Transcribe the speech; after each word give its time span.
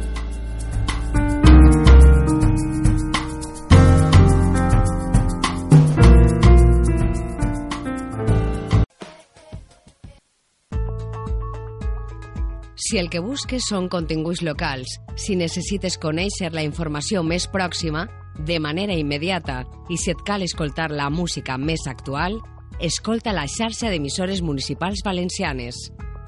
Si 12.89 12.97
el 12.97 13.11
que 13.12 13.20
busques 13.20 13.67
són 13.69 13.91
continguts 13.92 14.41
locals, 14.41 14.94
si 15.20 15.34
necessites 15.36 15.98
conèixer 16.00 16.48
la 16.55 16.62
informació 16.64 17.20
més 17.20 17.44
pròxima, 17.53 18.06
de 18.48 18.56
manera 18.64 18.94
immediata, 18.97 19.58
i 19.92 19.98
si 20.00 20.14
et 20.14 20.22
cal 20.25 20.41
escoltar 20.47 20.86
la 20.89 21.11
música 21.12 21.59
més 21.61 21.84
actual, 21.84 22.39
escolta 22.81 23.34
la 23.36 23.44
xarxa 23.44 23.91
d'emissores 23.92 24.41
municipals 24.41 25.05
valencianes. 25.05 25.77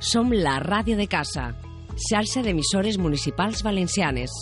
Som 0.04 0.34
la 0.36 0.58
ràdio 0.60 1.00
de 1.00 1.08
casa, 1.08 1.54
xarxa 2.10 2.44
d'emissores 2.44 3.00
municipals 3.00 3.64
valencianes. 3.64 4.36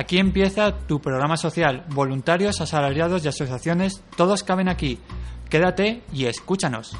Aquí 0.00 0.16
empieza 0.16 0.78
tu 0.86 0.98
programa 1.02 1.36
social. 1.36 1.84
Voluntarios, 1.90 2.62
asalariados 2.62 3.22
y 3.22 3.28
asociaciones, 3.28 4.02
todos 4.16 4.42
caben 4.42 4.70
aquí. 4.70 4.98
Quédate 5.50 6.02
y 6.10 6.24
escúchanos. 6.24 6.96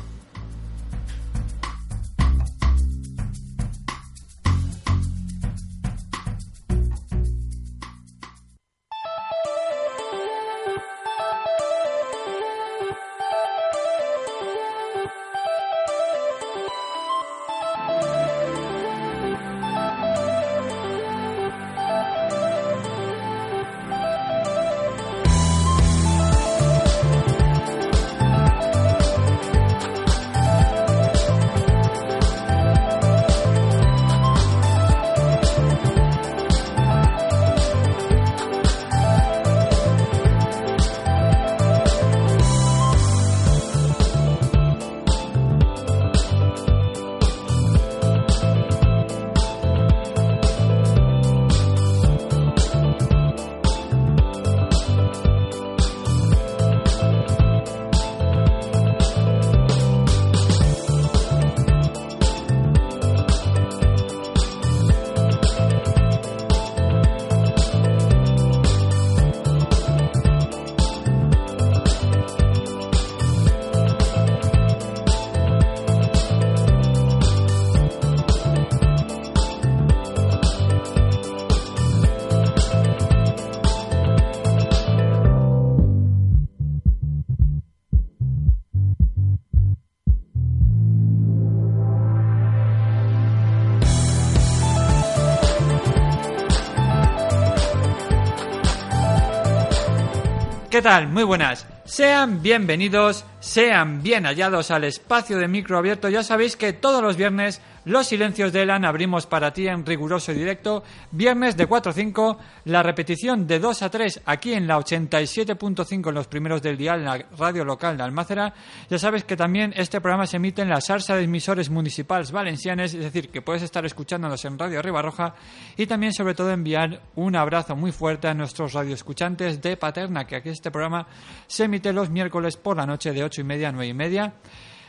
¿Qué 100.80 100.85
tal? 100.85 101.08
Muy 101.08 101.24
buenas. 101.24 101.67
Sean 101.85 102.41
bienvenidos, 102.41 103.27
sean 103.39 104.02
bien 104.02 104.24
hallados 104.24 104.70
al 104.70 104.85
espacio 104.85 105.36
de 105.36 105.46
micro 105.46 105.77
abierto. 105.77 106.08
Ya 106.08 106.23
sabéis 106.23 106.57
que 106.57 106.73
todos 106.73 107.02
los 107.02 107.18
viernes 107.18 107.61
los 107.85 108.07
silencios 108.07 108.52
de 108.52 108.63
Elan 108.63 108.85
abrimos 108.85 109.27
para 109.27 109.52
ti 109.52 109.67
en 109.67 109.86
riguroso 109.86 110.33
directo. 110.33 110.83
Viernes 111.11 111.57
de 111.57 111.67
4 111.67 111.91
a 111.91 111.95
5, 111.95 112.39
la 112.67 112.83
repetición 112.83 113.46
de 113.46 113.58
2 113.58 113.83
a 113.83 113.91
3 113.91 114.23
aquí 114.27 114.52
en 114.52 114.67
la 114.67 114.79
87.5 114.79 116.08
en 116.08 116.14
los 116.14 116.27
primeros 116.27 116.61
del 116.61 116.77
día 116.77 116.95
en 116.95 117.05
la 117.05 117.24
radio 117.39 117.64
local 117.64 117.96
de 117.96 118.02
Almácera. 118.02 118.52
Ya 118.90 118.98
sabes 118.98 119.24
que 119.24 119.36
también 119.36 119.73
este 119.77 120.01
programa 120.01 120.27
se 120.27 120.36
emite 120.36 120.61
en 120.61 120.69
la 120.69 120.80
salsa 120.80 121.17
de 121.17 121.24
emisores 121.24 121.70
municipales 121.70 122.33
valencianes, 122.33 122.92
es 122.92 123.01
decir, 123.01 123.30
que 123.30 123.40
puedes 123.42 123.63
estar 123.63 123.85
escuchándonos 123.86 124.45
en 124.45 124.58
Radio 124.58 124.83
Ribarroja 124.83 125.35
y 125.77 125.86
también 125.86 126.13
sobre 126.13 126.35
todo 126.35 126.51
enviar 126.51 127.02
un 127.14 127.35
abrazo 127.35 127.77
muy 127.77 127.92
fuerte 127.92 128.29
a 128.29 128.35
nuestros 128.35 128.75
radioescuchantes 128.75 129.62
de 129.62 129.76
Paterna, 129.76 130.26
que 130.26 130.37
aquí 130.37 130.50
este 130.50 130.70
programa 130.70 131.06
se 131.46 131.64
emite 131.64 131.93
los 131.93 132.11
miércoles 132.11 132.56
por 132.56 132.76
la 132.76 132.87
noche 132.87 133.12
de 133.12 133.25
8 133.25 133.40
y 133.40 133.44
media 133.44 133.69
a 133.70 133.73
9 133.73 133.87
y 133.87 133.94
media. 133.94 134.35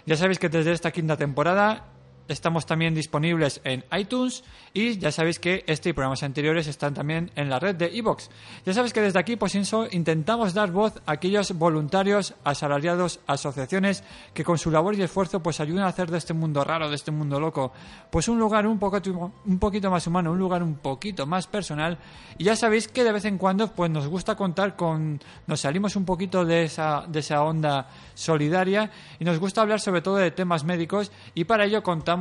Ya 0.06 0.18
sabéis 0.18 0.40
que 0.40 0.50
desde 0.50 0.72
esta 0.72 0.92
quinta 0.92 1.16
temporada 1.16 1.86
Estamos 2.32 2.66
también 2.66 2.96
disponibles 2.96 3.60
en 3.66 3.84
iTunes 3.92 4.46
y 4.74 4.98
ya 4.98 5.12
sabéis 5.12 5.38
que 5.38 5.66
este 5.68 5.90
y 5.90 5.94
programas 5.94 6.24
anteriores 6.24 6.66
están 6.66 6.94
también 6.94 7.30
en 7.36 7.50
la 7.50 7.60
red 7.60 7.76
de 7.76 7.94
iVoox. 7.94 8.30
Ya 8.66 8.74
sabéis 8.74 8.94
que 8.94 9.02
desde 9.02 9.20
aquí, 9.20 9.36
pues 9.36 9.54
intentamos 9.92 10.54
dar 10.54 10.72
voz 10.72 11.02
a 11.06 11.12
aquellos 11.12 11.52
voluntarios, 11.52 12.34
asalariados, 12.46 13.20
asociaciones 13.28 14.06
que 14.34 14.46
con 14.46 14.58
su 14.58 14.72
labor 14.72 14.96
y 14.96 15.02
esfuerzo 15.02 15.44
pues 15.44 15.60
ayudan 15.60 15.84
a 15.84 15.88
hacer 15.88 16.10
de 16.10 16.20
este 16.20 16.34
mundo 16.34 16.64
raro, 16.64 16.88
de 16.88 16.96
este 16.96 17.12
mundo 17.12 17.38
loco, 17.38 17.74
pues 18.10 18.30
un 18.30 18.40
lugar 18.40 18.66
un 18.66 18.80
poquito, 18.80 19.34
un 19.46 19.60
poquito 19.60 19.92
más 19.92 20.08
humano, 20.08 20.32
un 20.32 20.40
lugar 20.40 20.64
un 20.64 20.76
poquito 20.76 21.28
más 21.28 21.48
personal. 21.48 21.98
Y 22.38 22.46
ya 22.46 22.56
sabéis 22.56 22.88
que 22.88 23.04
de 23.04 23.12
vez 23.12 23.26
en 23.26 23.38
cuando 23.38 23.68
pues 23.68 23.92
nos 23.92 24.08
gusta 24.08 24.36
contar 24.36 24.78
con, 24.78 25.20
nos 25.48 25.60
salimos 25.60 25.98
un 25.98 26.06
poquito 26.06 26.46
de 26.46 26.64
esa, 26.64 27.04
de 27.10 27.20
esa 27.20 27.44
onda 27.44 27.90
solidaria 28.14 28.90
y 29.20 29.26
nos 29.26 29.38
gusta 29.38 29.62
hablar 29.62 29.82
sobre 29.82 30.02
todo 30.02 30.16
de 30.16 30.32
temas 30.32 30.64
médicos 30.64 31.12
y 31.36 31.44
para 31.44 31.66
ello 31.66 31.84
contamos 31.84 32.21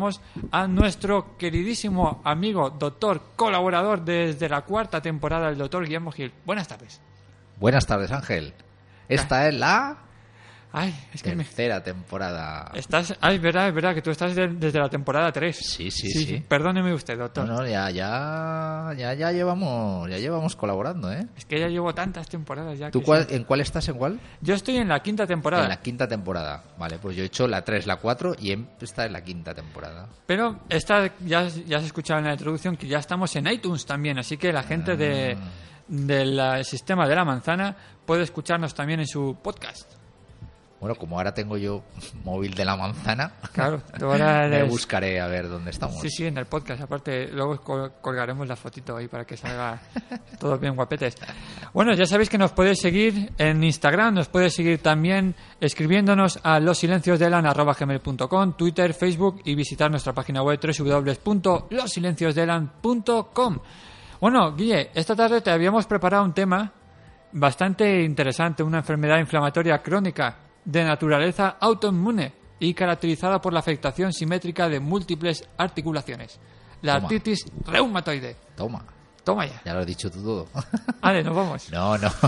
a 0.50 0.66
nuestro 0.66 1.36
queridísimo 1.36 2.20
amigo, 2.24 2.70
doctor, 2.70 3.22
colaborador 3.36 4.04
desde 4.04 4.48
la 4.48 4.62
cuarta 4.62 5.00
temporada, 5.00 5.48
el 5.48 5.58
doctor 5.58 5.84
Guillermo 5.84 6.12
Gil. 6.12 6.32
Buenas 6.44 6.68
tardes. 6.68 7.00
Buenas 7.58 7.86
tardes, 7.86 8.10
Ángel. 8.10 8.54
Esta 9.08 9.48
es 9.48 9.54
la 9.54 9.98
Ay, 10.72 10.94
es 11.12 11.22
que 11.22 11.34
me... 11.34 11.42
tercera 11.44 11.82
temporada. 11.82 12.70
Estás... 12.74 13.16
Ay, 13.20 13.36
es 13.36 13.42
verdad, 13.42 13.68
es 13.68 13.74
verdad, 13.74 13.94
que 13.94 14.02
tú 14.02 14.10
estás 14.10 14.34
de- 14.36 14.48
desde 14.48 14.78
la 14.78 14.88
temporada 14.88 15.32
3. 15.32 15.56
Sí, 15.56 15.90
sí, 15.90 16.08
sí. 16.10 16.44
Perdóneme 16.46 16.94
usted, 16.94 17.18
doctor. 17.18 17.46
No, 17.46 17.56
no, 17.56 17.66
ya, 17.66 17.90
ya, 17.90 18.92
ya, 18.96 19.14
ya 19.14 19.32
llevamos, 19.32 20.08
ya 20.08 20.18
llevamos 20.18 20.54
colaborando, 20.54 21.12
¿eh? 21.12 21.26
Es 21.36 21.44
que 21.44 21.58
ya 21.58 21.66
llevo 21.68 21.92
tantas 21.92 22.28
temporadas 22.28 22.78
ya. 22.78 22.90
¿Tú 22.90 23.00
que 23.00 23.04
cuál- 23.06 23.26
sí. 23.28 23.34
en 23.34 23.44
cuál 23.44 23.60
estás? 23.62 23.88
¿En 23.88 23.96
cuál? 23.96 24.20
Yo 24.40 24.54
estoy 24.54 24.76
en 24.76 24.88
la 24.88 25.00
quinta 25.02 25.26
temporada. 25.26 25.64
En 25.64 25.70
la 25.70 25.80
quinta 25.80 26.06
temporada. 26.06 26.62
Vale, 26.78 26.98
pues 26.98 27.16
yo 27.16 27.22
he 27.24 27.26
hecho 27.26 27.48
la 27.48 27.62
3, 27.64 27.86
la 27.86 27.96
4 27.96 28.36
y 28.38 28.56
esta 28.80 29.06
es 29.06 29.10
la 29.12 29.24
quinta 29.24 29.52
temporada. 29.54 30.08
Pero 30.26 30.60
esta 30.68 31.10
ya, 31.24 31.48
ya 31.48 31.78
has 31.78 31.84
escuchado 31.84 32.20
en 32.20 32.26
la 32.26 32.32
introducción 32.32 32.76
que 32.76 32.86
ya 32.86 32.98
estamos 32.98 33.34
en 33.36 33.46
iTunes 33.48 33.84
también, 33.86 34.18
así 34.18 34.36
que 34.36 34.52
la 34.52 34.62
gente 34.62 34.96
de, 34.96 35.36
del 35.88 36.38
eh, 36.38 36.62
sistema 36.64 37.08
de 37.08 37.14
la 37.16 37.24
manzana, 37.24 37.76
puede 38.06 38.22
escucharnos 38.22 38.74
también 38.74 39.00
en 39.00 39.06
su 39.06 39.36
podcast. 39.42 39.94
Bueno, 40.80 40.94
como 40.94 41.18
ahora 41.18 41.34
tengo 41.34 41.58
yo 41.58 41.82
móvil 42.24 42.54
de 42.54 42.64
la 42.64 42.74
manzana, 42.76 43.32
Claro, 43.52 43.82
ahora 44.00 44.40
me 44.48 44.56
eres- 44.56 44.70
buscaré 44.70 45.20
a 45.20 45.26
ver 45.26 45.46
dónde 45.48 45.70
estamos. 45.70 46.00
Sí, 46.00 46.08
sí, 46.08 46.26
en 46.26 46.38
el 46.38 46.46
podcast. 46.46 46.80
Aparte, 46.82 47.28
luego 47.28 47.60
col- 47.60 47.92
colgaremos 48.00 48.48
la 48.48 48.56
fotito 48.56 48.96
ahí 48.96 49.06
para 49.06 49.26
que 49.26 49.36
salga 49.36 49.78
todos 50.40 50.58
bien 50.58 50.74
guapetes. 50.74 51.16
Bueno, 51.74 51.92
ya 51.94 52.06
sabéis 52.06 52.30
que 52.30 52.38
nos 52.38 52.52
podéis 52.52 52.80
seguir 52.80 53.32
en 53.36 53.62
Instagram, 53.62 54.14
nos 54.14 54.28
podéis 54.28 54.54
seguir 54.54 54.80
también 54.82 55.34
escribiéndonos 55.60 56.40
a 56.42 56.58
losilenciosdelan.com, 56.60 58.52
Twitter, 58.56 58.94
Facebook 58.94 59.42
y 59.44 59.54
visitar 59.54 59.90
nuestra 59.90 60.14
página 60.14 60.42
web 60.42 60.58
www.losilenciosdelan.com. 60.60 63.58
Bueno, 64.20 64.54
Guille, 64.54 64.90
esta 64.94 65.16
tarde 65.16 65.40
te 65.40 65.50
habíamos 65.50 65.86
preparado 65.86 66.24
un 66.24 66.34
tema 66.34 66.72
bastante 67.32 68.02
interesante, 68.02 68.62
una 68.62 68.78
enfermedad 68.78 69.18
inflamatoria 69.18 69.82
crónica 69.82 70.36
de 70.64 70.84
naturaleza 70.84 71.56
autoinmune 71.60 72.32
y 72.58 72.74
caracterizada 72.74 73.40
por 73.40 73.52
la 73.52 73.60
afectación 73.60 74.12
simétrica 74.12 74.68
de 74.68 74.80
múltiples 74.80 75.48
articulaciones. 75.56 76.38
La 76.82 76.94
Toma. 76.94 77.04
artritis 77.06 77.44
reumatoide. 77.66 78.36
Toma, 78.56 78.84
Toma 79.24 79.46
ya. 79.46 79.60
ya 79.64 79.74
lo 79.74 79.80
has 79.80 79.86
dicho 79.86 80.10
tú 80.10 80.22
todo. 80.22 80.48
Vale, 81.00 81.22
nos 81.22 81.34
vamos. 81.36 81.70
no, 81.70 81.98
no. 81.98 82.10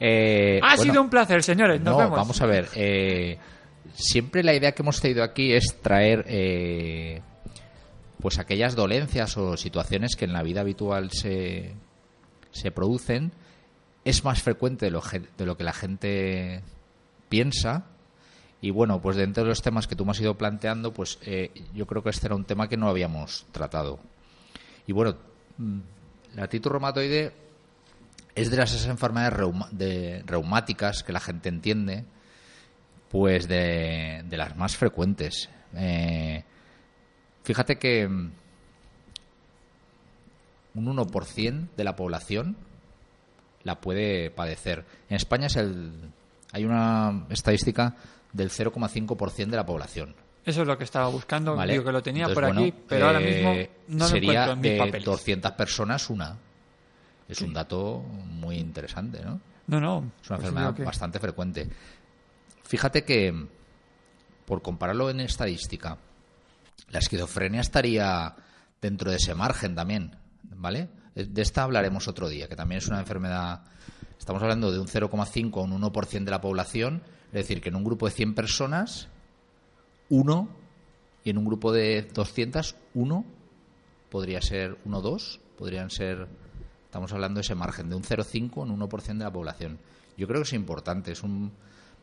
Eh, 0.00 0.60
ha 0.62 0.76
bueno, 0.76 0.82
sido 0.92 1.02
un 1.02 1.10
placer, 1.10 1.42
señores. 1.42 1.80
Nos 1.80 1.92
no, 1.94 1.98
vemos. 1.98 2.16
vamos 2.16 2.40
a 2.40 2.46
ver. 2.46 2.68
eh, 2.76 3.36
siempre 3.94 4.44
la 4.44 4.54
idea 4.54 4.70
que 4.70 4.82
hemos 4.82 5.00
tenido 5.00 5.24
aquí 5.24 5.52
es 5.52 5.76
traer 5.82 6.24
eh, 6.28 7.20
pues 8.20 8.38
aquellas 8.38 8.76
dolencias 8.76 9.36
o 9.36 9.56
situaciones 9.56 10.14
que 10.14 10.24
en 10.24 10.32
la 10.32 10.44
vida 10.44 10.60
habitual 10.60 11.10
se, 11.10 11.74
se 12.52 12.70
producen. 12.70 13.32
Es 14.04 14.24
más 14.24 14.40
frecuente 14.40 14.86
de 14.86 14.92
lo, 14.92 15.02
de 15.36 15.46
lo 15.46 15.56
que 15.56 15.64
la 15.64 15.72
gente 15.72 16.62
piensa. 17.28 17.84
Y 18.60 18.70
bueno, 18.70 19.00
pues 19.00 19.16
dentro 19.16 19.44
de 19.44 19.50
los 19.50 19.62
temas 19.62 19.86
que 19.86 19.94
tú 19.94 20.04
me 20.04 20.10
has 20.10 20.20
ido 20.20 20.36
planteando, 20.36 20.92
pues 20.92 21.18
eh, 21.22 21.52
yo 21.74 21.86
creo 21.86 22.02
que 22.02 22.10
este 22.10 22.26
era 22.26 22.34
un 22.34 22.44
tema 22.44 22.68
que 22.68 22.76
no 22.76 22.88
habíamos 22.88 23.46
tratado. 23.52 24.00
Y 24.86 24.92
bueno, 24.92 25.16
mm, 25.58 25.78
la 26.34 26.42
artritis 26.44 26.70
reumatoide 26.70 27.32
es 28.34 28.50
de 28.50 28.56
las 28.56 28.72
esas 28.74 28.88
enfermedades 28.88 29.34
reuma- 29.38 29.68
de- 29.70 30.22
reumáticas 30.26 31.02
que 31.04 31.12
la 31.12 31.20
gente 31.20 31.48
entiende, 31.48 32.04
pues 33.10 33.46
de, 33.48 34.24
de 34.28 34.36
las 34.36 34.56
más 34.56 34.76
frecuentes. 34.76 35.48
Eh, 35.76 36.42
fíjate 37.44 37.78
que 37.78 38.08
mm, 38.08 38.30
un 40.74 40.86
1% 40.96 41.68
de 41.76 41.84
la 41.84 41.96
población 41.96 42.56
la 43.64 43.80
puede 43.80 44.30
padecer. 44.30 44.84
En 45.08 45.16
España 45.16 45.46
es 45.46 45.56
el, 45.56 45.92
hay 46.52 46.64
una 46.64 47.26
estadística 47.30 47.94
del 48.32 48.50
0,5% 48.50 49.46
de 49.50 49.56
la 49.56 49.66
población. 49.66 50.14
Eso 50.44 50.62
es 50.62 50.66
lo 50.66 50.78
que 50.78 50.84
estaba 50.84 51.08
buscando. 51.08 51.54
¿vale? 51.56 51.72
Digo 51.72 51.84
que 51.84 51.92
lo 51.92 52.02
tenía 52.02 52.26
Entonces, 52.26 52.50
por 52.50 52.58
aquí, 52.58 52.74
pero 52.88 53.06
ahora 53.06 53.20
eh, 53.20 53.34
mismo 53.34 53.98
no 53.98 54.04
lo 54.04 54.10
sería 54.10 54.30
encuentro 54.44 54.52
en 54.54 54.60
mis 54.60 54.70
de 54.72 54.78
papeles. 54.78 55.04
200 55.04 55.52
personas 55.52 56.10
una. 56.10 56.36
Es 57.28 57.42
un 57.42 57.52
dato 57.52 57.98
muy 57.98 58.56
interesante, 58.56 59.22
¿no? 59.22 59.40
No, 59.66 59.80
no. 59.80 60.10
Es 60.22 60.30
una 60.30 60.38
pues 60.38 60.48
enfermedad 60.48 60.74
que- 60.74 60.84
bastante 60.84 61.18
frecuente. 61.18 61.68
Fíjate 62.64 63.04
que, 63.04 63.46
por 64.46 64.62
compararlo 64.62 65.10
en 65.10 65.20
estadística, 65.20 65.98
la 66.90 66.98
esquizofrenia 66.98 67.60
estaría 67.60 68.34
dentro 68.80 69.10
de 69.10 69.16
ese 69.18 69.34
margen 69.34 69.74
también, 69.74 70.16
¿vale? 70.56 70.88
De 71.14 71.42
esta 71.42 71.64
hablaremos 71.64 72.08
otro 72.08 72.28
día, 72.28 72.48
que 72.48 72.56
también 72.56 72.78
es 72.78 72.88
una 72.88 73.00
enfermedad. 73.00 73.62
Estamos 74.28 74.42
hablando 74.42 74.70
de 74.70 74.78
un 74.78 74.88
0,5 74.88 75.56
a 75.56 75.62
un 75.62 75.80
1% 75.80 76.24
de 76.24 76.30
la 76.30 76.42
población, 76.42 77.00
es 77.28 77.32
decir, 77.32 77.62
que 77.62 77.70
en 77.70 77.76
un 77.76 77.82
grupo 77.82 78.04
de 78.04 78.12
100 78.12 78.34
personas, 78.34 79.08
uno, 80.10 80.50
y 81.24 81.30
en 81.30 81.38
un 81.38 81.46
grupo 81.46 81.72
de 81.72 82.02
200, 82.12 82.76
uno, 82.92 83.24
podría 84.10 84.42
ser 84.42 84.76
uno 84.84 84.98
o 84.98 85.00
dos, 85.00 85.40
podrían 85.56 85.88
ser 85.88 86.28
Estamos 86.84 87.10
hablando 87.14 87.38
de 87.38 87.40
ese 87.40 87.54
margen 87.54 87.88
de 87.88 87.96
un 87.96 88.02
0,5 88.02 88.64
en 88.64 88.70
un 88.70 88.80
1% 88.80 89.06
de 89.16 89.24
la 89.24 89.32
población. 89.32 89.78
Yo 90.18 90.26
creo 90.26 90.42
que 90.42 90.48
es 90.48 90.52
importante. 90.52 91.12
Es 91.12 91.22
un, 91.22 91.50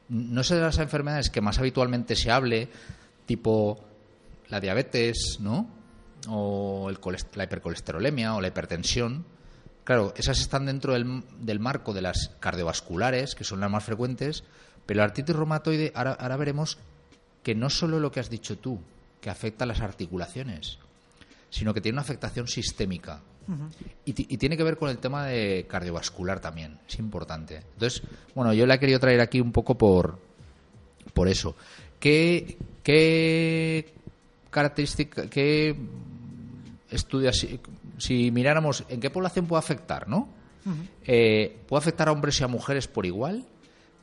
no 0.10 0.44
sé 0.44 0.56
de 0.56 0.62
las 0.62 0.80
enfermedades 0.80 1.30
que 1.30 1.42
más 1.42 1.60
habitualmente 1.60 2.16
se 2.16 2.31
hable, 2.31 2.69
tipo 3.27 3.86
la 4.50 4.60
diabetes, 4.60 5.38
¿no? 5.42 5.68
O 6.27 6.89
el 6.89 6.98
la 7.36 7.44
hipercolesterolemia 7.44 8.33
o 8.33 8.42
la 8.42 8.48
hipertensión. 8.48 9.35
Claro, 9.86 10.14
esas 10.18 10.42
están 10.42 10.66
dentro 10.66 10.94
del, 10.94 11.24
del 11.40 11.60
marco 11.60 11.94
de 11.94 12.02
las 12.02 12.32
cardiovasculares, 12.40 13.36
que 13.36 13.44
son 13.44 13.60
las 13.62 13.72
más 13.72 13.84
frecuentes, 13.84 14.44
pero 14.86 14.98
la 14.98 15.06
artritis 15.06 15.36
reumatoide, 15.36 15.92
ahora, 15.96 16.14
ahora 16.14 16.38
veremos 16.38 16.78
que 17.44 17.56
no 17.56 17.70
solo 17.70 18.00
lo 18.00 18.12
que 18.12 18.20
has 18.20 18.30
dicho 18.30 18.58
tú, 18.58 18.80
que 19.22 19.30
afecta 19.30 19.64
a 19.64 19.68
las 19.68 19.82
articulaciones, 19.82 20.80
sino 21.52 21.74
que 21.74 21.82
tiene 21.82 21.96
una 21.96 22.02
afectación 22.02 22.48
sistémica. 22.48 23.22
Y, 24.06 24.34
y 24.34 24.38
tiene 24.38 24.58
que 24.58 24.64
ver 24.64 24.76
con 24.76 24.90
el 24.90 24.98
tema 24.98 25.28
de 25.28 25.68
cardiovascular 25.70 26.40
también, 26.40 26.80
es 26.88 26.98
importante. 26.98 27.58
Entonces, 27.74 28.02
bueno, 28.34 28.54
yo 28.54 28.66
la 28.66 28.74
he 28.74 28.80
querido 28.80 29.00
traer 29.00 29.22
aquí 29.22 29.40
un 29.40 29.52
poco 29.52 29.78
por, 29.78 30.18
por 31.14 31.28
eso. 31.28 31.56
¿Qué, 32.00 32.58
qué 32.82 33.94
característica, 34.50 35.30
qué 35.30 35.76
estudios, 36.90 37.46
si, 37.98 38.32
miráramos 38.32 38.84
en 38.90 39.00
qué 39.00 39.10
población 39.10 39.48
puede 39.48 39.60
afectar, 39.60 40.08
¿no? 40.08 40.30
Eh, 41.06 41.62
puede 41.68 41.80
afectar 41.80 42.08
a 42.10 42.12
hombres 42.12 42.40
y 42.42 42.44
a 42.44 42.48
mujeres 42.48 42.88
por 42.88 43.06
igual, 43.06 43.46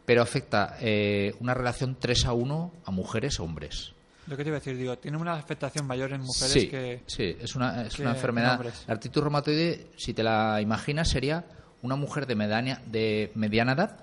pero 0.05 0.23
afecta 0.23 0.77
eh, 0.81 1.35
una 1.41 1.55
relación 1.55 1.97
3 1.99 2.27
a 2.27 2.33
1 2.33 2.73
a 2.85 2.91
mujeres 2.91 3.39
y 3.39 3.43
hombres. 3.43 3.95
Lo 4.29 4.37
que 4.37 4.45
te 4.45 4.51
iba 4.51 4.57
a 4.57 4.61
decir, 4.61 4.77
digo, 4.77 4.97
tiene 4.99 5.17
una 5.17 5.35
afectación 5.35 5.87
mayor 5.87 6.13
en 6.13 6.21
mujeres 6.21 6.53
sí, 6.53 6.69
que... 6.69 7.03
sí, 7.07 7.37
es 7.41 7.57
una, 7.57 7.87
es 7.87 7.97
que 7.97 8.03
una 8.03 8.13
en 8.13 8.17
enfermedad. 8.17 8.65
La 8.87 8.95
artritis 8.95 9.21
reumatoide, 9.21 9.87
si 9.97 10.15
te 10.15 10.23
la 10.23 10.61
imaginas, 10.61 11.09
sería 11.09 11.45
una 11.83 11.97
mujer 11.97 12.27
de 12.27 12.37
mediana, 12.37 12.81
de 12.87 13.33
mediana 13.35 13.73
edad, 13.73 13.99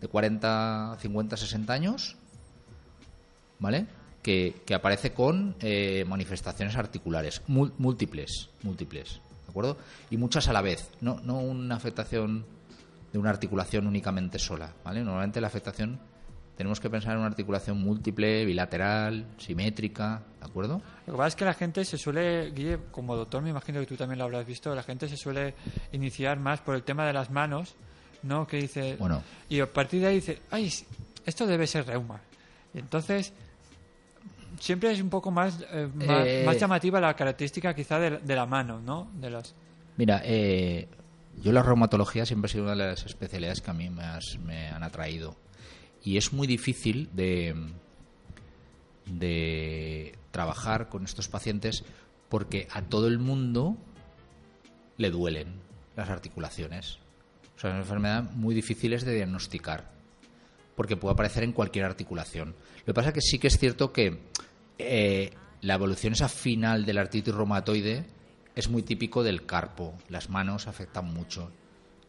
de 0.00 0.06
40, 0.06 0.98
50, 1.00 1.36
60 1.36 1.72
años, 1.72 2.16
¿vale? 3.58 3.86
Que, 4.22 4.60
que 4.66 4.74
aparece 4.74 5.12
con 5.14 5.56
eh, 5.60 6.04
manifestaciones 6.06 6.76
articulares, 6.76 7.40
múltiples, 7.46 8.50
múltiples, 8.62 9.14
¿de 9.14 9.50
acuerdo? 9.50 9.78
Y 10.10 10.18
muchas 10.18 10.46
a 10.48 10.52
la 10.52 10.60
vez, 10.60 10.90
no, 11.00 11.20
no 11.24 11.38
una 11.38 11.76
afectación 11.76 12.44
de 13.12 13.18
una 13.18 13.30
articulación 13.30 13.86
únicamente 13.86 14.38
sola, 14.38 14.74
¿vale? 14.84 15.02
Normalmente 15.02 15.40
la 15.40 15.46
afectación 15.46 15.98
tenemos 16.60 16.78
que 16.78 16.90
pensar 16.90 17.12
en 17.12 17.20
una 17.20 17.28
articulación 17.28 17.80
múltiple, 17.80 18.44
bilateral, 18.44 19.24
simétrica, 19.38 20.22
¿de 20.38 20.46
acuerdo? 20.46 20.82
Lo 21.06 21.14
que 21.14 21.16
pasa 21.16 21.28
es 21.28 21.36
que 21.36 21.44
la 21.46 21.54
gente 21.54 21.84
se 21.86 21.96
suele, 21.96 22.50
Guille, 22.50 22.78
como 22.90 23.16
doctor 23.16 23.42
me 23.42 23.48
imagino 23.48 23.80
que 23.80 23.86
tú 23.86 23.96
también 23.96 24.18
lo 24.18 24.26
habrás 24.26 24.44
visto, 24.46 24.74
la 24.74 24.82
gente 24.82 25.08
se 25.08 25.16
suele 25.16 25.54
iniciar 25.92 26.38
más 26.38 26.60
por 26.60 26.74
el 26.74 26.82
tema 26.82 27.06
de 27.06 27.14
las 27.14 27.30
manos, 27.30 27.76
¿no? 28.22 28.46
Que 28.46 28.58
dice... 28.58 28.96
Bueno. 28.98 29.22
Y 29.48 29.60
a 29.60 29.72
partir 29.72 30.02
de 30.02 30.08
ahí 30.08 30.16
dice, 30.16 30.42
ay, 30.50 30.70
esto 31.24 31.46
debe 31.46 31.66
ser 31.66 31.86
reuma. 31.86 32.20
Y 32.74 32.78
entonces, 32.80 33.32
siempre 34.60 34.92
es 34.92 35.00
un 35.02 35.10
poco 35.10 35.32
más, 35.32 35.58
eh, 35.72 35.88
más, 35.94 36.26
Eh. 36.26 36.42
más 36.46 36.56
llamativa 36.60 37.00
la 37.00 37.14
característica 37.16 37.74
quizá 37.74 37.98
de, 37.98 38.18
de 38.18 38.34
la 38.36 38.46
mano, 38.46 38.80
¿no? 38.80 39.10
De 39.14 39.28
los... 39.30 39.54
Mira, 39.96 40.22
eh, 40.24 40.86
yo 41.42 41.52
la 41.52 41.62
reumatología 41.64 42.24
siempre 42.24 42.46
ha 42.48 42.52
sido 42.52 42.62
una 42.64 42.72
de 42.76 42.78
las 42.90 43.04
especialidades 43.04 43.60
que 43.60 43.70
a 43.70 43.74
mí 43.74 43.90
me, 43.90 44.04
has- 44.04 44.38
me 44.44 44.68
han 44.68 44.82
atraído. 44.84 45.34
Y 46.04 46.16
es 46.16 46.32
muy 46.32 46.46
difícil 46.46 47.10
de, 47.12 47.54
de 49.06 50.14
trabajar 50.30 50.88
con 50.88 51.04
estos 51.04 51.28
pacientes 51.28 51.84
porque 52.28 52.68
a 52.72 52.82
todo 52.82 53.06
el 53.08 53.18
mundo 53.18 53.76
le 54.96 55.10
duelen 55.10 55.54
las 55.96 56.08
articulaciones. 56.10 56.98
O 57.56 57.60
sea, 57.60 57.70
es 57.70 57.74
una 57.74 57.82
enfermedad 57.82 58.22
muy 58.32 58.54
difíciles 58.54 59.04
de 59.04 59.14
diagnosticar 59.14 59.90
porque 60.76 60.96
puede 60.96 61.12
aparecer 61.14 61.42
en 61.42 61.52
cualquier 61.52 61.84
articulación. 61.84 62.54
Lo 62.78 62.84
que 62.86 62.94
pasa 62.94 63.08
es 63.08 63.14
que 63.14 63.20
sí 63.20 63.38
que 63.38 63.48
es 63.48 63.58
cierto 63.58 63.92
que 63.92 64.18
eh, 64.82 65.32
la 65.62 65.74
evolución 65.74 66.12
esa 66.12 66.28
final 66.28 66.84
del 66.84 66.98
artritis 66.98 67.34
reumatoide 67.34 68.04
es 68.54 68.68
muy 68.68 68.82
típico 68.82 69.22
del 69.22 69.46
carpo. 69.46 69.94
Las 70.08 70.30
manos 70.30 70.66
afectan 70.66 71.12
mucho. 71.12 71.50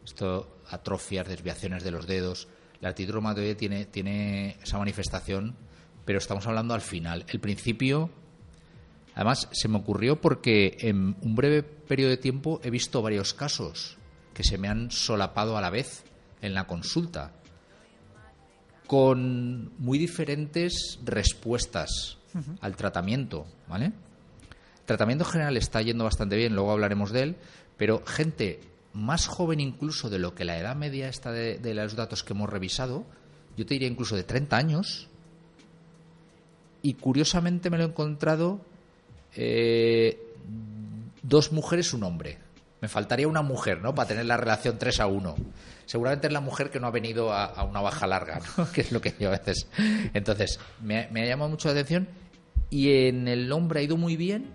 Esto, 0.04 0.58
atrofias, 0.70 1.28
desviaciones 1.28 1.84
de 1.84 1.90
los 1.90 2.06
dedos. 2.06 2.48
La 2.80 2.90
artritis 2.90 3.12
reumatoide 3.12 3.54
tiene, 3.54 3.84
tiene 3.86 4.56
esa 4.62 4.78
manifestación, 4.78 5.54
pero 6.04 6.18
estamos 6.18 6.46
hablando 6.46 6.74
al 6.74 6.80
final. 6.80 7.24
El 7.28 7.40
principio, 7.40 8.10
además, 9.14 9.48
se 9.52 9.68
me 9.68 9.78
ocurrió 9.78 10.20
porque 10.20 10.76
en 10.80 11.16
un 11.20 11.34
breve 11.34 11.62
periodo 11.62 12.10
de 12.10 12.16
tiempo 12.16 12.60
he 12.64 12.70
visto 12.70 13.02
varios 13.02 13.34
casos 13.34 13.98
que 14.34 14.44
se 14.44 14.58
me 14.58 14.68
han 14.68 14.90
solapado 14.90 15.56
a 15.56 15.60
la 15.60 15.70
vez 15.70 16.04
en 16.40 16.54
la 16.54 16.66
consulta 16.66 17.32
con 18.92 19.72
muy 19.78 19.98
diferentes 19.98 20.98
respuestas 21.02 22.18
al 22.60 22.76
tratamiento, 22.76 23.46
¿vale? 23.68 23.86
El 23.86 24.86
tratamiento 24.86 25.24
general 25.24 25.56
está 25.56 25.80
yendo 25.82 26.04
bastante 26.04 26.36
bien, 26.36 26.54
luego 26.54 26.72
hablaremos 26.72 27.12
de 27.12 27.22
él, 27.22 27.36
pero 27.76 28.02
gente 28.04 28.60
más 28.92 29.26
joven 29.26 29.60
incluso 29.60 30.10
de 30.10 30.18
lo 30.18 30.34
que 30.34 30.44
la 30.44 30.58
edad 30.58 30.76
media 30.76 31.08
esta 31.08 31.32
de, 31.32 31.58
de 31.58 31.74
los 31.74 31.96
datos 31.96 32.24
que 32.24 32.32
hemos 32.32 32.50
revisado, 32.50 33.04
yo 33.56 33.64
te 33.66 33.74
diría 33.74 33.88
incluso 33.88 34.16
de 34.16 34.24
30 34.24 34.56
años, 34.56 35.08
y 36.82 36.94
curiosamente 36.94 37.70
me 37.70 37.78
lo 37.78 37.84
he 37.84 37.86
encontrado 37.86 38.60
eh, 39.34 40.20
dos 41.22 41.52
mujeres, 41.52 41.94
un 41.94 42.02
hombre. 42.02 42.38
Me 42.80 42.88
faltaría 42.88 43.28
una 43.28 43.42
mujer, 43.42 43.80
¿no? 43.80 43.94
Para 43.94 44.08
tener 44.08 44.26
la 44.26 44.36
relación 44.36 44.76
3 44.76 45.00
a 45.00 45.06
1. 45.06 45.36
Seguramente 45.86 46.26
es 46.26 46.32
la 46.32 46.40
mujer 46.40 46.70
que 46.70 46.80
no 46.80 46.88
ha 46.88 46.90
venido 46.90 47.32
a, 47.32 47.62
una 47.62 47.80
baja 47.80 48.08
larga, 48.08 48.40
¿no? 48.58 48.70
Que 48.72 48.80
es 48.80 48.90
lo 48.90 49.00
que 49.00 49.14
yo 49.18 49.28
a 49.28 49.32
veces. 49.32 49.68
Entonces, 50.12 50.58
me, 50.82 51.08
me 51.12 51.22
ha 51.22 51.26
llamado 51.26 51.50
mucho 51.50 51.68
la 51.68 51.72
atención. 51.72 52.08
Y 52.72 53.06
en 53.06 53.28
el 53.28 53.52
hombre 53.52 53.80
ha 53.80 53.82
ido 53.82 53.98
muy 53.98 54.16
bien, 54.16 54.46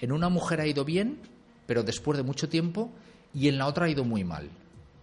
en 0.00 0.12
una 0.12 0.30
mujer 0.30 0.62
ha 0.62 0.66
ido 0.66 0.82
bien, 0.82 1.18
pero 1.66 1.82
después 1.82 2.16
de 2.16 2.24
mucho 2.24 2.48
tiempo, 2.48 2.90
y 3.34 3.48
en 3.48 3.58
la 3.58 3.66
otra 3.66 3.84
ha 3.84 3.90
ido 3.90 4.02
muy 4.02 4.24
mal. 4.24 4.48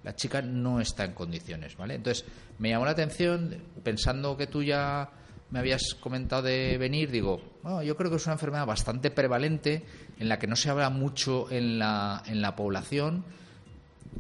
La 0.04 0.16
chica 0.16 0.42
no 0.42 0.82
está 0.82 1.06
en 1.06 1.14
condiciones, 1.14 1.78
¿vale? 1.78 1.94
Entonces, 1.94 2.26
me 2.58 2.70
llamó 2.70 2.86
la 2.86 2.92
atención, 2.94 3.62
pensando 3.84 4.36
que 4.38 4.48
tú 4.48 4.64
ya 4.64 5.12
me 5.52 5.60
habías 5.60 5.94
comentado 5.94 6.42
de 6.42 6.80
venir, 6.80 7.12
digo, 7.12 7.60
yo 7.86 7.96
creo 7.96 8.10
que 8.10 8.18
es 8.18 8.26
una 8.26 8.34
enfermedad 8.34 8.66
bastante 8.66 9.12
prevalente, 9.12 9.84
en 10.18 10.28
la 10.28 10.40
que 10.40 10.48
no 10.48 10.56
se 10.56 10.72
habla 10.72 10.90
mucho 10.90 11.46
en 11.52 11.78
la, 11.78 12.24
en 12.26 12.42
la 12.42 12.56
población, 12.56 13.24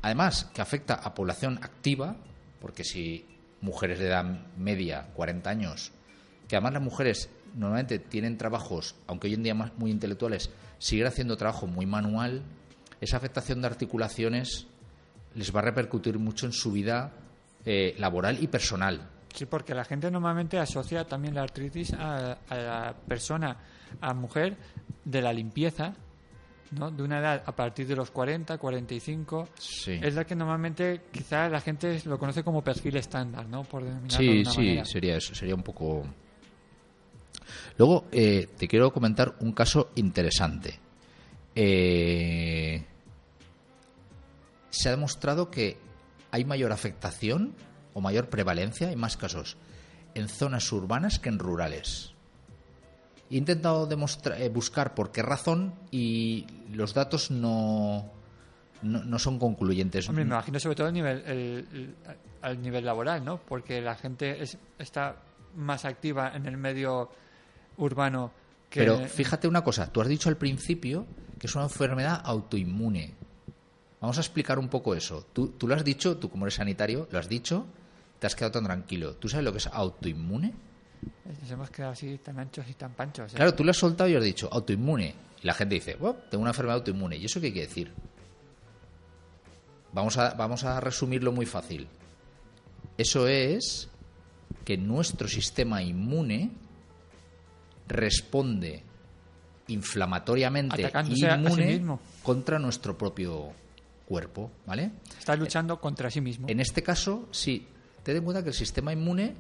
además 0.04 0.46
que 0.54 0.62
afecta 0.62 0.94
a 0.94 1.16
población 1.16 1.58
activa, 1.63 2.18
porque 2.60 2.84
si 2.84 3.25
mujeres 3.62 3.98
de 3.98 4.10
edad 4.10 4.25
media, 4.58 5.08
40 5.16 5.50
años, 5.50 5.92
que 6.51 6.58
además 6.58 6.74
las 6.74 6.84
mujeres 6.84 7.29
normalmente 7.55 7.98
tienen 7.98 8.38
trabajos, 8.38 8.98
aunque 9.08 9.29
hoy 9.29 9.36
en 9.36 9.43
día 9.43 9.55
más 9.55 9.72
muy 9.77 9.89
intelectuales, 9.89 10.50
siguen 10.79 11.08
haciendo 11.08 11.38
trabajo 11.38 11.65
muy 11.65 11.86
manual, 11.86 12.43
esa 13.00 13.15
afectación 13.15 13.62
de 13.62 13.67
articulaciones 13.67 14.67
les 15.34 15.55
va 15.55 15.62
a 15.62 15.63
repercutir 15.63 16.20
mucho 16.20 16.46
en 16.46 16.51
su 16.51 16.74
vida 16.74 17.13
eh, 17.65 17.96
laboral 18.00 18.43
y 18.43 18.48
personal. 18.48 19.00
Sí, 19.34 19.46
porque 19.46 19.74
la 19.74 19.86
gente 19.86 20.12
normalmente 20.12 20.60
asocia 20.60 21.05
también 21.05 21.36
la 21.36 21.43
artritis 21.43 21.93
a, 21.93 22.38
la 22.50 22.98
persona, 23.08 23.55
a 24.01 24.13
mujer 24.13 24.58
de 25.05 25.22
la 25.22 25.31
limpieza, 25.31 25.93
¿no? 26.72 26.91
De 26.91 27.01
una 27.01 27.20
edad 27.20 27.43
a 27.46 27.55
partir 27.55 27.88
de 27.88 27.96
los 27.96 28.12
40, 28.12 28.58
45. 28.58 29.48
Sí. 29.58 29.98
Es 30.03 30.15
la 30.15 30.25
que 30.25 30.36
normalmente 30.36 31.03
quizá 31.13 31.48
la 31.48 31.62
gente 31.62 32.01
lo 32.03 32.20
conoce 32.20 32.43
como 32.43 32.62
perfil 32.62 32.98
estándar, 32.98 33.48
¿no? 33.48 33.63
Por 33.63 33.86
denominarlo 33.86 34.17
sí, 34.17 34.27
de 34.27 34.41
una 34.41 34.84
sí, 34.86 34.91
sería 34.91 35.15
eso, 35.15 35.34
sería 35.34 35.55
un 35.55 35.63
poco... 35.63 36.03
Luego, 37.78 38.06
eh, 38.12 38.48
te 38.58 38.68
quiero 38.68 38.92
comentar 38.94 39.36
un 39.40 39.54
caso 39.54 39.92
interesante. 39.96 40.80
Eh, 41.56 42.84
se 44.70 44.88
ha 44.88 44.92
demostrado 44.92 45.50
que 45.51 45.78
hay 46.32 46.46
mayor 46.46 46.72
afectación 46.72 47.54
o 47.94 48.01
mayor 48.01 48.30
prevalencia, 48.30 48.92
en 48.92 49.00
más 49.00 49.18
casos, 49.18 49.58
en 50.16 50.30
zonas 50.30 50.72
urbanas 50.72 51.20
que 51.20 51.30
en 51.30 51.40
rurales. 51.40 52.13
He 53.30 53.38
intentado 53.38 53.86
demostrar, 53.86 54.42
eh, 54.42 54.50
buscar 54.50 54.94
por 54.94 55.12
qué 55.12 55.22
razón 55.22 55.74
y 55.90 56.46
los 56.72 56.94
datos 56.94 57.32
no, 57.32 58.12
no, 58.82 59.20
son 59.20 59.40
concluyentes. 59.40 60.10
Me 60.10 60.22
imagino 60.22 60.60
sobre 60.60 60.75
todo 60.75 60.88
al 60.88 60.94
nivel, 60.94 61.96
al 62.42 62.62
nivel 62.62 62.86
laboral, 62.86 63.24
¿no? 63.24 63.38
Porque 63.38 63.82
la 63.82 63.96
gente 63.96 64.44
está 64.78 65.16
más 65.56 65.86
activa 65.86 66.32
en 66.34 66.46
el 66.46 66.58
medio 66.58 67.10
urbano 67.85 68.31
que... 68.69 68.79
Pero 68.79 69.00
fíjate 69.00 69.47
una 69.47 69.63
cosa, 69.63 69.91
tú 69.91 70.01
has 70.01 70.07
dicho 70.07 70.29
al 70.29 70.38
principio 70.38 71.05
que 71.38 71.47
es 71.47 71.55
una 71.55 71.65
enfermedad 71.65 72.21
autoinmune. 72.23 73.13
Vamos 74.00 74.17
a 74.17 74.21
explicar 74.21 74.59
un 74.59 74.69
poco 74.69 74.95
eso. 74.95 75.25
Tú, 75.33 75.50
tú 75.50 75.67
lo 75.67 75.75
has 75.75 75.83
dicho, 75.83 76.17
tú 76.17 76.29
como 76.29 76.45
eres 76.45 76.55
sanitario, 76.55 77.07
lo 77.11 77.19
has 77.19 77.29
dicho, 77.29 77.65
te 78.19 78.27
has 78.27 78.35
quedado 78.35 78.53
tan 78.53 78.65
tranquilo. 78.65 79.15
¿Tú 79.15 79.27
sabes 79.27 79.45
lo 79.45 79.51
que 79.51 79.57
es 79.57 79.67
autoinmune? 79.67 80.53
Nos 81.41 81.51
hemos 81.51 81.69
quedado 81.69 81.93
así 81.93 82.19
tan 82.19 82.39
anchos 82.39 82.65
y 82.69 82.73
tan 82.73 82.93
panchos. 82.93 83.33
¿eh? 83.33 83.35
Claro, 83.35 83.53
tú 83.55 83.63
lo 83.63 83.71
has 83.71 83.77
soltado 83.77 84.09
y 84.09 84.15
has 84.15 84.23
dicho 84.23 84.47
autoinmune. 84.51 85.15
Y 85.41 85.47
la 85.47 85.53
gente 85.53 85.75
dice, 85.75 85.93
tengo 86.29 86.41
una 86.41 86.51
enfermedad 86.51 86.77
autoinmune. 86.77 87.17
¿Y 87.17 87.25
eso 87.25 87.41
qué 87.41 87.51
quiere 87.51 87.67
decir? 87.67 87.91
Vamos 89.93 90.17
a, 90.17 90.35
vamos 90.35 90.63
a 90.63 90.79
resumirlo 90.79 91.31
muy 91.31 91.45
fácil. 91.45 91.88
Eso 92.97 93.27
es 93.27 93.89
que 94.63 94.77
nuestro 94.77 95.27
sistema 95.27 95.81
inmune 95.81 96.51
responde 97.91 98.83
inflamatoriamente 99.67 100.91
inmune 101.05 101.98
contra 102.24 102.60
nuestro 102.60 102.98
propio 102.98 103.51
cuerpo, 104.05 104.51
¿vale? 104.65 104.91
Está 105.17 105.36
luchando 105.36 105.79
contra 105.79 106.10
sí 106.10 106.19
mismo. 106.21 106.48
En 106.50 106.60
este 106.60 106.83
caso, 106.83 107.29
sí, 107.31 107.67
te 108.03 108.13
den 108.13 108.24
cuenta 108.24 108.43
que 108.43 108.50
el 108.50 108.55
sistema 108.55 108.91
inmune 108.91 109.36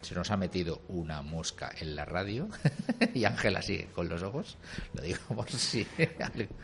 se 0.00 0.14
nos 0.14 0.30
ha 0.30 0.36
metido 0.36 0.82
una 0.88 1.22
mosca 1.22 1.72
en 1.80 1.96
la 1.96 2.04
radio 2.04 2.48
y 3.14 3.24
Ángela 3.24 3.62
sigue 3.62 3.88
con 3.94 4.08
los 4.08 4.22
ojos. 4.22 4.56
Lo 4.94 5.02
digo 5.02 5.18
por 5.34 5.50
si. 5.50 5.86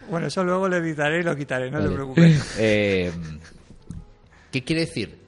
bueno, 0.09 0.26
eso 0.26 0.44
luego 0.44 0.68
lo 0.68 0.76
editaré 0.76 1.20
y 1.20 1.23
lo 1.23 1.37
quitaré, 1.37 1.70
no 1.70 1.82
te 1.82 1.90
preocupes. 1.90 2.56
Eh, 2.59 3.12
¿Qué 4.50 4.64
quiere 4.64 4.82
decir? 4.82 5.18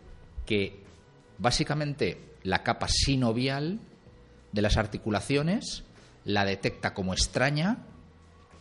Que 0.44 0.82
básicamente 1.38 2.36
la 2.42 2.62
capa 2.62 2.88
sinovial 2.88 3.78
de 4.52 4.62
las 4.62 4.76
articulaciones 4.76 5.84
la 6.24 6.44
detecta 6.44 6.94
como 6.94 7.12
extraña 7.12 7.78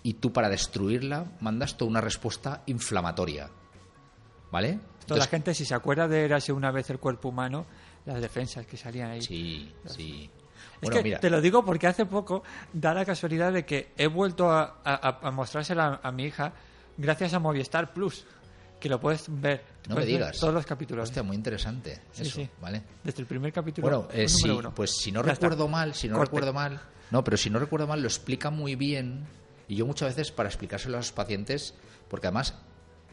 y 0.03 0.15
tú 0.15 0.34
para 0.34 0.50
destruirla 0.50 1.25
mandas 1.39 1.77
toda 1.77 1.89
una 1.89 2.01
respuesta 2.01 2.63
inflamatoria. 2.65 3.50
¿Vale? 4.51 4.80
Toda 5.06 5.20
la 5.20 5.27
gente, 5.27 5.53
si 5.53 5.65
se 5.65 5.74
acuerda 5.74 6.08
de 6.08 6.25
Érase 6.25 6.51
una 6.51 6.72
vez 6.72 6.89
el 6.89 7.00
cuerpo 7.00 7.30
humano, 7.30 7.65
las 8.06 8.22
defensas 8.22 8.65
que 8.65 8.77
salían 8.77 9.12
ahí. 9.12 9.22
Sí, 9.22 9.74
sí. 9.86 10.30
Es 10.82 10.89
que 10.89 11.18
te 11.18 11.30
lo 11.30 11.41
digo 11.41 11.63
porque 11.63 11.88
hace 11.88 12.06
poco 12.06 12.44
da 12.74 12.94
la 12.94 13.06
casualidad 13.06 13.53
de 13.53 13.65
que 13.65 13.91
he 13.98 14.08
vuelto 14.08 14.50
a, 14.50 15.32
mostrársela 15.32 16.00
a, 16.01 16.12
mi 16.12 16.25
hija 16.25 16.53
gracias 16.98 17.34
a 17.34 17.39
Movistar 17.39 17.94
Plus, 17.94 18.25
que 18.80 18.89
lo 18.89 19.00
puedes 19.00 19.25
ver. 19.27 19.63
No 19.88 19.96
me 19.96 20.06
digas. 20.06 20.39
Todos 20.39 20.53
los 20.53 20.65
capítulos. 20.65 21.03
Hostia, 21.03 21.24
muy 21.24 21.36
interesante. 21.36 22.01
eso, 22.18 22.48
¿vale? 22.60 22.82
Desde 23.03 23.22
el 23.22 23.27
primer 23.27 23.53
capítulo. 23.53 23.88
Bueno, 23.88 24.08
eh, 24.12 24.27
sí, 24.27 24.50
pues 24.75 24.98
si 24.98 25.12
no 25.12 25.22
recuerdo 25.22 25.68
mal, 25.68 25.94
si 25.94 26.08
no 26.08 26.20
recuerdo 26.20 26.51
mal, 26.51 26.82
no, 27.12 27.24
pero 27.24 27.38
si 27.38 27.50
no 27.50 27.60
recuerdo 27.60 27.88
mal, 27.88 28.01
lo 28.01 28.08
explica 28.08 28.50
muy 28.50 28.75
bien. 28.75 29.25
Y 29.68 29.75
yo 29.75 29.86
muchas 29.86 30.15
veces 30.15 30.32
para 30.32 30.50
explicárselo 30.50 30.96
a 30.96 31.00
los 31.00 31.12
pacientes, 31.12 31.75
porque 32.10 32.27
además 32.27 32.56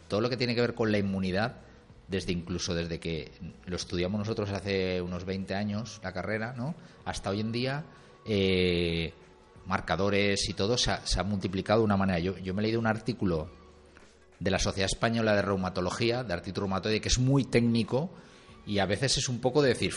todo 0.09 0.21
lo 0.21 0.31
que 0.31 0.37
tiene 0.37 0.55
que 0.55 0.61
ver 0.61 0.75
con 0.75 0.91
la 0.91 0.99
inmunidad 0.99 1.57
desde 2.09 2.33
incluso 2.33 2.75
desde 2.75 2.99
que 2.99 3.31
lo 3.67 3.77
estudiamos 3.77 4.19
nosotros 4.19 4.51
hace 4.51 5.03
unos 5.03 5.25
20 5.25 5.55
años, 5.55 6.01
la 6.03 6.13
carrera, 6.13 6.55
¿no? 6.57 6.75
Hasta 7.05 7.29
hoy 7.29 7.41
en 7.41 7.53
día, 7.53 7.85
eh, 8.25 9.13
marcadores 9.67 10.49
y 10.49 10.55
todo 10.55 10.79
se 10.79 10.91
ha, 10.91 11.23
multiplicado 11.23 11.81
de 11.81 11.85
una 11.85 11.99
manera. 11.99 12.19
Yo, 12.19 12.39
yo 12.39 12.55
me 12.55 12.63
he 12.63 12.65
leído 12.65 12.81
un 12.81 12.87
artículo 12.87 13.51
de 14.41 14.51
la 14.51 14.59
Sociedad 14.59 14.87
Española 14.91 15.35
de 15.35 15.43
Reumatología, 15.43 16.25
de 16.25 16.33
artritis 16.33 16.59
reumatoide, 16.59 17.01
que 17.01 17.09
es 17.09 17.19
muy 17.19 17.45
técnico 17.45 18.11
y 18.67 18.79
a 18.79 18.87
veces 18.87 19.19
es 19.19 19.29
un 19.29 19.41
poco 19.41 19.61
de 19.61 19.71
decir, 19.71 19.93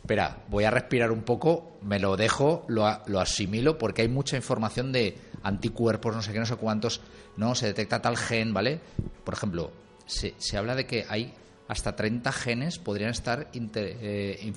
espera, 0.00 0.44
voy 0.48 0.64
a 0.64 0.70
respirar 0.70 1.10
un 1.12 1.22
poco, 1.22 1.78
me 1.82 1.98
lo 1.98 2.16
dejo, 2.16 2.64
lo, 2.68 2.86
lo 3.06 3.20
asimilo, 3.20 3.78
porque 3.78 4.02
hay 4.02 4.08
mucha 4.08 4.36
información 4.36 4.92
de 4.92 5.16
anticuerpos, 5.42 6.14
no 6.14 6.22
sé 6.22 6.32
qué, 6.32 6.38
no 6.38 6.46
sé 6.46 6.56
cuántos, 6.56 7.00
no, 7.36 7.54
se 7.54 7.66
detecta 7.66 8.02
tal 8.02 8.16
gen, 8.16 8.52
¿vale? 8.52 8.80
Por 9.24 9.34
ejemplo, 9.34 9.70
se, 10.06 10.34
habla 10.56 10.74
de 10.74 10.86
que 10.86 11.04
hay 11.08 11.34
hasta 11.68 11.94
30 11.94 12.32
genes 12.32 12.78
podrían 12.78 13.10
estar 13.10 13.48
eh, 13.52 14.52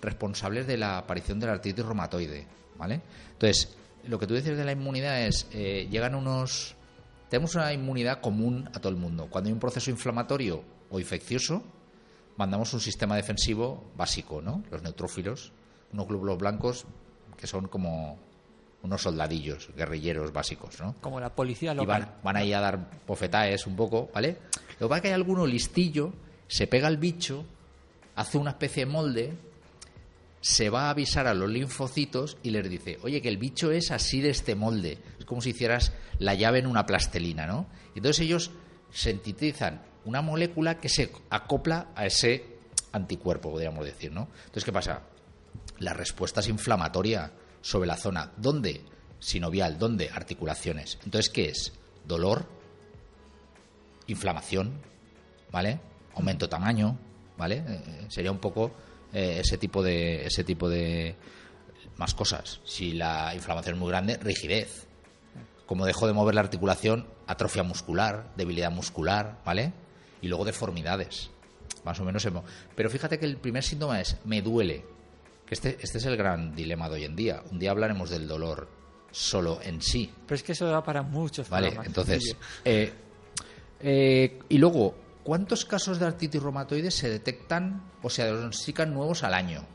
responsables 0.00 0.66
de 0.66 0.76
la 0.76 0.98
aparición 0.98 1.38
de 1.38 1.46
la 1.46 1.52
artritis 1.52 1.84
reumatoide, 1.84 2.46
¿vale? 2.76 3.00
Entonces, 3.32 3.76
lo 4.08 4.18
que 4.18 4.26
tú 4.26 4.34
dices 4.34 4.56
de 4.56 4.64
la 4.64 4.72
inmunidad 4.72 5.22
es, 5.22 5.46
eh, 5.52 5.88
llegan 5.90 6.14
unos... 6.14 6.74
Tenemos 7.30 7.54
una 7.54 7.72
inmunidad 7.72 8.20
común 8.20 8.68
a 8.74 8.80
todo 8.80 8.90
el 8.90 8.98
mundo. 8.98 9.28
Cuando 9.30 9.48
hay 9.48 9.54
un 9.54 9.60
proceso 9.60 9.90
inflamatorio 9.90 10.62
o 10.90 11.00
infeccioso, 11.00 11.62
mandamos 12.36 12.72
un 12.74 12.80
sistema 12.80 13.16
defensivo 13.16 13.92
básico, 13.96 14.40
¿no? 14.42 14.62
Los 14.70 14.82
neutrófilos, 14.82 15.52
unos 15.92 16.06
glóbulos 16.06 16.38
blancos 16.38 16.86
que 17.36 17.46
son 17.46 17.68
como 17.68 18.18
unos 18.82 19.02
soldadillos, 19.02 19.70
guerrilleros 19.76 20.32
básicos, 20.32 20.80
¿no? 20.80 20.96
Como 21.00 21.20
la 21.20 21.34
policía 21.34 21.74
local. 21.74 22.02
Y 22.02 22.04
van, 22.04 22.14
van 22.22 22.36
ahí 22.36 22.52
a 22.52 22.60
dar 22.60 22.90
bofetaes 23.06 23.66
un 23.66 23.76
poco, 23.76 24.10
¿vale? 24.12 24.38
Lo 24.78 24.86
que 24.86 24.88
pasa 24.88 24.96
es 24.96 25.02
que 25.02 25.08
hay 25.08 25.14
alguno 25.14 25.46
listillo 25.46 26.12
se 26.52 26.66
pega 26.66 26.86
al 26.86 26.98
bicho, 26.98 27.46
hace 28.14 28.36
una 28.36 28.50
especie 28.50 28.84
de 28.84 28.92
molde, 28.92 29.32
se 30.42 30.68
va 30.68 30.88
a 30.88 30.90
avisar 30.90 31.26
a 31.26 31.32
los 31.32 31.48
linfocitos 31.48 32.36
y 32.42 32.50
les 32.50 32.68
dice, 32.68 32.98
oye, 33.02 33.22
que 33.22 33.30
el 33.30 33.38
bicho 33.38 33.72
es 33.72 33.90
así 33.90 34.20
de 34.20 34.28
este 34.28 34.54
molde. 34.54 34.98
Es 35.18 35.24
como 35.24 35.40
si 35.40 35.50
hicieras 35.50 35.94
la 36.18 36.34
llave 36.34 36.58
en 36.58 36.66
una 36.66 36.84
plastelina, 36.84 37.46
¿no? 37.46 37.68
Y 37.94 38.00
entonces 38.00 38.20
ellos 38.20 38.50
sintetizan 38.90 39.80
una 40.04 40.22
molécula 40.22 40.78
que 40.78 40.88
se 40.88 41.12
acopla 41.30 41.88
a 41.94 42.06
ese 42.06 42.52
anticuerpo, 42.92 43.50
podríamos 43.50 43.84
decir, 43.84 44.12
¿no? 44.12 44.28
Entonces, 44.44 44.64
¿qué 44.64 44.72
pasa? 44.72 45.02
La 45.78 45.94
respuesta 45.94 46.40
es 46.40 46.48
inflamatoria 46.48 47.32
sobre 47.60 47.86
la 47.86 47.96
zona. 47.96 48.32
¿Dónde? 48.36 48.82
Sinovial. 49.18 49.78
¿Dónde? 49.78 50.10
Articulaciones. 50.10 50.98
Entonces, 51.04 51.30
¿qué 51.30 51.48
es? 51.48 51.72
Dolor, 52.04 52.46
inflamación, 54.06 54.80
¿vale? 55.50 55.80
Aumento 56.14 56.48
tamaño, 56.48 56.98
¿vale? 57.36 57.64
Eh, 57.66 58.06
sería 58.08 58.32
un 58.32 58.38
poco 58.38 58.72
eh, 59.12 59.38
ese 59.40 59.58
tipo 59.58 59.82
de 59.82 60.26
ese 60.26 60.44
tipo 60.44 60.68
de 60.68 61.16
más 61.96 62.14
cosas. 62.14 62.60
Si 62.64 62.92
la 62.92 63.34
inflamación 63.34 63.76
es 63.76 63.80
muy 63.80 63.88
grande, 63.88 64.16
rigidez. 64.18 64.86
Como 65.66 65.86
dejo 65.86 66.06
de 66.06 66.12
mover 66.12 66.34
la 66.34 66.42
articulación, 66.42 67.06
atrofia 67.26 67.62
muscular, 67.62 68.30
debilidad 68.36 68.70
muscular, 68.70 69.40
¿vale? 69.44 69.72
Y 70.22 70.28
luego 70.28 70.44
deformidades. 70.44 71.30
Más 71.84 72.00
o 72.00 72.04
menos. 72.04 72.26
Pero 72.74 72.88
fíjate 72.88 73.18
que 73.18 73.26
el 73.26 73.36
primer 73.36 73.62
síntoma 73.62 74.00
es 74.00 74.16
me 74.24 74.40
duele. 74.40 74.84
Que 75.44 75.54
este, 75.54 75.78
este 75.82 75.98
es 75.98 76.06
el 76.06 76.16
gran 76.16 76.54
dilema 76.54 76.88
de 76.88 76.94
hoy 76.94 77.04
en 77.04 77.16
día. 77.16 77.42
Un 77.50 77.58
día 77.58 77.72
hablaremos 77.72 78.08
del 78.08 78.26
dolor 78.26 78.68
solo 79.10 79.60
en 79.62 79.82
sí, 79.82 80.10
Pero 80.26 80.36
es 80.36 80.42
que 80.42 80.52
eso 80.52 80.66
da 80.66 80.82
para 80.82 81.02
muchos 81.02 81.48
Vale, 81.50 81.66
programas. 81.68 81.86
entonces. 81.86 82.36
Eh, 82.64 82.92
eh, 83.80 84.40
y 84.48 84.58
luego, 84.58 84.94
¿cuántos 85.22 85.66
casos 85.66 85.98
de 85.98 86.06
artritis 86.06 86.42
reumatoide 86.42 86.90
se 86.90 87.10
detectan 87.10 87.90
o 88.02 88.08
se 88.08 88.24
diagnostican 88.24 88.94
nuevos 88.94 89.22
al 89.22 89.34
año? 89.34 89.66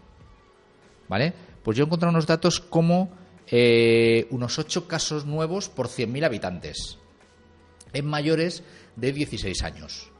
¿Vale? 1.08 1.34
Pues 1.64 1.78
yo 1.78 1.84
he 1.84 1.86
encontrado 1.86 2.10
unos 2.12 2.26
datos 2.26 2.60
como 2.60 3.12
eh, 3.48 4.28
unos 4.32 4.58
8 4.58 4.88
casos 4.88 5.26
nuevos 5.26 5.70
por 5.70 5.88
100.000 5.88 6.26
habitantes 6.26 6.98
en 7.94 8.06
mayores 8.06 8.64
de 8.96 9.12
16 9.14 9.64
años. 9.64 10.12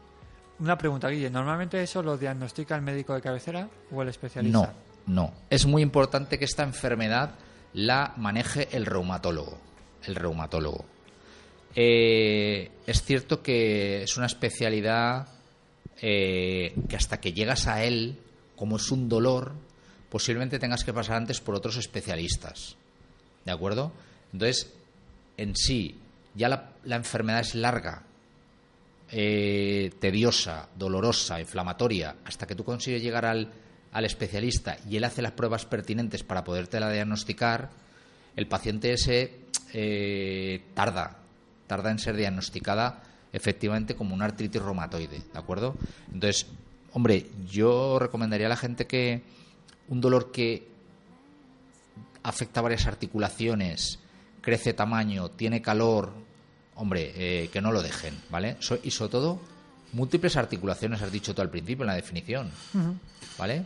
Una 0.60 0.78
pregunta, 0.78 1.10
Guille. 1.10 1.30
¿Normalmente 1.30 1.82
eso 1.82 2.02
lo 2.02 2.18
diagnostica 2.18 2.76
el 2.76 2.82
médico 2.82 3.14
de 3.14 3.22
cabecera 3.22 3.70
o 3.92 4.02
el 4.02 4.10
especialista? 4.10 4.74
No, 5.06 5.14
no. 5.14 5.34
Es 5.50 5.66
muy 5.66 5.82
importante 5.82 6.40
que 6.40 6.46
esta 6.46 6.64
enfermedad 6.64 7.36
la 7.74 8.14
maneje 8.18 8.76
el 8.76 8.86
reumatólogo. 8.86 9.58
El 10.04 10.16
reumatólogo. 10.16 10.86
Eh, 11.76 12.72
es 12.88 13.04
cierto 13.04 13.44
que 13.44 14.02
es 14.02 14.18
una 14.18 14.26
especialidad 14.26 15.28
eh, 16.02 16.74
que 16.90 16.96
hasta 16.96 17.20
que 17.20 17.34
llegas 17.34 17.68
a 17.68 17.84
él, 17.84 18.20
como 18.56 18.78
es 18.78 18.90
un 18.90 19.08
dolor, 19.08 19.54
posiblemente 20.10 20.58
tengas 20.58 20.84
que 20.84 20.94
pasar 20.94 21.18
antes 21.18 21.40
por 21.40 21.54
otros 21.54 21.78
especialistas. 21.78 22.78
¿De 23.46 23.52
acuerdo? 23.52 23.92
Entonces, 24.34 24.74
en 25.38 25.56
sí, 25.56 26.00
ya 26.34 26.50
la, 26.50 26.72
la 26.84 26.96
enfermedad 26.96 27.42
es 27.42 27.54
larga, 27.54 28.07
eh, 29.12 29.92
tediosa, 30.00 30.70
dolorosa, 30.76 31.40
inflamatoria, 31.40 32.16
hasta 32.26 32.46
que 32.46 32.56
tú 32.56 32.64
consigues 32.64 33.02
llegar 33.02 33.26
al, 33.26 33.52
al 33.92 34.06
especialista 34.06 34.78
y 34.90 34.98
él 34.98 35.04
hace 35.04 35.22
las 35.22 35.32
pruebas 35.32 35.66
pertinentes 35.66 36.24
para 36.24 36.44
podértela 36.44 36.92
diagnosticar, 36.92 37.70
el 38.36 38.48
paciente 38.48 38.94
ese 38.94 39.40
eh, 39.74 40.62
tarda, 40.74 41.18
tarda 41.68 41.92
en 41.92 42.00
ser 42.00 42.16
diagnosticada 42.16 43.04
efectivamente 43.34 43.96
como 43.96 44.16
una 44.16 44.26
artritis 44.26 44.62
reumatoide, 44.62 45.22
¿de 45.32 45.40
acuerdo? 45.40 45.76
Entonces, 46.14 46.48
hombre, 46.94 47.28
yo 47.50 48.00
recomendaría 48.00 48.48
a 48.48 48.50
la 48.50 48.58
gente 48.58 48.88
que 48.88 49.22
un 49.90 50.02
dolor 50.02 50.32
que 50.32 50.68
afecta 52.24 52.62
varias 52.62 52.88
articulaciones, 52.88 54.00
crece 54.42 54.74
tamaño, 54.74 55.30
tiene 55.32 55.62
calor, 55.62 56.14
hombre, 56.78 57.12
eh, 57.16 57.50
que 57.50 57.62
no 57.62 57.72
lo 57.72 57.82
dejen, 57.82 58.14
¿vale? 58.30 58.56
So- 58.60 58.80
y 58.84 58.92
sobre 58.92 59.12
todo, 59.12 59.40
múltiples 59.94 60.36
articulaciones, 60.38 61.02
has 61.02 61.12
dicho 61.12 61.34
tú 61.36 61.42
al 61.42 61.50
principio 61.50 61.84
en 61.84 61.88
la 61.88 61.96
definición, 61.96 62.50
¿vale? 63.38 63.66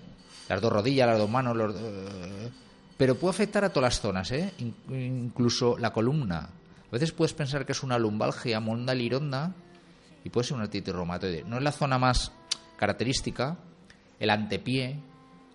Las 0.50 0.62
dos 0.62 0.72
rodillas, 0.74 1.08
las 1.08 1.18
dos 1.18 1.30
manos, 1.30 1.56
los, 1.56 1.76
eh, 1.78 2.50
pero 2.98 3.16
puede 3.16 3.32
afectar 3.32 3.64
a 3.64 3.70
todas 3.70 3.94
las 3.96 4.02
zonas, 4.02 4.32
¿eh? 4.32 4.52
In- 4.60 4.76
incluso 4.90 5.78
la 5.78 5.92
columna. 5.94 6.40
A 6.40 6.92
veces 6.92 7.12
puedes 7.14 7.34
pensar 7.34 7.66
que 7.66 7.72
es 7.72 7.84
una 7.84 7.98
lumbalgia, 7.98 8.60
monda 8.60 8.94
lironda, 8.94 9.54
y 10.24 10.30
puede 10.30 10.46
ser 10.48 10.56
una 10.56 10.66
artritis 10.66 10.94
reumatoide. 10.94 11.44
No 11.46 11.58
es 11.58 11.64
la 11.64 11.72
zona 11.72 11.98
más 11.98 12.32
característica, 12.78 13.58
el 14.20 14.30
antepié, 14.30 15.00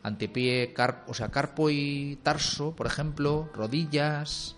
antepié, 0.03 0.73
car- 0.73 1.05
o 1.07 1.15
sea, 1.15 1.29
carpo 1.29 1.71
y 1.71 2.19
tarso, 2.23 2.73
por 2.75 2.87
ejemplo, 2.87 3.49
rodillas, 3.55 4.56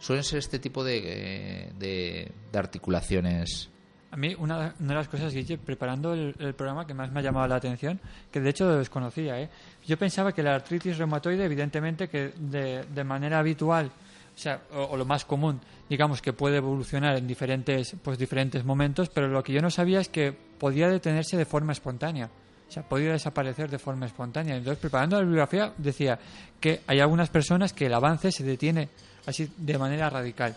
suelen 0.00 0.24
ser 0.24 0.40
este 0.40 0.58
tipo 0.58 0.82
de, 0.82 0.98
eh, 1.04 1.72
de, 1.78 2.32
de 2.50 2.58
articulaciones. 2.58 3.70
A 4.10 4.16
mí 4.16 4.34
una, 4.36 4.74
de 4.76 4.94
las 4.94 5.06
cosas, 5.06 5.32
Guille, 5.32 5.56
preparando 5.56 6.14
el, 6.14 6.54
programa 6.54 6.84
que 6.84 6.94
más 6.94 7.12
me 7.12 7.20
ha 7.20 7.22
llamado 7.22 7.46
la 7.46 7.56
atención, 7.56 8.00
que 8.32 8.40
de 8.40 8.50
hecho 8.50 8.64
lo 8.64 8.76
desconocía, 8.76 9.40
¿eh? 9.40 9.48
yo 9.86 9.96
pensaba 9.96 10.32
que 10.32 10.42
la 10.42 10.56
artritis 10.56 10.98
reumatoide, 10.98 11.44
evidentemente, 11.44 12.08
que 12.08 12.32
de, 12.36 12.84
de 12.92 13.04
manera 13.04 13.38
habitual, 13.38 13.86
o 13.86 14.38
sea, 14.38 14.62
o 14.72 14.96
lo 14.96 15.04
más 15.04 15.24
común, 15.24 15.60
digamos 15.88 16.20
que 16.20 16.32
puede 16.32 16.56
evolucionar 16.56 17.18
en 17.18 17.26
diferentes, 17.26 17.94
pues, 18.02 18.18
diferentes 18.18 18.64
momentos, 18.64 19.10
pero 19.10 19.28
lo 19.28 19.44
que 19.44 19.52
yo 19.52 19.60
no 19.60 19.70
sabía 19.70 20.00
es 20.00 20.08
que 20.08 20.32
podía 20.32 20.88
detenerse 20.88 21.36
de 21.36 21.44
forma 21.44 21.72
espontánea. 21.72 22.30
O 22.68 22.72
sea, 22.72 22.84
podía 22.84 23.10
desaparecer 23.10 23.68
de 23.68 23.80
forma 23.80 24.06
espontánea. 24.06 24.56
Entonces, 24.56 24.78
preparando 24.80 25.16
la 25.16 25.22
bibliografía, 25.22 25.72
decía 25.76 26.18
que 26.60 26.80
hay 26.86 27.00
algunas 27.00 27.28
personas 27.28 27.72
que 27.72 27.86
el 27.86 27.94
avance 27.94 28.30
se 28.30 28.44
detiene 28.44 28.88
así 29.26 29.50
de 29.56 29.78
manera 29.78 30.10
radical. 30.10 30.56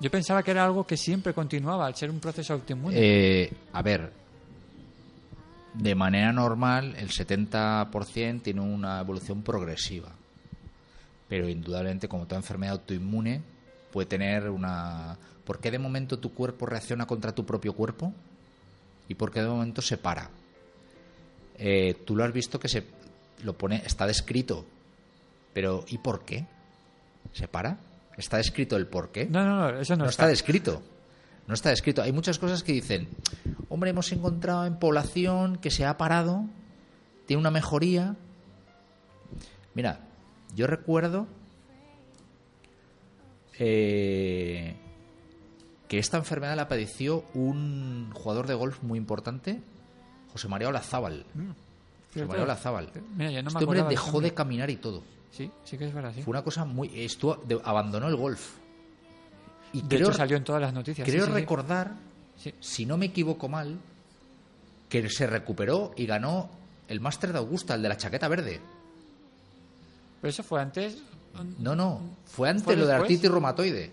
Yo 0.00 0.10
pensaba 0.10 0.42
que 0.42 0.50
era 0.50 0.64
algo 0.64 0.86
que 0.86 0.96
siempre 0.96 1.34
continuaba 1.34 1.86
al 1.86 1.94
ser 1.94 2.10
un 2.10 2.20
proceso 2.20 2.54
autoinmune. 2.54 2.96
Eh, 2.96 3.52
a 3.72 3.82
ver, 3.82 4.10
de 5.74 5.94
manera 5.94 6.32
normal 6.32 6.94
el 6.96 7.10
70% 7.10 8.42
tiene 8.42 8.60
una 8.60 9.00
evolución 9.00 9.42
progresiva, 9.42 10.10
pero 11.28 11.48
indudablemente 11.48 12.08
como 12.08 12.26
toda 12.26 12.38
enfermedad 12.38 12.74
autoinmune 12.74 13.42
puede 13.92 14.06
tener 14.06 14.48
una... 14.48 15.16
¿Por 15.44 15.58
qué 15.58 15.70
de 15.70 15.78
momento 15.78 16.18
tu 16.18 16.32
cuerpo 16.32 16.64
reacciona 16.64 17.06
contra 17.06 17.34
tu 17.34 17.44
propio 17.44 17.74
cuerpo? 17.74 18.12
¿Y 19.08 19.14
por 19.14 19.30
qué 19.32 19.42
de 19.42 19.48
momento 19.48 19.82
se 19.82 19.98
para? 19.98 20.30
Eh, 21.58 22.02
tú 22.06 22.16
lo 22.16 22.24
has 22.24 22.32
visto 22.32 22.58
que 22.58 22.68
se 22.68 22.84
lo 23.42 23.52
pone, 23.52 23.82
está 23.84 24.06
descrito, 24.06 24.64
pero 25.52 25.84
¿y 25.88 25.98
por 25.98 26.24
qué? 26.24 26.46
¿Se 27.32 27.48
para? 27.48 27.76
¿Está 28.20 28.36
descrito 28.36 28.76
el 28.76 28.86
por 28.86 29.10
qué? 29.12 29.24
No, 29.26 29.42
no, 29.44 29.72
no, 29.72 29.80
eso 29.80 29.96
no, 29.96 30.04
no 30.04 30.10
está 30.10 30.26
descrito. 30.26 30.82
No 31.46 31.54
está 31.54 31.70
descrito. 31.70 32.02
Hay 32.02 32.12
muchas 32.12 32.38
cosas 32.38 32.62
que 32.62 32.72
dicen, 32.72 33.08
hombre, 33.70 33.90
hemos 33.90 34.12
encontrado 34.12 34.66
en 34.66 34.78
población 34.78 35.56
que 35.56 35.70
se 35.70 35.86
ha 35.86 35.96
parado, 35.96 36.44
tiene 37.26 37.40
una 37.40 37.50
mejoría. 37.50 38.16
Mira, 39.74 40.00
yo 40.54 40.66
recuerdo 40.66 41.28
eh, 43.58 44.76
que 45.88 45.98
esta 45.98 46.18
enfermedad 46.18 46.56
la 46.56 46.68
padeció 46.68 47.24
un 47.32 48.10
jugador 48.12 48.46
de 48.46 48.54
golf 48.54 48.82
muy 48.82 48.98
importante, 48.98 49.62
José 50.32 50.46
María 50.46 50.68
Olazábal. 50.68 51.24
José 51.24 51.54
Cierto. 52.12 52.28
María 52.28 52.44
Olazábal. 52.44 52.90
Mira, 53.16 53.30
yo 53.30 53.42
no 53.42 53.50
me 53.50 53.58
este 53.58 53.64
hombre 53.64 53.82
dejó 53.84 54.20
de 54.20 54.34
caminar 54.34 54.68
y 54.68 54.76
todo. 54.76 55.04
Sí, 55.30 55.50
sí 55.64 55.78
que 55.78 55.86
es 55.86 55.94
verdad, 55.94 56.12
sí. 56.14 56.22
Fue 56.22 56.32
una 56.32 56.42
cosa 56.42 56.64
muy... 56.64 56.90
Estuvo, 57.00 57.36
de- 57.36 57.60
abandonó 57.64 58.08
el 58.08 58.16
golf. 58.16 58.56
Y 59.72 59.82
De 59.82 59.88
creo, 59.96 60.08
hecho, 60.08 60.16
salió 60.16 60.36
en 60.36 60.44
todas 60.44 60.60
las 60.60 60.72
noticias. 60.74 61.08
creo 61.08 61.26
sí, 61.26 61.32
recordar, 61.32 61.94
Sí. 62.36 62.52
si 62.60 62.86
no 62.86 62.96
me 62.96 63.06
equivoco 63.06 63.48
mal, 63.48 63.78
que 64.88 65.08
se 65.08 65.26
recuperó 65.26 65.92
y 65.96 66.06
ganó 66.06 66.50
el 66.88 67.00
Máster 67.00 67.32
de 67.32 67.38
Augusta, 67.38 67.74
el 67.74 67.82
de 67.82 67.88
la 67.88 67.96
chaqueta 67.96 68.26
verde. 68.26 68.60
Pero 70.20 70.28
eso 70.30 70.42
fue 70.42 70.60
antes. 70.60 70.98
No, 71.60 71.76
no, 71.76 72.00
fue 72.26 72.48
antes 72.48 72.64
¿Fue 72.64 72.74
lo 72.74 72.82
de 72.86 72.88
después? 72.88 73.02
artritis 73.02 73.30
reumatoide. 73.30 73.92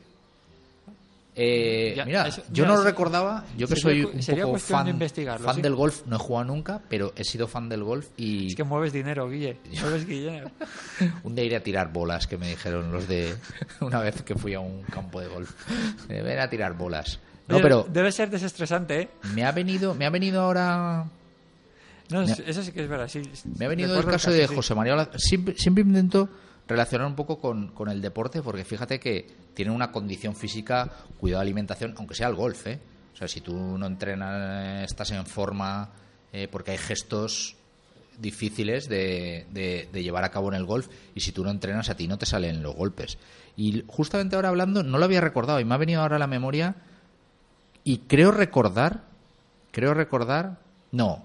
Eh, 1.40 1.94
Ya, 1.96 2.04
mira, 2.04 2.28
eso- 2.28 2.42
yo 2.52 2.64
mira, 2.64 2.68
no 2.76 2.78
lo 2.80 2.84
recordaba, 2.84 3.46
yo 3.56 3.68
que 3.68 3.76
sería 3.76 4.04
soy 4.06 4.16
un 4.16 4.24
sería 4.24 4.44
poco 4.46 4.56
de 4.56 4.60
fan, 4.60 5.00
fan 5.40 5.56
sí. 5.56 5.62
del 5.62 5.76
golf, 5.76 6.02
no 6.08 6.16
he 6.16 6.20
jugado 6.20 6.46
nunca, 6.46 6.82
pero 6.90 7.14
he 7.16 7.24
sido 7.24 7.48
fan 7.48 7.70
del 7.70 7.84
golf 7.84 8.08
y 8.18 8.48
Es 8.48 8.56
que 8.56 8.64
mueves 8.64 8.92
dinero, 8.92 9.30
Guille. 9.30 9.60
Mueves 9.82 10.08
dinero. 10.08 10.50
un 11.24 11.36
día 11.36 11.44
iré 11.46 11.56
a 11.58 11.62
tirar 11.64 11.94
bolas, 11.94 12.26
que 12.26 12.40
me 12.40 12.48
dijeron 12.50 12.92
los 12.92 13.08
de 13.08 13.36
una 13.82 14.00
vez 14.00 14.24
que 14.24 14.34
fui 14.34 14.56
a 14.56 14.60
un 14.60 14.82
campo 14.82 15.22
de 15.22 15.28
golf. 15.28 15.52
Eh, 16.10 16.24
Ven 16.24 16.40
a 16.40 16.50
tirar 16.50 16.74
bolas. 16.76 17.20
No, 17.48 17.62
pero 17.62 17.88
Debe 17.88 18.12
ser 18.12 18.30
desestresante, 18.32 19.02
¿eh? 19.02 19.10
me 19.36 19.46
ha 19.46 19.52
venido, 19.52 19.94
me 19.94 20.06
ha 20.06 20.10
venido 20.10 20.42
ahora 20.42 21.06
No, 22.10 22.22
eso 22.24 22.64
sí 22.64 22.72
que 22.72 22.82
es 22.84 22.90
verdad. 22.90 23.08
Sí, 23.08 23.22
Me 23.58 23.66
ha 23.66 23.70
venido 23.70 23.98
el 23.98 24.06
caso 24.06 24.32
de 24.32 24.48
sí. 24.48 24.56
José 24.56 24.74
María 24.76 25.08
Siempre, 25.18 25.56
siempre 25.56 25.84
intento 25.84 26.28
relacionar 26.68 27.08
un 27.08 27.16
poco 27.16 27.40
con, 27.40 27.70
con 27.70 27.90
el 27.90 28.02
deporte, 28.02 28.42
porque 28.42 28.66
fíjate 28.66 29.00
que 29.00 29.26
tiene 29.54 29.72
una 29.72 29.92
condición 29.92 30.36
física, 30.36 30.90
cuidado 31.20 31.42
de 31.42 31.48
alimentación, 31.48 31.94
aunque 31.98 32.16
sea 32.16 32.28
el 32.28 32.36
golf, 32.36 32.68
¿eh? 32.68 32.80
O 33.14 33.18
sea, 33.18 33.28
si 33.28 33.42
tú 33.42 33.56
no 33.78 33.86
entrenas, 33.88 34.84
estás 34.84 35.12
en 35.12 35.26
forma, 35.26 35.90
eh, 36.32 36.48
porque 36.52 36.72
hay 36.72 36.78
gestos 36.78 37.56
difíciles 38.20 38.88
de, 38.90 39.46
de- 39.52 39.90
de 39.92 40.04
llevar 40.04 40.24
a 40.24 40.30
cabo 40.30 40.50
en 40.50 40.56
el 40.56 40.66
golf, 40.66 40.88
y 41.16 41.22
si 41.22 41.32
tú 41.32 41.44
no 41.44 41.50
entrenas, 41.52 41.90
a 41.90 41.96
ti 41.96 42.08
no 42.08 42.18
te 42.18 42.26
salen 42.26 42.62
los 42.62 42.76
golpes. 42.76 43.18
Y 43.56 43.84
justamente 43.88 44.36
ahora 44.36 44.50
hablando, 44.50 44.84
no 44.84 44.98
lo 44.98 45.06
había 45.06 45.22
recordado, 45.22 45.60
y 45.60 45.66
me 45.66 45.74
ha 45.74 45.78
venido 45.78 46.02
ahora 46.02 46.18
a 46.18 46.20
la 46.20 46.28
memoria, 46.28 46.76
y 47.84 48.00
creo 48.00 48.32
recordar, 48.32 49.04
creo 49.72 49.94
recordar, 49.94 50.60
no, 50.92 51.24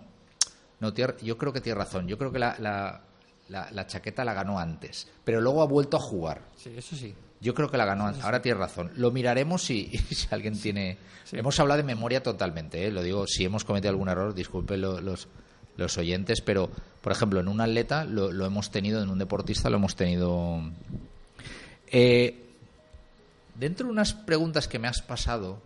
no, 0.81 0.93
yo 0.95 1.39
creo 1.39 1.53
que 1.53 1.61
tiene 1.61 1.79
razón. 1.79 2.07
Yo 2.09 2.19
creo 2.19 2.33
que 2.33 2.39
la- 2.39 2.57
la- 3.49 3.71
la 3.73 3.87
chaqueta 3.87 4.25
la 4.25 4.35
ganó 4.35 4.59
antes, 4.59 5.09
pero 5.25 5.41
luego 5.41 5.63
ha 5.63 5.67
vuelto 5.67 5.97
a 5.97 6.01
jugar. 6.01 6.43
Sí, 6.57 6.73
eso 6.77 6.97
sí. 6.97 7.15
Yo 7.41 7.55
creo 7.55 7.69
que 7.71 7.77
la 7.77 7.85
ganó. 7.85 8.07
Ahora 8.23 8.41
tienes 8.41 8.61
razón. 8.61 8.93
Lo 8.97 9.11
miraremos 9.11 9.63
si, 9.65 9.87
si 10.11 10.29
alguien 10.31 10.59
tiene. 10.61 10.97
Hemos 11.33 11.59
hablado 11.59 11.79
de 11.79 11.85
memoria 11.85 12.23
totalmente. 12.23 12.87
¿eh? 12.87 12.91
Lo 12.93 13.03
digo, 13.03 13.27
si 13.27 13.45
hemos 13.45 13.65
cometido 13.65 13.91
algún 13.91 14.09
error, 14.09 14.33
disculpen 14.33 14.81
los, 14.81 15.29
los 15.77 15.99
oyentes, 15.99 16.41
pero 16.41 16.71
por 17.01 17.11
ejemplo, 17.11 17.41
en 17.41 17.49
un 17.49 17.61
atleta 17.61 18.05
lo, 18.05 18.31
lo 18.31 18.47
hemos 18.47 18.71
tenido, 18.71 19.03
en 19.03 19.11
un 19.11 19.19
deportista 19.19 19.71
lo 19.71 19.79
hemos 19.79 19.97
tenido. 19.97 20.61
Eh, 21.89 22.47
dentro 23.57 23.87
de 23.87 23.93
unas 23.93 24.15
preguntas 24.15 24.69
que 24.69 24.79
me 24.79 24.89
has 24.89 25.03
pasado, 25.03 25.61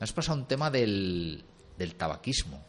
me 0.00 0.04
has 0.04 0.12
pasado 0.12 0.38
un 0.38 0.46
tema 0.46 0.70
del, 0.70 1.44
del 1.78 1.94
tabaquismo. 1.94 2.64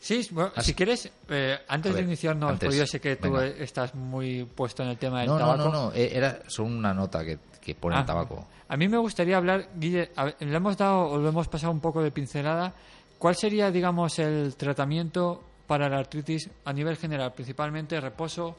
Sí, 0.00 0.26
bueno, 0.30 0.52
si 0.60 0.74
quieres, 0.74 1.10
eh, 1.28 1.58
antes 1.66 1.92
de 1.94 2.02
iniciarnos, 2.02 2.58
porque 2.58 2.76
yo 2.76 2.86
sé 2.86 3.00
que 3.00 3.16
tú 3.16 3.36
estás 3.38 3.94
muy 3.94 4.44
puesto 4.44 4.82
en 4.82 4.90
el 4.90 4.98
tema 4.98 5.20
del 5.20 5.28
tabaco. 5.28 5.56
No, 5.56 5.64
no, 5.64 5.72
no, 5.72 5.92
eh, 5.92 6.10
era 6.14 6.40
solo 6.46 6.68
una 6.68 6.94
nota 6.94 7.24
que, 7.24 7.38
que 7.60 7.74
pone 7.74 7.96
el 7.96 8.02
ah, 8.02 8.06
tabaco. 8.06 8.46
A 8.68 8.76
mí 8.76 8.86
me 8.86 8.98
gustaría 8.98 9.36
hablar, 9.36 9.70
Guille, 9.74 10.10
le 10.40 10.56
hemos 10.56 10.76
dado 10.76 11.08
o 11.08 11.18
lo 11.18 11.28
hemos 11.28 11.48
pasado 11.48 11.72
un 11.72 11.80
poco 11.80 12.02
de 12.02 12.12
pincelada. 12.12 12.72
¿Cuál 13.18 13.34
sería, 13.34 13.70
digamos, 13.70 14.18
el 14.20 14.54
tratamiento 14.56 15.42
para 15.66 15.88
la 15.88 15.98
artritis 15.98 16.48
a 16.64 16.72
nivel 16.72 16.96
general? 16.96 17.34
Principalmente 17.34 18.00
reposo, 18.00 18.56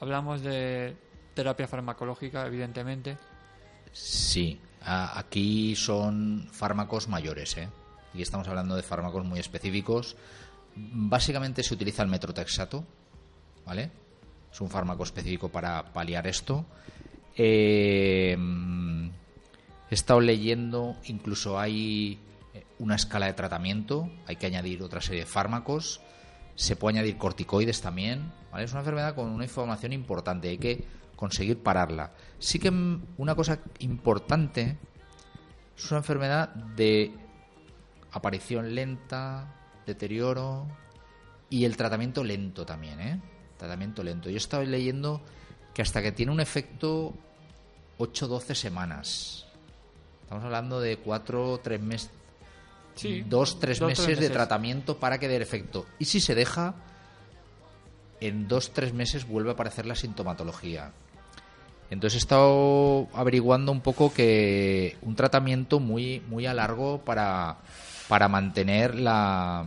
hablamos 0.00 0.40
de 0.40 0.96
terapia 1.34 1.68
farmacológica, 1.68 2.46
evidentemente. 2.46 3.18
Sí, 3.92 4.58
aquí 4.80 5.76
son 5.76 6.48
fármacos 6.52 7.08
mayores, 7.08 7.56
¿eh? 7.58 7.68
Y 8.14 8.22
estamos 8.22 8.48
hablando 8.48 8.76
de 8.76 8.82
fármacos 8.82 9.24
muy 9.24 9.38
específicos 9.38 10.16
Básicamente 10.74 11.62
se 11.62 11.74
utiliza 11.74 12.02
el 12.02 12.08
metrotexato, 12.08 12.84
¿vale? 13.66 13.90
Es 14.52 14.60
un 14.60 14.70
fármaco 14.70 15.04
específico 15.04 15.48
para 15.48 15.92
paliar 15.92 16.26
esto. 16.26 16.64
Eh, 17.36 18.36
he 19.90 19.94
estado 19.94 20.20
leyendo, 20.20 20.96
incluso 21.04 21.58
hay 21.58 22.18
eh, 22.54 22.64
una 22.78 22.96
escala 22.96 23.26
de 23.26 23.34
tratamiento, 23.34 24.10
hay 24.26 24.36
que 24.36 24.46
añadir 24.46 24.82
otra 24.82 25.00
serie 25.00 25.20
de 25.20 25.26
fármacos, 25.26 26.00
se 26.54 26.76
puede 26.76 26.98
añadir 26.98 27.16
corticoides 27.16 27.80
también, 27.80 28.32
¿vale? 28.52 28.64
Es 28.64 28.72
una 28.72 28.80
enfermedad 28.80 29.14
con 29.14 29.28
una 29.28 29.44
información 29.44 29.92
importante, 29.92 30.48
hay 30.48 30.58
que 30.58 30.84
conseguir 31.16 31.62
pararla. 31.62 32.12
Sí 32.38 32.58
que 32.58 32.70
una 32.70 33.34
cosa 33.34 33.58
importante 33.80 34.78
es 35.76 35.90
una 35.90 35.98
enfermedad 35.98 36.48
de 36.48 37.12
aparición 38.12 38.74
lenta, 38.74 39.54
deterioro 39.90 40.66
y 41.48 41.64
el 41.64 41.76
tratamiento 41.76 42.22
lento 42.22 42.64
también, 42.64 43.00
¿eh? 43.00 43.20
Tratamiento 43.56 44.02
lento. 44.02 44.30
Yo 44.30 44.36
estaba 44.36 44.64
leyendo 44.64 45.20
que 45.74 45.82
hasta 45.82 46.00
que 46.00 46.12
tiene 46.12 46.32
un 46.32 46.40
efecto 46.40 47.12
8-12 47.98 48.54
semanas. 48.54 49.46
Estamos 50.22 50.44
hablando 50.44 50.80
de 50.80 50.96
4 50.98 51.60
3 51.62 51.80
meses. 51.80 52.10
Sí, 52.94 53.24
2-3 53.28 53.86
meses, 53.86 54.20
de 54.20 54.30
tratamiento 54.30 54.98
para 54.98 55.18
que 55.18 55.28
dé 55.28 55.36
efecto. 55.36 55.86
Y 55.98 56.04
si 56.04 56.20
se 56.20 56.34
deja, 56.34 56.74
en 58.20 58.48
2-3 58.48 58.92
meses 58.92 59.26
vuelve 59.26 59.50
a 59.50 59.54
aparecer 59.54 59.86
la 59.86 59.94
sintomatología. 59.94 60.92
Entonces 61.90 62.16
he 62.16 62.18
estado 62.18 63.08
averiguando 63.14 63.72
un 63.72 63.80
poco 63.80 64.12
que 64.12 64.96
un 65.02 65.16
tratamiento 65.16 65.80
muy, 65.80 66.20
muy 66.28 66.46
a 66.46 66.54
largo 66.54 67.04
para 67.04 67.58
para 68.10 68.26
mantener 68.26 68.96
la 68.96 69.64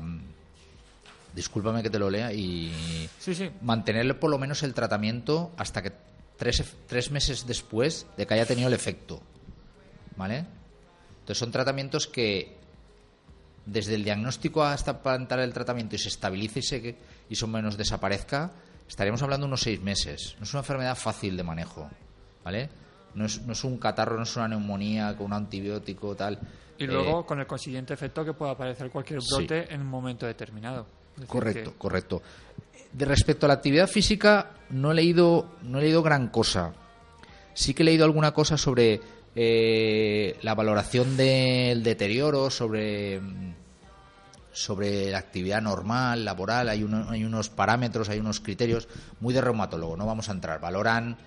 discúlpame 1.33 1.81
que 1.81 1.89
te 1.89 1.97
lo 1.97 2.09
lea 2.09 2.33
y 2.33 3.07
sí, 3.17 3.49
mantener 3.61 4.19
por 4.19 4.29
lo 4.29 4.37
menos 4.37 4.63
el 4.63 4.73
tratamiento 4.73 5.53
hasta 5.55 5.81
que 5.81 5.93
tres, 6.35 6.61
tres 6.85 7.09
meses 7.09 7.47
después 7.47 8.05
de 8.17 8.27
que 8.27 8.33
haya 8.33 8.45
tenido 8.45 8.67
el 8.67 8.73
efecto 8.73 9.21
¿vale? 10.17 10.39
entonces 11.21 11.37
son 11.37 11.53
tratamientos 11.53 12.05
que 12.05 12.57
desde 13.65 13.95
el 13.95 14.03
diagnóstico 14.03 14.61
hasta 14.61 15.01
plantar 15.01 15.39
el 15.39 15.53
tratamiento 15.53 15.95
y 15.95 15.99
se 15.99 16.09
estabilice 16.09 16.59
y, 16.59 16.63
se, 16.63 16.95
y 17.29 17.35
son 17.37 17.49
menos 17.49 17.77
desaparezca 17.77 18.51
estaríamos 18.89 19.23
hablando 19.23 19.45
de 19.45 19.51
unos 19.51 19.61
seis 19.61 19.79
meses 19.79 20.35
no 20.37 20.43
es 20.43 20.53
una 20.53 20.59
enfermedad 20.59 20.97
fácil 20.97 21.37
de 21.37 21.43
manejo 21.43 21.89
¿vale? 22.43 22.69
No 23.15 23.25
es, 23.25 23.41
no 23.41 23.53
es 23.53 23.63
un 23.63 23.77
catarro, 23.77 24.17
no 24.17 24.23
es 24.23 24.35
una 24.35 24.47
neumonía 24.47 25.15
con 25.15 25.27
un 25.27 25.33
antibiótico 25.33 26.15
tal 26.15 26.39
y 26.77 26.87
luego 26.87 27.21
eh, 27.21 27.25
con 27.25 27.39
el 27.39 27.47
consiguiente 27.47 27.93
efecto 27.93 28.25
que 28.25 28.33
pueda 28.33 28.51
aparecer 28.51 28.89
cualquier 28.89 29.19
brote 29.29 29.73
en 29.73 29.81
un 29.81 29.87
momento 29.87 30.25
determinado. 30.25 30.85
correcto, 31.27 31.73
correcto. 31.77 32.21
De 32.91 33.05
respecto 33.05 33.45
a 33.45 33.49
la 33.49 33.55
actividad 33.55 33.87
física, 33.87 34.51
no 34.69 34.91
he 34.91 34.95
leído, 34.95 35.55
no 35.63 35.79
he 35.79 35.83
leído 35.83 36.03
gran 36.03 36.27
cosa. 36.27 36.73
Sí 37.53 37.73
que 37.73 37.83
he 37.83 37.85
leído 37.85 38.05
alguna 38.05 38.33
cosa 38.33 38.57
sobre 38.57 39.01
eh, 39.35 40.37
la 40.41 40.55
valoración 40.55 41.17
del 41.17 41.83
deterioro, 41.83 42.49
sobre 42.49 43.21
sobre 44.51 45.09
la 45.09 45.17
actividad 45.17 45.63
normal, 45.63 46.23
laboral, 46.23 46.69
hay, 46.69 46.85
hay 47.09 47.23
unos 47.23 47.49
parámetros, 47.49 48.09
hay 48.09 48.19
unos 48.19 48.39
criterios 48.39 48.87
muy 49.19 49.33
de 49.33 49.41
reumatólogo, 49.41 49.97
no 49.97 50.05
vamos 50.05 50.29
a 50.29 50.31
entrar. 50.31 50.59
Valoran 50.61 51.17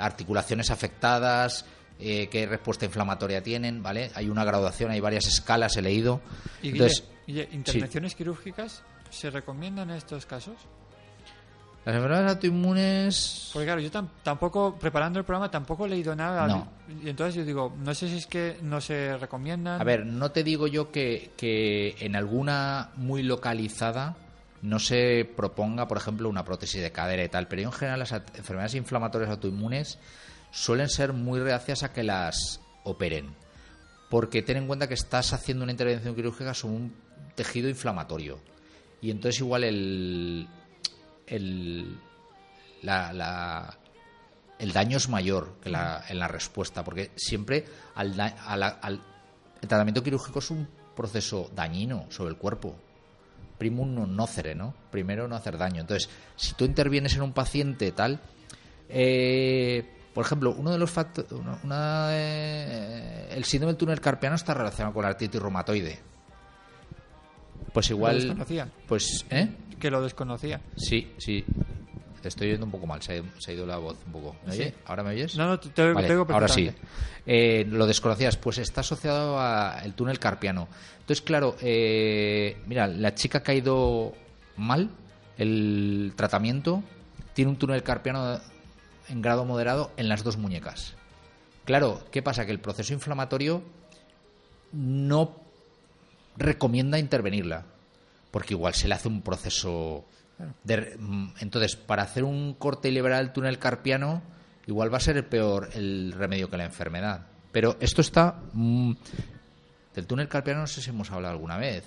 articulaciones 0.00 0.70
afectadas, 0.70 1.64
eh, 1.98 2.28
qué 2.28 2.46
respuesta 2.46 2.86
inflamatoria 2.86 3.42
tienen, 3.42 3.82
¿vale? 3.82 4.10
Hay 4.14 4.28
una 4.28 4.44
graduación, 4.44 4.90
hay 4.90 5.00
varias 5.00 5.26
escalas, 5.26 5.76
he 5.76 5.82
leído. 5.82 6.20
¿Y 6.62 6.70
Entonces, 6.70 7.04
intervenciones 7.26 8.14
quirúrgicas 8.14 8.82
se 9.10 9.30
recomiendan 9.30 9.90
en 9.90 9.96
estos 9.96 10.24
casos? 10.24 10.54
Las 11.84 11.94
enfermedades 11.94 12.32
autoinmunes. 12.32 13.50
Porque 13.52 13.66
claro, 13.66 13.80
yo 13.80 13.90
tampoco, 14.22 14.76
preparando 14.78 15.18
el 15.18 15.24
programa, 15.24 15.50
tampoco 15.50 15.86
he 15.86 15.88
leído 15.88 16.14
nada. 16.14 16.68
Y 17.02 17.08
entonces 17.08 17.34
yo 17.34 17.44
digo, 17.44 17.74
no 17.78 17.94
sé 17.94 18.08
si 18.08 18.16
es 18.16 18.26
que 18.26 18.58
no 18.62 18.80
se 18.80 19.16
recomiendan. 19.16 19.80
A 19.80 19.84
ver, 19.84 20.04
no 20.04 20.30
te 20.30 20.44
digo 20.44 20.66
yo 20.66 20.90
que, 20.90 21.32
que 21.36 21.96
en 22.00 22.16
alguna 22.16 22.90
muy 22.96 23.22
localizada 23.22 24.16
no 24.62 24.78
se 24.78 25.30
proponga, 25.36 25.88
por 25.88 25.96
ejemplo, 25.96 26.28
una 26.28 26.44
prótesis 26.44 26.82
de 26.82 26.92
cadera 26.92 27.24
y 27.24 27.28
tal, 27.28 27.48
pero 27.48 27.62
en 27.62 27.72
general 27.72 28.00
las 28.00 28.12
enfermedades 28.12 28.74
inflamatorias 28.74 29.30
autoinmunes 29.30 29.98
suelen 30.50 30.88
ser 30.88 31.12
muy 31.12 31.40
reacias 31.40 31.82
a 31.82 31.92
que 31.92 32.02
las 32.02 32.60
operen. 32.84 33.34
Porque 34.10 34.42
ten 34.42 34.56
en 34.56 34.66
cuenta 34.66 34.88
que 34.88 34.94
estás 34.94 35.32
haciendo 35.32 35.62
una 35.62 35.72
intervención 35.72 36.14
quirúrgica 36.14 36.52
sobre 36.52 36.76
un 36.76 36.96
tejido 37.36 37.68
inflamatorio. 37.68 38.40
Y 39.00 39.10
entonces 39.10 39.40
igual 39.40 39.64
el, 39.64 40.48
el, 41.26 41.96
la, 42.82 43.78
el 44.58 44.72
daño 44.72 44.96
es 44.96 45.08
mayor 45.08 45.54
que 45.62 45.70
la, 45.70 46.04
en 46.08 46.18
la 46.18 46.26
respuesta. 46.26 46.82
Porque 46.82 47.12
siempre 47.14 47.64
al, 47.94 48.18
al, 48.20 49.00
el 49.62 49.68
tratamiento 49.68 50.02
quirúrgico 50.02 50.40
es 50.40 50.50
un 50.50 50.68
proceso 50.96 51.48
dañino 51.54 52.06
sobre 52.10 52.30
el 52.30 52.36
cuerpo. 52.36 52.76
Primum 53.60 53.92
non 53.92 54.16
nocere, 54.16 54.56
¿no? 54.56 54.72
Primero 54.88 55.28
no 55.28 55.36
hacer 55.36 55.60
daño. 55.60 55.84
Entonces, 55.84 56.08
si 56.32 56.56
tú 56.56 56.64
intervienes 56.64 57.12
en 57.12 57.20
un 57.20 57.36
paciente 57.36 57.92
tal, 57.92 58.16
eh, 58.88 59.84
por 60.14 60.24
ejemplo, 60.24 60.56
uno 60.56 60.72
de 60.72 60.78
los 60.78 60.90
factores, 60.90 61.30
el 63.36 63.44
síndrome 63.44 63.72
del 63.72 63.76
túnel 63.76 64.00
carpiano 64.00 64.34
está 64.34 64.54
relacionado 64.54 64.94
con 64.94 65.02
la 65.04 65.10
artritis 65.10 65.40
reumatoide. 65.40 66.00
Pues 67.72 67.90
igual. 67.90 68.16
¿Lo 68.16 68.22
desconocía? 68.22 68.68
Pues, 68.88 69.26
¿eh? 69.28 69.48
Que 69.78 69.90
lo 69.90 70.02
desconocía. 70.02 70.60
Sí, 70.76 71.12
sí. 71.18 71.44
Te 72.22 72.28
estoy 72.28 72.48
oyendo 72.48 72.66
un 72.66 72.72
poco 72.72 72.86
mal, 72.86 73.00
se 73.02 73.22
ha, 73.22 73.52
ido 73.52 73.66
la 73.66 73.78
voz 73.78 73.96
un 74.06 74.12
poco. 74.12 74.36
¿Me 74.46 74.74
¿Ahora 74.84 75.02
me 75.02 75.10
oyes? 75.10 75.36
No, 75.36 75.46
no, 75.46 75.58
te, 75.58 75.82
oigo 75.82 76.26
Ahora 76.28 76.48
sí. 76.48 76.70
Eh, 77.24 77.64
lo 77.68 77.86
desconocías, 77.86 78.36
pues 78.36 78.58
está 78.58 78.82
asociado 78.82 79.40
al 79.40 79.94
túnel 79.94 80.18
carpiano. 80.18 80.68
Entonces, 81.00 81.22
claro, 81.22 81.56
eh, 81.62 82.58
mira, 82.66 82.86
la 82.86 83.14
chica 83.14 83.38
ha 83.38 83.42
caído 83.42 84.12
mal, 84.56 84.90
el 85.38 86.12
tratamiento 86.14 86.82
tiene 87.32 87.50
un 87.50 87.56
túnel 87.56 87.82
carpiano 87.82 88.38
en 89.08 89.22
grado 89.22 89.46
moderado 89.46 89.90
en 89.96 90.08
las 90.08 90.22
dos 90.22 90.36
muñecas. 90.36 90.94
Claro, 91.64 92.02
¿qué 92.10 92.20
pasa? 92.20 92.44
Que 92.44 92.52
el 92.52 92.60
proceso 92.60 92.92
inflamatorio 92.92 93.62
no 94.72 95.36
recomienda 96.36 96.98
intervenirla, 96.98 97.64
porque 98.30 98.54
igual 98.54 98.74
se 98.74 98.88
le 98.88 98.94
hace 98.94 99.08
un 99.08 99.22
proceso 99.22 100.04
de... 100.64 100.96
Mm, 100.98 101.34
entonces, 101.40 101.76
para 101.76 102.02
hacer 102.02 102.24
un 102.24 102.54
corte 102.54 102.88
y 102.88 102.92
liberar 102.92 103.20
el 103.20 103.32
túnel 103.32 103.58
carpiano, 103.58 104.22
igual 104.66 104.92
va 104.92 104.98
a 104.98 105.00
ser 105.00 105.16
el 105.16 105.24
peor 105.24 105.70
el 105.74 106.12
remedio 106.12 106.48
que 106.48 106.56
la 106.56 106.64
enfermedad. 106.64 107.26
Pero 107.52 107.76
esto 107.80 108.00
está... 108.00 108.40
Mm, 108.52 108.92
del 109.94 110.06
túnel 110.06 110.28
carpiano 110.28 110.60
no 110.60 110.66
sé 110.66 110.80
si 110.80 110.90
hemos 110.90 111.10
hablado 111.10 111.34
alguna 111.34 111.56
vez. 111.56 111.84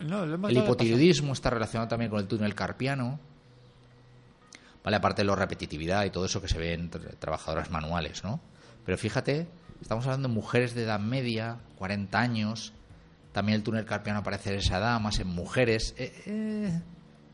el 0.00 0.56
hipotiroidismo 0.56 1.32
está 1.32 1.50
relacionado 1.50 1.88
también 1.88 2.10
con 2.10 2.20
el 2.20 2.26
túnel 2.26 2.54
carpiano. 2.54 3.18
¿vale? 4.86 4.96
Aparte 4.96 5.22
de 5.22 5.26
la 5.26 5.34
repetitividad 5.34 6.04
y 6.04 6.10
todo 6.10 6.26
eso 6.26 6.40
que 6.40 6.48
se 6.48 6.58
ve 6.58 6.72
en 6.74 6.90
trabajadoras 7.18 7.70
manuales, 7.70 8.22
¿no? 8.22 8.40
Pero 8.84 8.96
fíjate, 8.96 9.48
estamos 9.82 10.04
hablando 10.06 10.28
de 10.28 10.34
mujeres 10.34 10.74
de 10.74 10.84
edad 10.84 11.00
media, 11.00 11.58
40 11.78 12.18
años, 12.20 12.72
también 13.32 13.56
el 13.56 13.64
túnel 13.64 13.84
carpiano 13.84 14.20
aparece 14.20 14.52
en 14.52 14.60
esa 14.60 14.78
edad, 14.78 15.00
más 15.00 15.18
en 15.18 15.26
mujeres, 15.26 15.94
eh, 15.98 16.12
eh, 16.26 16.80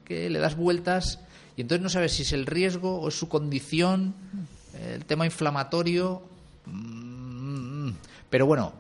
que 0.05 0.31
le 0.31 0.39
das 0.39 0.57
vueltas 0.57 1.21
y 1.57 1.63
entonces 1.63 1.83
no 1.83 1.89
sabes 1.89 2.13
si 2.13 2.23
es 2.23 2.33
el 2.33 2.47
riesgo 2.47 3.01
o 3.01 3.09
es 3.09 3.19
su 3.19 3.29
condición. 3.29 4.15
el 4.81 5.05
tema 5.05 5.25
inflamatorio. 5.27 6.23
mm, 6.67 7.91
pero 8.31 8.47
bueno, 8.47 8.73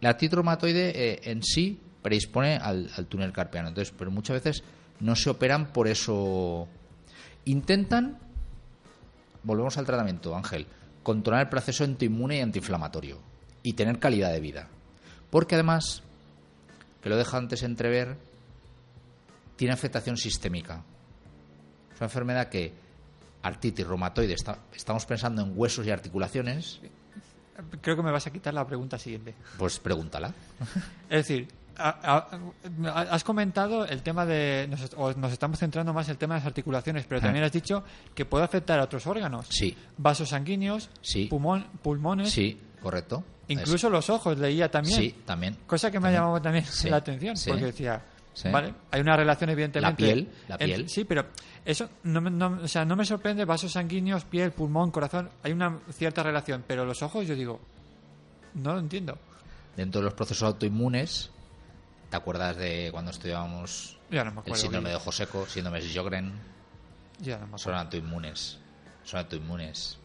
la 0.00 0.10
artritis 0.10 0.38
eh, 0.74 1.20
en 1.24 1.42
sí 1.42 1.78
predispone 2.02 2.56
al, 2.56 2.90
al 2.96 3.06
túnel 3.06 3.32
carpiano. 3.32 3.68
Entonces, 3.68 3.94
pero 3.96 4.10
muchas 4.10 4.42
veces 4.42 4.64
no 5.00 5.14
se 5.14 5.30
operan 5.30 5.72
por 5.72 5.88
eso. 5.88 6.66
Intentan, 7.44 8.18
volvemos 9.42 9.76
al 9.76 9.86
tratamiento, 9.86 10.34
Ángel, 10.34 10.66
controlar 11.02 11.42
el 11.42 11.48
proceso 11.48 11.84
antiinmune 11.84 12.38
y 12.38 12.40
antiinflamatorio 12.40 13.18
y 13.62 13.74
tener 13.74 13.98
calidad 13.98 14.32
de 14.32 14.40
vida. 14.40 14.68
Porque 15.30 15.54
además, 15.54 16.02
que 17.02 17.08
lo 17.08 17.16
deja 17.16 17.36
antes 17.36 17.62
entrever, 17.62 18.16
tiene 19.60 19.74
afectación 19.74 20.16
sistémica. 20.16 20.82
Es 21.92 21.98
una 22.00 22.06
enfermedad 22.06 22.48
que, 22.48 22.72
artritis 23.42 23.86
reumatoide, 23.86 24.32
está- 24.32 24.58
estamos 24.74 25.04
pensando 25.04 25.42
en 25.42 25.52
huesos 25.54 25.86
y 25.86 25.90
articulaciones, 25.90 26.80
Creo 27.82 27.94
que 27.94 28.02
me 28.02 28.10
vas 28.10 28.26
a 28.26 28.30
quitar 28.30 28.54
la 28.54 28.66
pregunta 28.66 28.96
siguiente. 28.98 29.34
pues 29.58 29.78
pregúntala. 29.78 30.32
Es 31.10 31.28
decir, 31.28 31.46
has 31.76 33.22
comentado 33.22 33.84
el 33.84 34.02
tema 34.02 34.24
de. 34.24 34.66
Nos, 34.70 34.90
o 34.96 35.12
nos 35.12 35.30
estamos 35.32 35.58
centrando 35.58 35.92
más 35.92 36.06
en 36.08 36.12
el 36.12 36.16
tema 36.18 36.34
de 36.36 36.40
las 36.40 36.46
articulaciones, 36.46 37.04
pero 37.06 37.18
Ah. 37.20 37.24
también 37.24 37.44
has 37.44 37.52
dicho 37.52 37.84
que 38.14 38.24
puede 38.24 38.44
afectar 38.44 38.80
a 38.80 38.84
otros 38.84 39.06
órganos. 39.06 39.46
Sí. 39.50 39.76
Vasos 39.98 40.30
sanguíneos, 40.30 40.88
Sí. 41.02 41.28
pulmones, 41.28 42.30
Sí, 42.30 42.58
correcto. 42.80 43.24
incluso 43.48 43.90
los 43.90 44.08
ojos, 44.08 44.38
leía 44.38 44.70
también. 44.70 44.96
Sí, 44.98 45.14
también. 45.26 45.58
Cosa 45.66 45.90
que 45.90 46.00
me 46.00 46.08
ha 46.08 46.12
llamado 46.12 46.40
también 46.40 46.64
Sí, 46.64 46.88
la 46.88 46.96
atención, 46.96 47.36
sí. 47.36 47.50
porque 47.50 47.66
decía, 47.66 48.02
Sí. 48.32 48.48
vale, 48.50 48.72
hay 48.90 49.00
una 49.00 49.16
relación 49.16 49.50
evidentemente. 49.50 50.02
La 50.02 50.06
piel, 50.14 50.28
la 50.48 50.56
piel. 50.56 50.88
sí, 50.88 51.04
pero 51.04 51.26
eso 51.64 51.90
no, 52.04 52.20
me- 52.20 52.30
no- 52.30 52.60
o 52.62 52.68
sea, 52.68 52.84
no 52.84 52.94
me 52.96 53.04
sorprende, 53.04 53.44
vasos 53.44 53.72
sanguíneos, 53.72 54.24
piel, 54.24 54.52
pulmón, 54.52 54.90
corazón, 54.90 55.28
hay 55.42 55.52
una 55.52 55.78
cierta 55.90 56.22
relación, 56.22 56.64
pero 56.66 56.84
los 56.84 57.02
ojos 57.02 57.26
yo 57.26 57.34
digo, 57.34 57.60
no 58.54 58.72
lo 58.74 58.78
entiendo. 58.80 59.18
Dentro 59.76 60.00
de 60.00 60.04
los 60.06 60.14
procesos 60.14 60.44
autoinmunes, 60.44 61.30
¿te 62.08 62.16
acuerdas 62.16 62.56
de 62.56 62.88
cuando 62.92 63.10
estudiábamos 63.10 63.98
Ya 64.10 64.24
no 64.24 64.32
me 64.32 64.42
el 64.46 64.54
síndrome 64.56 64.84
bien. 64.88 64.92
de 64.92 64.96
ojo 64.96 65.12
seco, 65.12 65.46
síndrome 65.46 65.80
de 65.80 65.88
Sjögren? 65.88 66.32
Ya 67.20 67.38
no 67.38 67.46
me 67.48 67.58
Son 67.58 67.74
autoinmunes. 67.74 68.58
Son 69.04 69.18
autoinmunes. 69.20 69.98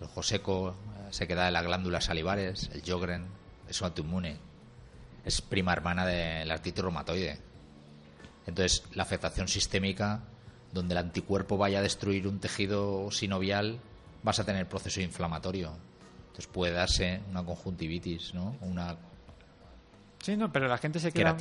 El 0.00 0.06
ojo 0.06 0.22
seco 0.22 0.70
eh, 0.70 1.08
se 1.10 1.26
queda 1.28 1.48
en 1.48 1.52
las 1.54 1.64
glándulas 1.64 2.04
salivares, 2.04 2.70
el 2.72 2.82
Sjögren 2.82 3.26
es 3.68 3.80
un 3.80 3.86
autoinmune. 3.88 4.38
Es 5.24 5.40
prima 5.42 5.72
hermana 5.72 6.06
de 6.06 6.44
la 6.46 6.54
artritis 6.54 6.82
reumatoide. 6.82 7.38
Entonces, 8.46 8.84
la 8.94 9.02
afectación 9.02 9.48
sistémica, 9.48 10.20
donde 10.72 10.94
el 10.94 10.98
anticuerpo 10.98 11.56
vaya 11.58 11.80
a 11.80 11.82
destruir 11.82 12.26
un 12.26 12.38
tejido 12.40 13.10
sinovial, 13.10 13.78
vas 14.22 14.38
a 14.40 14.44
tener 14.44 14.68
proceso 14.68 15.00
inflamatorio. 15.00 15.72
Entonces 16.28 16.46
puede 16.46 16.72
darse 16.72 17.20
una 17.30 17.44
conjuntivitis, 17.44 18.34
¿no? 18.34 18.56
Una 18.60 18.96
Sí, 20.22 20.36
no, 20.36 20.52
pero 20.52 20.68
la 20.68 20.78
gente 20.78 21.00
se 21.00 21.12
queda, 21.12 21.36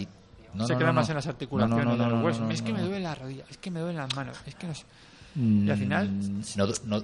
No, 0.54 0.66
se 0.66 0.74
no, 0.74 0.80
queda 0.80 0.88
no, 0.88 0.94
más 0.94 1.10
en 1.10 1.16
las 1.16 1.28
articulaciones 1.28 1.98
de 1.98 2.06
los 2.08 2.24
huesos. 2.24 2.52
es 2.52 2.62
que 2.62 2.74
me 2.74 2.82
duele 2.82 3.02
la 3.02 3.14
rodilla, 3.16 3.44
es 3.50 3.58
que 3.58 3.70
me 3.72 3.80
duelen 3.82 3.98
las 3.98 4.16
manos, 4.16 4.38
es 4.46 4.56
que 4.56 4.68
no 4.68 4.74
sé. 4.76 4.86
Y 5.36 5.70
al 5.70 5.78
final, 5.78 6.10
Mm, 6.10 6.42
nó- 6.86 7.04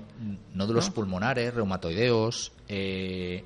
nódulos 0.55 0.89
pulmonares, 0.89 1.53
reumatoideos, 1.53 2.51
eh, 2.67 3.45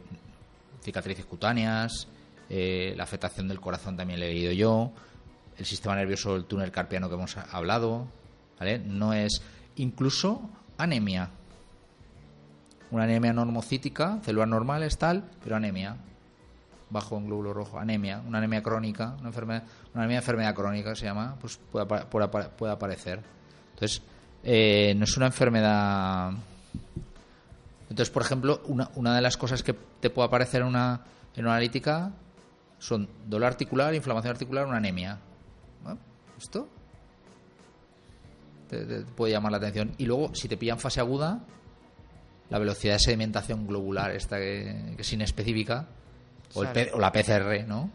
cicatrices 0.82 1.26
cutáneas, 1.26 2.08
eh, 2.50 2.94
la 2.98 3.04
afectación 3.04 3.48
del 3.48 3.60
corazón 3.60 3.96
también 3.96 4.20
le 4.20 4.28
he 4.28 4.34
leído 4.34 4.52
yo, 4.52 4.92
el 5.58 5.66
sistema 5.66 5.96
nervioso, 5.96 6.36
el 6.36 6.46
túnel 6.46 6.72
carpiano 6.72 7.10
que 7.10 7.16
hemos 7.16 7.38
hablado, 7.38 8.08
¿vale? 8.58 8.80
No 8.80 9.14
es 9.14 9.42
incluso 9.76 10.50
anemia. 10.78 11.30
Una 12.92 13.04
anemia 13.04 13.34
normocítica, 13.34 14.20
células 14.24 14.48
normales, 14.48 14.98
tal, 14.98 15.30
pero 15.44 15.58
anemia. 15.58 15.98
Bajo 16.90 17.18
en 17.18 17.28
glóbulo 17.28 17.54
rojo, 17.54 17.78
anemia, 17.78 18.24
una 18.26 18.40
anemia 18.40 18.64
crónica, 18.64 19.16
una 19.20 19.28
enfermedad, 19.28 19.64
una 19.94 20.04
anemia 20.04 20.18
de 20.18 20.22
enfermedad 20.22 20.56
crónica 20.56 20.96
se 20.96 21.06
llama, 21.06 21.36
pues 21.40 21.60
puede, 21.72 21.86
puede 21.86 22.28
puede 22.28 22.74
aparecer. 22.74 23.22
Entonces, 23.74 24.02
eh, 24.44 24.96
no 24.96 25.04
es 25.04 25.16
una 25.18 25.28
enfermedad. 25.28 26.32
Entonces, 27.84 28.10
por 28.10 28.24
ejemplo, 28.24 28.62
una, 28.66 28.90
una 28.96 29.16
de 29.16 29.22
las 29.22 29.38
cosas 29.38 29.62
que 29.62 29.74
te 29.74 30.10
puede 30.10 30.28
aparecer 30.28 30.62
en 30.62 30.68
una, 30.68 31.02
en 31.36 31.46
una 31.46 31.54
analítica 31.54 32.12
son 32.80 33.08
dolor 33.28 33.48
articular, 33.50 33.94
inflamación 33.94 34.32
articular, 34.32 34.66
una 34.66 34.78
anemia. 34.78 35.20
Bueno, 35.84 36.00
¿Esto? 36.38 36.68
Te, 38.70 38.86
te 38.86 39.02
puede 39.02 39.34
llamar 39.34 39.52
la 39.52 39.58
atención. 39.58 39.94
Y 39.98 40.06
luego, 40.06 40.34
si 40.36 40.48
te 40.48 40.58
pilla 40.58 40.74
en 40.74 40.80
fase 40.80 41.00
aguda, 41.00 41.40
la 42.50 42.60
velocidad 42.60 42.94
de 42.94 43.00
sedimentación 43.00 43.66
globular, 43.68 44.12
esta 44.12 44.38
que, 44.38 44.94
que 44.96 45.02
es 45.02 45.14
inespecífica, 45.14 45.88
o, 46.54 46.64
el. 46.64 46.70
P- 46.70 46.92
o 46.94 47.00
la 47.00 47.12
PCR, 47.12 47.66
¿no? 47.68 47.90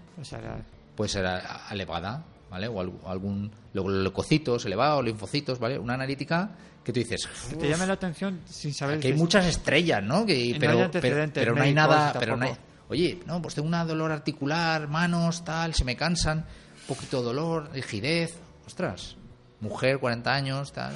puede 0.97 1.09
ser 1.09 1.27
elevada, 1.71 2.25
¿vale? 2.51 2.69
O 2.69 2.81
algún 3.09 3.51
leucocitos 3.73 4.65
elevados, 4.65 5.05
linfocitos, 5.05 5.59
¿vale? 5.59 5.77
Una 5.79 5.95
analítica 5.95 6.51
que 6.85 6.93
tú 6.93 7.01
dices, 7.01 7.27
que 7.51 7.57
te 7.57 7.69
llame 7.69 7.87
la 7.87 7.95
atención 7.95 8.41
sin 8.47 8.73
saber 8.75 9.01
que 9.01 9.09
hay 9.09 9.15
muchas 9.15 9.47
estrellas, 9.47 10.03
¿no? 10.05 10.25
Que, 10.27 10.39
Y 10.39 10.53
no 10.53 10.59
pero, 10.61 10.73
hay 10.83 10.89
pero, 10.93 11.31
pero 11.33 11.55
no 11.55 11.63
hay 11.63 11.73
nada, 11.75 12.15
pero 12.19 12.37
no 12.37 12.45
hay- 12.47 12.57
oye, 12.89 13.21
no, 13.27 13.41
pues 13.43 13.55
tengo 13.55 13.69
una 13.69 13.85
dolor 13.85 14.13
articular, 14.13 14.89
manos, 14.89 15.45
tal, 15.45 15.75
se 15.75 15.85
me 15.85 15.97
cansan, 15.97 16.39
un 16.39 16.87
poquito 16.89 17.19
de 17.19 17.25
dolor, 17.25 17.71
rigidez, 17.73 18.37
ostras, 18.67 19.17
mujer, 19.61 19.99
40 19.99 20.33
años, 20.33 20.73
tal, 20.73 20.93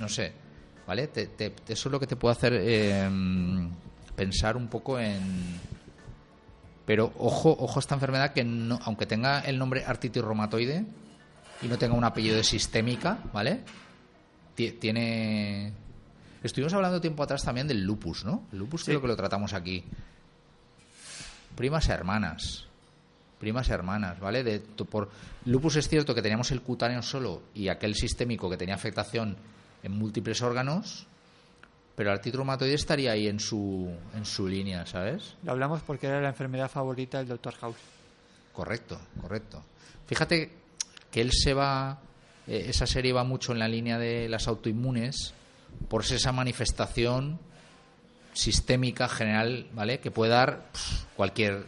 no 0.00 0.08
sé, 0.08 0.32
¿vale? 0.86 1.08
Te- 1.08 1.26
te- 1.26 1.54
eso 1.68 1.88
es 1.88 1.92
lo 1.92 2.00
que 2.00 2.06
te 2.06 2.16
puede 2.16 2.32
hacer 2.36 2.52
eh, 2.56 3.08
pensar 4.14 4.56
un 4.56 4.68
poco 4.68 4.98
en, 4.98 5.20
pero 6.86 7.12
ojo, 7.18 7.54
ojo 7.58 7.78
a 7.78 7.80
esta 7.80 7.94
enfermedad 7.94 8.32
que 8.32 8.44
no, 8.44 8.78
aunque 8.84 9.06
tenga 9.06 9.40
el 9.40 9.58
nombre 9.58 9.84
artritis 9.84 10.22
reumatoide 10.22 10.84
y 11.62 11.66
no 11.68 11.78
tenga 11.78 11.94
un 11.94 12.04
apellido 12.04 12.36
de 12.36 12.44
sistémica, 12.44 13.18
¿vale? 13.32 13.60
Ti- 14.54 14.72
Tiene. 14.72 15.72
Estuvimos 16.42 16.72
hablando 16.74 17.00
tiempo 17.00 17.22
atrás 17.24 17.42
también 17.42 17.66
del 17.66 17.82
lupus, 17.82 18.24
¿no? 18.24 18.44
El 18.52 18.58
lupus 18.60 18.82
Sí. 18.82 18.86
creo 18.92 19.00
que 19.00 19.08
lo 19.08 19.16
tratamos 19.16 19.52
aquí. 19.52 19.84
Primas 21.56 21.88
hermanas. 21.88 22.66
Primas 23.40 23.68
hermanas, 23.68 24.20
¿vale? 24.20 24.44
De, 24.44 24.60
por 24.60 25.10
lupus 25.44 25.76
es 25.76 25.88
cierto 25.88 26.14
que 26.14 26.22
teníamos 26.22 26.50
el 26.52 26.62
cutáneo 26.62 27.02
solo 27.02 27.42
y 27.54 27.68
aquel 27.68 27.94
sistémico 27.94 28.48
que 28.48 28.56
tenía 28.56 28.74
afectación 28.74 29.36
en 29.82 29.92
múltiples 29.92 30.40
órganos, 30.42 31.06
pero 31.94 32.10
el 32.10 32.16
artritis 32.16 32.36
reumatoide 32.36 32.74
estaría 32.74 33.12
ahí 33.12 33.26
en 33.26 33.40
su, 33.40 33.90
en 34.14 34.24
su 34.24 34.46
línea, 34.46 34.86
¿sabes? 34.86 35.34
Lo 35.42 35.52
hablamos 35.52 35.82
porque 35.82 36.06
era 36.06 36.20
la 36.20 36.28
enfermedad 36.28 36.70
favorita 36.70 37.18
del 37.18 37.28
Dr. 37.28 37.54
House. 37.56 37.76
Correcto, 38.52 38.98
correcto. 39.20 39.62
Fíjate 40.06 40.50
que 41.10 41.20
él 41.20 41.30
se 41.32 41.52
va, 41.52 41.98
eh, 42.46 42.66
esa 42.68 42.86
serie 42.86 43.12
va 43.12 43.24
mucho 43.24 43.52
en 43.52 43.58
la 43.58 43.68
línea 43.68 43.98
de 43.98 44.28
las 44.28 44.48
autoinmunes 44.48 45.34
por 45.88 46.04
esa 46.04 46.32
manifestación 46.32 47.38
sistémica 48.36 49.08
general, 49.08 49.68
¿vale? 49.72 50.00
Que 50.00 50.10
puede 50.10 50.32
dar 50.32 50.70
pf, 50.72 51.06
cualquier 51.16 51.64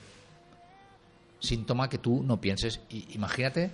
síntoma 1.40 1.88
que 1.88 1.98
tú 1.98 2.22
no 2.22 2.40
pienses. 2.40 2.80
Y, 2.90 3.14
imagínate 3.14 3.70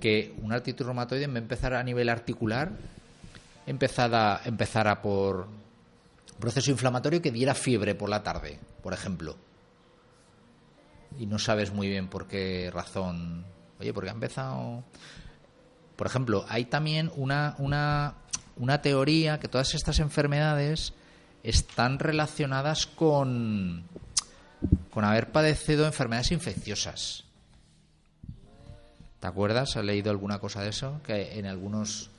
que 0.00 0.34
un 0.42 0.52
artritis 0.52 0.84
reumatoide 0.84 1.24
en 1.24 1.34
vez 1.34 1.42
empezar 1.42 1.74
a 1.74 1.82
nivel 1.82 2.08
articular, 2.08 2.72
empezara, 3.66 4.40
empezara 4.44 5.00
por 5.00 5.48
proceso 6.40 6.70
inflamatorio 6.70 7.22
que 7.22 7.30
diera 7.30 7.54
fiebre 7.54 7.94
por 7.94 8.08
la 8.08 8.22
tarde, 8.22 8.58
por 8.82 8.92
ejemplo 8.92 9.36
y 11.18 11.26
no 11.26 11.38
sabes 11.38 11.72
muy 11.72 11.88
bien 11.88 12.08
por 12.08 12.26
qué 12.26 12.70
razón. 12.72 13.44
Oye, 13.80 13.92
porque 13.92 14.10
ha 14.10 14.14
empezado. 14.14 14.84
Por 15.96 16.06
ejemplo, 16.06 16.44
hay 16.48 16.64
también 16.66 17.10
una, 17.16 17.54
una, 17.58 18.14
una 18.56 18.82
teoría 18.82 19.38
que 19.38 19.48
todas 19.48 19.74
estas 19.74 19.98
enfermedades 19.98 20.94
están 21.42 21.98
relacionadas 21.98 22.86
con, 22.86 23.84
con 24.90 25.04
haber 25.04 25.32
padecido 25.32 25.86
enfermedades 25.86 26.32
infecciosas. 26.32 27.24
¿Te 29.20 29.26
acuerdas? 29.26 29.76
¿Has 29.76 29.84
leído 29.84 30.10
alguna 30.10 30.38
cosa 30.38 30.62
de 30.62 30.70
eso? 30.70 31.00
Que 31.04 31.38
en 31.38 31.46
algunos. 31.46 32.10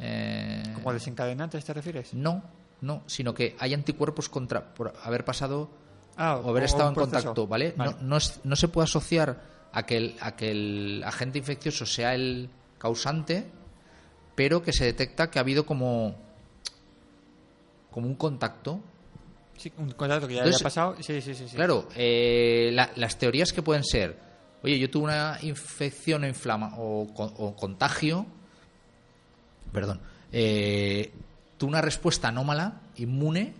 eh, 0.00 0.62
¿Como 0.74 0.92
desencadenantes 0.92 1.64
te 1.64 1.72
refieres? 1.74 2.14
no, 2.14 2.42
no, 2.80 3.02
sino 3.06 3.34
que 3.34 3.56
hay 3.58 3.74
anticuerpos 3.74 4.28
contra 4.28 4.74
por 4.74 4.94
haber 5.02 5.24
pasado 5.24 5.70
Ah, 6.18 6.36
o 6.42 6.48
haber 6.50 6.62
o 6.62 6.66
estado 6.66 6.88
en 6.88 6.94
proceso. 6.94 7.16
contacto, 7.18 7.46
¿vale? 7.46 7.74
Vale. 7.76 7.92
No, 7.92 7.98
no, 8.02 8.16
es- 8.16 8.40
no 8.44 8.56
se 8.56 8.68
puede 8.68 8.84
asociar 8.84 9.38
a 9.72 9.82
que, 9.84 9.96
el, 9.98 10.16
a 10.20 10.34
que 10.34 10.50
el 10.50 11.02
agente 11.04 11.38
infeccioso 11.38 11.84
sea 11.84 12.14
el 12.14 12.48
causante, 12.78 13.46
pero 14.34 14.62
que 14.62 14.72
se 14.72 14.84
detecta 14.86 15.30
que 15.30 15.38
ha 15.38 15.42
habido 15.42 15.66
como, 15.66 16.16
como 17.96 18.08
un 18.08 18.14
contacto. 18.16 18.78
Sí, 19.56 19.72
un 19.78 19.90
contacto 19.92 20.28
que 20.28 20.34
ya 20.34 20.40
Entonces, 20.40 20.60
había 20.60 20.64
pasado. 20.64 20.96
Sí, 21.00 21.22
sí, 21.22 21.34
sí. 21.34 21.48
sí. 21.48 21.56
Claro, 21.56 21.88
eh, 21.96 22.68
la- 22.74 22.90
las 22.96 23.18
teorías 23.18 23.54
que 23.54 23.62
pueden 23.62 23.84
ser, 23.84 24.18
oye, 24.62 24.78
yo 24.78 24.90
tuve 24.90 25.04
una 25.04 25.38
infección 25.40 26.24
o, 26.24 26.26
inflama, 26.28 26.74
o, 26.76 27.06
co- 27.14 27.32
o 27.38 27.56
contagio, 27.56 28.26
perdón, 29.72 30.02
eh, 30.30 31.10
tuve 31.56 31.70
una 31.70 31.80
respuesta 31.80 32.28
anómala, 32.28 32.82
inmune, 32.96 33.54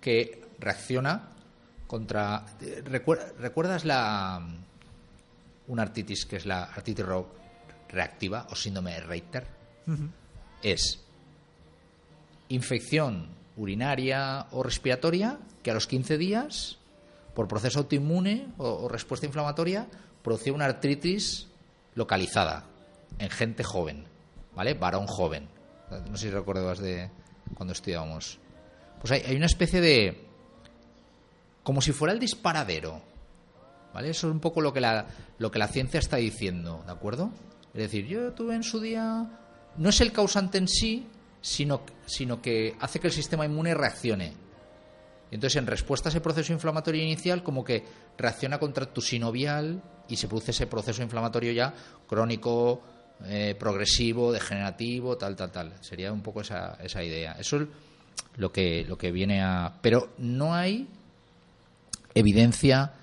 que 0.00 0.46
reacciona 0.58 1.28
contra... 1.86 2.46
¿Recuerdas 2.86 3.84
la 3.84 4.40
una 5.66 5.82
artritis 5.82 6.24
que 6.24 6.36
es 6.36 6.46
la 6.46 6.64
artritis 6.64 7.04
reactiva 7.90 8.46
o 8.50 8.56
síndrome 8.56 8.92
de 8.94 9.00
Reiter? 9.00 9.46
Es 10.62 11.03
infección 12.48 13.28
urinaria 13.56 14.46
o 14.50 14.62
respiratoria 14.62 15.38
que 15.62 15.70
a 15.70 15.74
los 15.74 15.86
15 15.86 16.18
días, 16.18 16.78
por 17.34 17.48
proceso 17.48 17.80
autoinmune 17.80 18.48
o, 18.58 18.88
respuesta 18.88 19.26
inflamatoria, 19.26 19.86
produce 20.22 20.50
una 20.50 20.66
artritis 20.66 21.48
localizada 21.94 22.66
en 23.18 23.30
gente 23.30 23.62
joven, 23.62 24.04
¿vale? 24.54 24.74
Varón 24.74 25.06
joven. 25.06 25.48
No 26.10 26.16
sé 26.16 26.28
si 26.28 26.30
recuerdas 26.30 26.78
de 26.78 27.10
cuando 27.54 27.72
estudiábamos. 27.72 28.38
Pues 29.00 29.12
hay, 29.12 29.22
hay 29.26 29.36
una 29.36 29.46
especie 29.46 29.80
de... 29.80 30.26
como 31.62 31.80
si 31.80 31.92
fuera 31.92 32.12
el 32.12 32.18
disparadero, 32.20 33.00
¿vale? 33.92 34.10
Eso 34.10 34.28
es 34.28 34.32
un 34.32 34.40
poco 34.40 34.60
lo 34.60 34.72
que 34.72 34.80
la, 34.80 35.06
lo 35.38 35.50
que 35.50 35.58
la 35.58 35.68
ciencia 35.68 36.00
está 36.00 36.16
diciendo, 36.16 36.82
¿de 36.86 36.92
acuerdo? 36.92 37.30
Es 37.74 37.80
decir, 37.80 38.06
yo 38.06 38.32
tuve 38.32 38.54
en 38.54 38.62
su 38.62 38.80
día... 38.80 39.40
No 39.76 39.88
es 39.88 40.00
el 40.00 40.12
causante 40.12 40.58
en 40.58 40.68
sí, 40.68 41.08
sino, 41.44 41.82
sino 42.06 42.40
que 42.40 42.74
hace 42.80 42.98
que 42.98 43.08
el 43.08 43.12
sistema 43.12 43.44
inmune 43.44 43.74
reaccione. 43.74 44.32
Entonces, 45.30 45.56
en 45.56 45.66
respuesta 45.66 46.08
a 46.08 46.10
ese 46.10 46.22
proceso 46.22 46.54
inflamatorio 46.54 47.02
inicial, 47.02 47.42
como 47.42 47.62
que 47.62 47.84
reacciona 48.16 48.58
contra 48.58 48.86
tu 48.86 49.02
sinovial 49.02 49.82
y 50.08 50.16
se 50.16 50.26
produce 50.26 50.52
ese 50.52 50.66
proceso 50.66 51.02
inflamatorio 51.02 51.52
ya 51.52 51.74
crónico, 52.08 52.80
eh, 53.26 53.54
progresivo, 53.58 54.32
degenerativo, 54.32 55.18
tal, 55.18 55.36
tal, 55.36 55.52
tal. 55.52 55.74
Sería 55.82 56.14
un 56.14 56.22
poco 56.22 56.40
esa, 56.40 56.78
esa 56.82 57.04
idea. 57.04 57.32
Eso 57.32 57.58
es 57.58 57.68
lo 58.36 58.50
que, 58.50 58.86
lo 58.88 58.96
que 58.96 59.12
viene 59.12 59.42
a. 59.42 59.74
Pero 59.82 60.14
no 60.16 60.54
hay 60.54 60.88
evidencia 62.14 62.94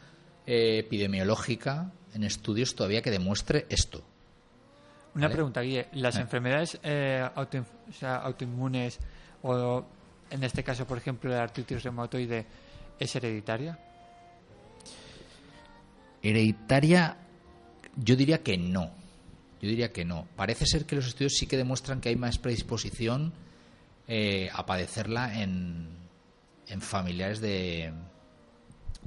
eh, 0.48 0.80
epidemiológica 0.80 1.92
en 2.16 2.24
estudios 2.24 2.74
todavía 2.74 3.04
que 3.04 3.12
demuestre 3.12 3.68
esto. 3.70 4.04
Una 5.16 5.30
pregunta, 5.30 5.62
Guille. 5.62 5.88
¿Las 5.94 6.18
eh. 6.18 6.22
enfermedades 6.22 6.80
eh, 6.84 7.28
autoinmunes 8.04 9.00
o, 9.44 9.86
en 10.30 10.44
este 10.44 10.64
caso, 10.64 10.86
por 10.88 10.98
ejemplo, 10.98 11.30
la 11.30 11.44
artritis 11.44 11.84
reumatoide, 11.84 12.46
es 12.98 13.16
hereditaria? 13.16 13.78
Hereditaria, 16.22 17.18
yo 17.96 18.16
diría 18.16 18.42
que 18.42 18.58
no. 18.58 18.92
Yo 19.62 19.70
diría 19.70 19.92
que 19.92 20.06
no. 20.06 20.28
Parece 20.36 20.66
ser 20.66 20.86
que 20.86 20.96
los 20.96 21.08
estudios 21.08 21.34
sí 21.34 21.46
que 21.46 21.58
demuestran 21.58 22.00
que 22.00 22.10
hay 22.10 22.16
más 22.16 22.38
predisposición 22.38 23.34
eh, 24.08 24.50
a 24.54 24.66
padecerla 24.66 25.42
en, 25.42 25.90
en 26.68 26.82
familiares 26.82 27.42
de 27.42 27.92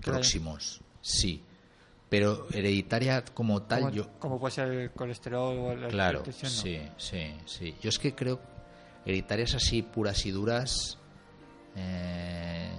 próximos. 0.02 0.80
Sí 1.00 1.42
pero 2.14 2.46
hereditaria 2.52 3.24
como 3.24 3.62
tal 3.62 3.90
yo 3.90 4.08
como 4.20 4.38
puede 4.38 4.54
ser 4.54 4.68
el 4.68 4.90
colesterol 4.92 5.58
o 5.58 5.74
la 5.74 5.88
claro 5.88 6.22
sí 6.30 6.78
sí 6.96 7.34
sí. 7.44 7.74
Yo 7.82 7.88
es 7.88 7.98
que 7.98 8.14
creo 8.14 8.38
hereditarias 9.04 9.56
así 9.56 9.82
puras 9.82 10.24
y 10.24 10.30
duras 10.30 10.96
eh, 11.74 12.70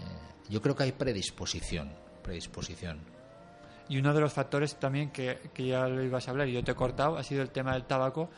yo 0.48 0.62
creo 0.62 0.74
que 0.74 0.84
hay 0.84 0.94
predisposición 0.94 1.92
predisposición. 2.24 3.00
Y 3.90 3.98
uno 3.98 4.14
de 4.14 4.22
los 4.22 4.32
factores 4.32 4.78
también 4.78 5.12
que, 5.12 5.38
que, 5.54 5.68
ya 5.68 5.86
lo 5.88 6.02
ibas 6.02 6.28
a 6.28 6.32
hablar 6.32 6.48
y 6.48 6.54
yo 6.54 6.64
te 6.64 6.72
he 6.72 6.76
cortado 6.76 7.18
ha 7.18 7.24
sido 7.24 7.42
el 7.42 7.50
tema 7.50 7.74
del 7.74 7.84
tabaco 7.84 8.30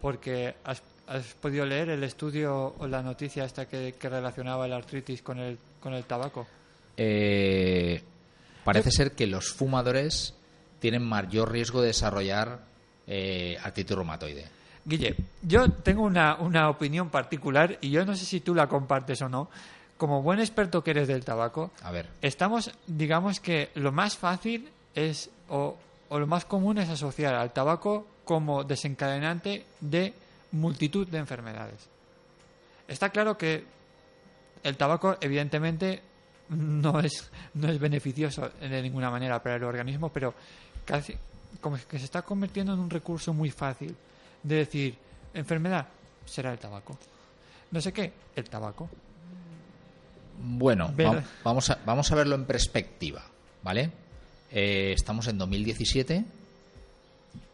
porque 0.00 0.54
has, 0.62 0.84
has 1.08 1.34
podido 1.34 1.66
leer 1.66 1.90
el 1.90 2.04
estudio 2.04 2.76
o 2.78 2.86
la 2.86 3.02
noticia 3.02 3.44
esta 3.44 3.66
que, 3.66 3.96
que 3.98 4.08
relacionaba 4.08 4.68
la 4.68 4.76
artritis 4.76 5.20
con 5.20 5.40
el 5.40 5.58
con 5.80 5.94
el 5.94 6.04
tabaco. 6.04 6.46
Eh, 6.96 8.00
parece 8.64 8.92
ser 8.92 9.16
que 9.16 9.26
los 9.26 9.52
fumadores 9.52 10.34
tienen 10.84 11.02
mayor 11.02 11.50
riesgo 11.50 11.80
de 11.80 11.86
desarrollar 11.86 12.60
eh, 13.06 13.56
artritis 13.62 13.96
reumatoide. 13.96 14.44
Guille, 14.84 15.16
yo 15.40 15.70
tengo 15.70 16.02
una, 16.02 16.34
una 16.34 16.68
opinión 16.68 17.08
particular 17.08 17.78
y 17.80 17.88
yo 17.88 18.04
no 18.04 18.14
sé 18.14 18.26
si 18.26 18.40
tú 18.40 18.54
la 18.54 18.66
compartes 18.66 19.22
o 19.22 19.30
no. 19.30 19.48
Como 19.96 20.20
buen 20.20 20.40
experto 20.40 20.84
que 20.84 20.90
eres 20.90 21.08
del 21.08 21.24
tabaco, 21.24 21.70
a 21.82 21.90
ver. 21.90 22.10
estamos, 22.20 22.70
digamos 22.86 23.40
que 23.40 23.70
lo 23.76 23.92
más 23.92 24.18
fácil 24.18 24.68
es, 24.94 25.30
o, 25.48 25.78
o 26.10 26.18
lo 26.18 26.26
más 26.26 26.44
común 26.44 26.76
es 26.76 26.90
asociar 26.90 27.34
al 27.34 27.54
tabaco 27.54 28.06
como 28.26 28.62
desencadenante 28.62 29.64
de 29.80 30.12
multitud 30.52 31.08
de 31.08 31.16
enfermedades. 31.16 31.88
Está 32.88 33.08
claro 33.08 33.38
que 33.38 33.64
el 34.62 34.76
tabaco, 34.76 35.16
evidentemente, 35.22 36.02
no 36.50 37.00
es, 37.00 37.30
no 37.54 37.70
es 37.70 37.78
beneficioso 37.78 38.50
de 38.60 38.82
ninguna 38.82 39.10
manera 39.10 39.42
para 39.42 39.56
el 39.56 39.64
organismo, 39.64 40.10
pero 40.10 40.34
casi 40.84 41.16
como 41.60 41.78
que 41.88 41.98
se 41.98 42.04
está 42.04 42.22
convirtiendo 42.22 42.74
en 42.74 42.80
un 42.80 42.90
recurso 42.90 43.32
muy 43.32 43.50
fácil 43.50 43.96
de 44.42 44.56
decir 44.56 44.96
enfermedad 45.32 45.86
será 46.26 46.52
el 46.52 46.58
tabaco. 46.58 46.98
No 47.70 47.80
sé 47.80 47.92
qué 47.92 48.12
el 48.36 48.48
tabaco. 48.48 48.88
Bueno 50.38 50.92
vamos 51.42 51.70
a, 51.70 51.78
vamos 51.86 52.10
a 52.10 52.14
verlo 52.16 52.34
en 52.34 52.44
perspectiva 52.44 53.24
vale 53.62 53.90
eh, 54.50 54.92
estamos 54.92 55.28
en 55.28 55.38
2017 55.38 56.24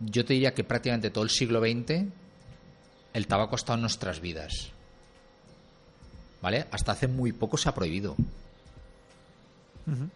yo 0.01 0.25
te 0.25 0.33
diría 0.33 0.55
que 0.55 0.65
prácticamente 0.65 1.11
todo 1.11 1.25
el 1.25 1.31
siglo 1.31 1.61
XX 1.61 2.05
el 3.13 3.27
tabaco 3.27 3.55
ha 3.55 3.57
estado 3.57 3.75
en 3.75 3.83
nuestras 3.83 4.21
vidas 4.21 4.71
vale 6.41 6.67
hasta 6.71 6.93
hace 6.93 7.07
muy 7.07 7.33
poco 7.33 7.59
se 7.59 7.69
ha 7.69 7.75
prohibido 7.75 8.17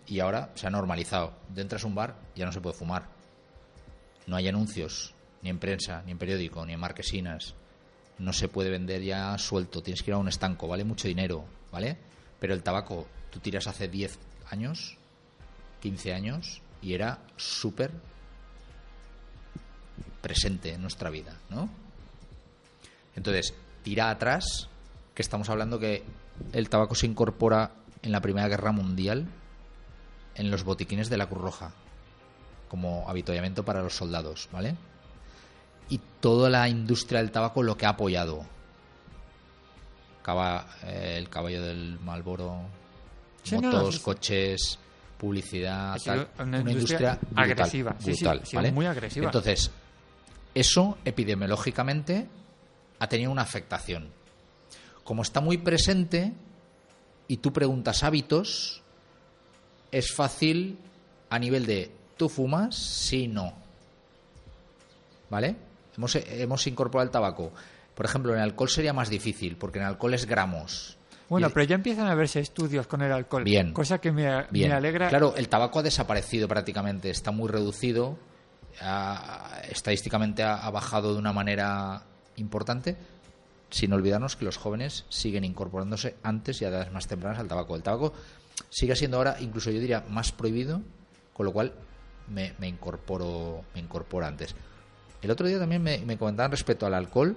y 0.06 0.20
ahora 0.20 0.52
se 0.54 0.66
ha 0.66 0.70
normalizado. 0.70 1.34
Entras 1.56 1.84
a 1.84 1.86
un 1.86 1.94
bar, 1.94 2.16
ya 2.34 2.46
no 2.46 2.52
se 2.52 2.60
puede 2.60 2.76
fumar. 2.76 3.08
No 4.26 4.36
hay 4.36 4.48
anuncios, 4.48 5.14
ni 5.42 5.50
en 5.50 5.58
prensa, 5.58 6.02
ni 6.04 6.12
en 6.12 6.18
periódico, 6.18 6.64
ni 6.64 6.72
en 6.72 6.80
marquesinas. 6.80 7.54
No 8.18 8.32
se 8.32 8.48
puede 8.48 8.70
vender 8.70 9.02
ya 9.02 9.36
suelto, 9.38 9.82
tienes 9.82 10.02
que 10.02 10.10
ir 10.10 10.14
a 10.14 10.18
un 10.18 10.28
estanco, 10.28 10.68
vale 10.68 10.84
mucho 10.84 11.08
dinero, 11.08 11.44
¿vale? 11.72 11.98
Pero 12.38 12.54
el 12.54 12.62
tabaco, 12.62 13.06
tú 13.30 13.40
tiras 13.40 13.66
hace 13.66 13.88
10 13.88 14.18
años, 14.50 14.96
15 15.80 16.14
años, 16.14 16.62
y 16.80 16.94
era 16.94 17.18
súper 17.36 17.90
presente 20.20 20.72
en 20.72 20.82
nuestra 20.82 21.10
vida, 21.10 21.36
¿no? 21.50 21.68
Entonces, 23.16 23.54
tira 23.82 24.10
atrás, 24.10 24.68
que 25.14 25.22
estamos 25.22 25.48
hablando 25.50 25.78
que 25.78 26.02
el 26.52 26.68
tabaco 26.68 26.94
se 26.94 27.06
incorpora 27.06 27.72
en 28.02 28.12
la 28.12 28.20
Primera 28.20 28.48
Guerra 28.48 28.72
Mundial 28.72 29.28
en 30.34 30.50
los 30.50 30.64
botiquines 30.64 31.08
de 31.10 31.16
la 31.16 31.26
Cruz 31.26 31.42
Roja 31.42 31.72
como 32.68 33.08
habituallamiento 33.08 33.64
para 33.64 33.82
los 33.82 33.94
soldados, 33.94 34.48
¿vale? 34.50 34.74
Y 35.88 36.00
toda 36.20 36.50
la 36.50 36.68
industria 36.68 37.20
del 37.20 37.30
tabaco 37.30 37.62
lo 37.62 37.76
que 37.76 37.86
ha 37.86 37.90
apoyado. 37.90 38.44
Eh, 40.26 41.16
el 41.18 41.28
caballo 41.28 41.62
del 41.62 42.00
Malboro, 42.00 42.62
motos, 43.52 44.00
coches, 44.00 44.78
publicidad, 45.18 45.98
Una, 46.38 46.60
industria, 46.60 47.18
agresiva, 47.34 47.94
muy 48.72 48.86
agresiva. 48.86 49.26
Entonces, 49.26 49.70
eso 50.54 50.98
epidemiológicamente 51.04 52.26
ha 52.98 53.08
tenido 53.08 53.30
una 53.30 53.42
afectación. 53.42 54.08
Como 55.04 55.22
está 55.22 55.40
muy 55.40 55.58
presente 55.58 56.32
y 57.28 57.36
tú 57.36 57.52
preguntas 57.52 58.02
hábitos, 58.02 58.83
es 59.94 60.12
fácil 60.12 60.76
a 61.30 61.38
nivel 61.38 61.66
de 61.66 61.90
tú 62.16 62.28
fumas, 62.28 62.74
sí, 62.74 63.28
no. 63.28 63.52
¿Vale? 65.30 65.56
Hemos, 65.96 66.16
hemos 66.16 66.66
incorporado 66.66 67.06
el 67.06 67.12
tabaco. 67.12 67.52
Por 67.94 68.04
ejemplo, 68.04 68.34
en 68.34 68.40
alcohol 68.40 68.68
sería 68.68 68.92
más 68.92 69.08
difícil, 69.08 69.56
porque 69.56 69.78
en 69.78 69.84
alcohol 69.84 70.14
es 70.14 70.26
gramos. 70.26 70.96
Bueno, 71.28 71.50
pero 71.50 71.64
ya 71.64 71.76
empiezan 71.76 72.08
a 72.08 72.14
verse 72.14 72.40
estudios 72.40 72.86
con 72.86 73.02
el 73.02 73.12
alcohol. 73.12 73.44
Bien. 73.44 73.72
Cosa 73.72 73.98
que 73.98 74.12
me, 74.12 74.26
alegra. 74.26 75.08
Claro, 75.08 75.34
el 75.36 75.48
tabaco 75.48 75.78
ha 75.78 75.82
desaparecido 75.82 76.48
prácticamente, 76.48 77.10
está 77.10 77.30
muy 77.30 77.48
reducido. 77.48 78.18
estadísticamente 79.70 80.42
ha, 80.42 80.68
bajado 80.70 81.12
de 81.12 81.18
una 81.20 81.32
manera 81.32 82.02
importante, 82.36 82.96
sin 83.70 83.92
olvidarnos 83.92 84.36
que 84.36 84.44
los 84.44 84.56
jóvenes 84.56 85.04
siguen 85.08 85.44
incorporándose 85.44 86.16
antes 86.22 86.60
y 86.60 86.64
a 86.64 86.68
edades 86.68 86.92
más 86.92 87.06
tempranas 87.06 87.38
al 87.38 87.48
tabaco. 87.48 87.76
El 87.76 87.82
tabaco 87.82 88.12
sigue 88.70 88.96
siendo 88.96 89.16
ahora, 89.16 89.36
incluso 89.40 89.70
yo 89.70 89.80
diría, 89.80 90.04
más 90.08 90.32
prohibido, 90.32 90.82
con 91.32 91.46
lo 91.46 91.52
cual 91.52 91.72
me, 92.28 92.54
incorporo, 92.62 93.64
me 93.74 93.80
incorporo 93.80 94.26
antes. 94.26 94.54
El 95.22 95.30
otro 95.30 95.46
día 95.46 95.58
también 95.58 95.82
me, 95.82 95.98
me 95.98 96.18
comentaban 96.18 96.50
respecto 96.50 96.86
al 96.86 96.94
alcohol, 96.94 97.36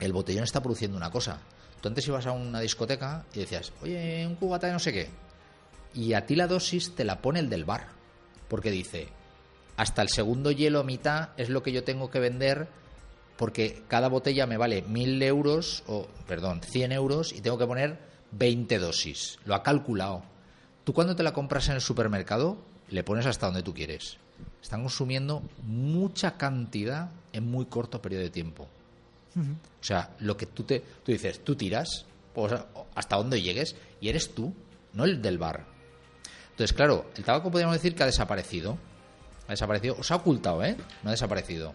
el 0.00 0.12
botellón 0.12 0.44
está 0.44 0.62
produciendo 0.62 0.96
una 0.96 1.10
cosa. 1.10 1.40
Tú 1.80 1.88
antes 1.88 2.06
ibas 2.06 2.26
a 2.26 2.32
una 2.32 2.60
discoteca 2.60 3.24
y 3.34 3.40
decías, 3.40 3.72
oye, 3.82 4.26
un 4.26 4.36
cubata 4.36 4.66
de 4.66 4.72
no 4.72 4.78
sé 4.78 4.92
qué. 4.92 5.08
Y 5.94 6.12
a 6.12 6.26
ti 6.26 6.34
la 6.34 6.46
dosis 6.46 6.94
te 6.94 7.04
la 7.04 7.22
pone 7.22 7.40
el 7.40 7.48
del 7.48 7.64
bar. 7.64 7.88
Porque 8.48 8.70
dice, 8.70 9.08
hasta 9.76 10.02
el 10.02 10.08
segundo 10.08 10.50
hielo 10.50 10.84
mitad 10.84 11.30
es 11.36 11.48
lo 11.48 11.62
que 11.62 11.72
yo 11.72 11.84
tengo 11.84 12.10
que 12.10 12.20
vender 12.20 12.68
porque 13.36 13.82
cada 13.88 14.08
botella 14.08 14.46
me 14.46 14.56
vale 14.56 14.82
mil 14.82 15.22
euros, 15.22 15.84
o 15.86 16.06
perdón, 16.26 16.62
100 16.62 16.92
euros 16.92 17.32
y 17.32 17.40
tengo 17.40 17.58
que 17.58 17.66
poner 17.66 17.98
20 18.38 18.78
dosis. 18.78 19.38
Lo 19.44 19.54
ha 19.54 19.62
calculado. 19.62 20.22
Tú 20.84 20.92
cuando 20.92 21.16
te 21.16 21.22
la 21.22 21.32
compras 21.32 21.68
en 21.68 21.74
el 21.74 21.80
supermercado, 21.80 22.58
le 22.88 23.02
pones 23.04 23.26
hasta 23.26 23.46
donde 23.46 23.62
tú 23.62 23.74
quieres. 23.74 24.18
Están 24.62 24.82
consumiendo 24.82 25.42
mucha 25.62 26.36
cantidad 26.36 27.10
en 27.32 27.50
muy 27.50 27.66
corto 27.66 28.02
periodo 28.02 28.22
de 28.22 28.30
tiempo. 28.30 28.68
O 29.36 29.84
sea, 29.84 30.16
lo 30.20 30.36
que 30.36 30.46
tú 30.46 30.62
te 30.62 30.80
tú 31.04 31.12
dices, 31.12 31.44
tú 31.44 31.56
tiras 31.56 32.06
pues, 32.34 32.54
hasta 32.94 33.16
donde 33.16 33.42
llegues 33.42 33.76
y 34.00 34.08
eres 34.08 34.34
tú, 34.34 34.54
no 34.94 35.04
el 35.04 35.20
del 35.20 35.36
bar. 35.36 35.66
Entonces, 36.50 36.74
claro, 36.74 37.10
el 37.16 37.24
tabaco 37.24 37.50
podríamos 37.50 37.76
decir 37.76 37.94
que 37.94 38.02
ha 38.02 38.06
desaparecido. 38.06 38.78
Ha 39.46 39.52
desaparecido, 39.52 39.96
o 39.98 40.02
se 40.02 40.14
ha 40.14 40.16
ocultado, 40.16 40.64
¿eh? 40.64 40.76
No 41.02 41.10
ha 41.10 41.12
desaparecido. 41.12 41.74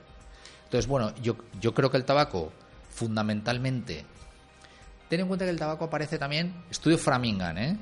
Entonces, 0.64 0.88
bueno, 0.88 1.14
yo, 1.22 1.36
yo 1.60 1.74
creo 1.74 1.92
que 1.92 1.98
el 1.98 2.04
tabaco, 2.04 2.52
fundamentalmente, 2.90 4.06
ten 5.12 5.20
en 5.20 5.28
cuenta 5.28 5.44
que 5.44 5.52
el 5.52 5.60
tabaco 5.60 5.84
aparece 5.84 6.18
también, 6.18 6.64
estudio 6.72 6.98
Framingham, 6.98 7.58
¿eh? 7.58 7.78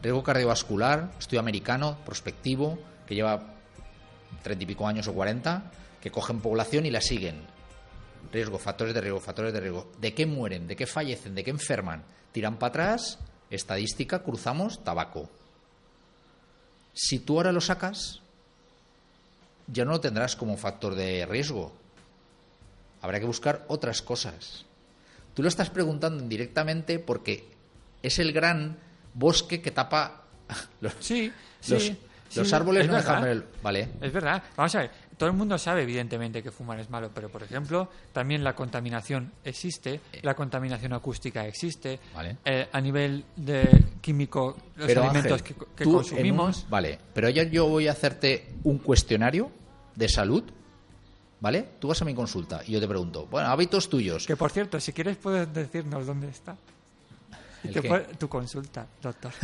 Riesgo 0.00 0.22
cardiovascular, 0.22 1.10
estudio 1.18 1.40
americano, 1.40 1.98
prospectivo, 2.06 2.78
que 3.06 3.14
lleva 3.14 3.52
treinta 4.42 4.64
y 4.64 4.66
pico 4.66 4.88
años 4.88 5.06
o 5.06 5.12
cuarenta, 5.12 5.70
que 6.00 6.10
cogen 6.10 6.40
población 6.40 6.86
y 6.86 6.90
la 6.90 7.02
siguen. 7.02 7.42
Riesgo, 8.32 8.58
factores 8.58 8.94
de 8.94 9.02
riesgo, 9.02 9.20
factores 9.20 9.52
de 9.52 9.60
riesgo. 9.60 9.92
¿De 10.00 10.14
qué 10.14 10.24
mueren? 10.24 10.66
¿De 10.66 10.74
qué 10.74 10.86
fallecen? 10.86 11.34
¿De 11.34 11.44
qué 11.44 11.50
enferman? 11.50 12.02
Tiran 12.32 12.58
para 12.58 12.70
atrás, 12.70 13.18
estadística, 13.50 14.20
cruzamos, 14.20 14.82
tabaco. 14.82 15.28
Si 16.94 17.18
tú 17.18 17.36
ahora 17.36 17.52
lo 17.52 17.60
sacas, 17.60 18.22
ya 19.66 19.84
no 19.84 19.90
lo 19.90 20.00
tendrás 20.00 20.34
como 20.34 20.56
factor 20.56 20.94
de 20.94 21.26
riesgo. 21.26 21.74
Habrá 23.02 23.20
que 23.20 23.26
buscar 23.26 23.66
otras 23.68 24.00
cosas. 24.00 24.64
Tú 25.34 25.42
lo 25.42 25.48
estás 25.48 25.70
preguntando 25.70 26.22
indirectamente 26.22 26.98
porque 26.98 27.48
es 28.02 28.18
el 28.18 28.32
gran 28.32 28.76
bosque 29.14 29.60
que 29.60 29.70
tapa 29.70 30.24
los, 30.80 30.94
Sí, 31.00 31.32
los, 31.68 31.82
sí. 31.82 31.96
los 32.36 32.48
sí, 32.48 32.54
árboles 32.54 32.84
es 32.84 32.90
no 32.90 32.96
dejan 32.96 33.22
ver 33.22 33.30
el- 33.32 33.44
Vale. 33.62 33.88
Es 34.00 34.12
verdad. 34.12 34.42
Vamos 34.56 34.74
a 34.74 34.80
ver, 34.80 34.90
todo 35.16 35.28
el 35.28 35.36
mundo 35.36 35.58
sabe 35.58 35.82
evidentemente 35.82 36.42
que 36.42 36.50
fumar 36.50 36.80
es 36.80 36.88
malo, 36.90 37.10
pero 37.14 37.28
por 37.28 37.42
ejemplo, 37.42 37.90
también 38.12 38.42
la 38.42 38.54
contaminación 38.54 39.32
existe, 39.44 40.00
la 40.22 40.34
contaminación 40.34 40.92
acústica 40.94 41.46
existe, 41.46 41.94
Eh. 41.94 42.00
Vale. 42.14 42.36
eh, 42.44 42.68
a 42.72 42.80
nivel 42.80 43.24
de 43.36 43.68
químico, 44.00 44.56
los 44.76 44.86
Pero 44.86 45.02
alimentos 45.04 45.40
Ángel, 45.42 45.56
que, 45.76 45.84
consumimos. 45.84 46.64
un- 46.64 46.70
vale, 46.70 46.98
pero 47.12 47.28
ayer 47.28 47.50
yo 47.50 47.68
voy 47.68 47.86
a 47.88 47.92
hacerte 47.92 48.48
un 48.64 48.78
cuestionario 48.78 49.50
de 49.94 50.08
salud, 50.08 50.42
¿vale? 51.40 51.68
Tú 51.78 51.88
vas 51.88 52.00
a 52.02 52.04
mi 52.04 52.14
consulta 52.14 52.62
y 52.66 52.72
yo 52.72 52.80
te 52.80 52.88
pregunto, 52.88 53.26
bueno, 53.26 53.48
hábitos 53.48 53.88
tuyos. 53.88 54.26
Que 54.26 54.36
por 54.36 54.50
cierto, 54.50 54.78
si 54.80 54.92
quieres 54.92 55.16
puedes 55.16 55.52
decirnos 55.52 56.06
dónde 56.06 56.28
está. 56.28 56.56
Tu 58.18 58.28
consulta, 58.28 58.86
doctor. 59.02 59.32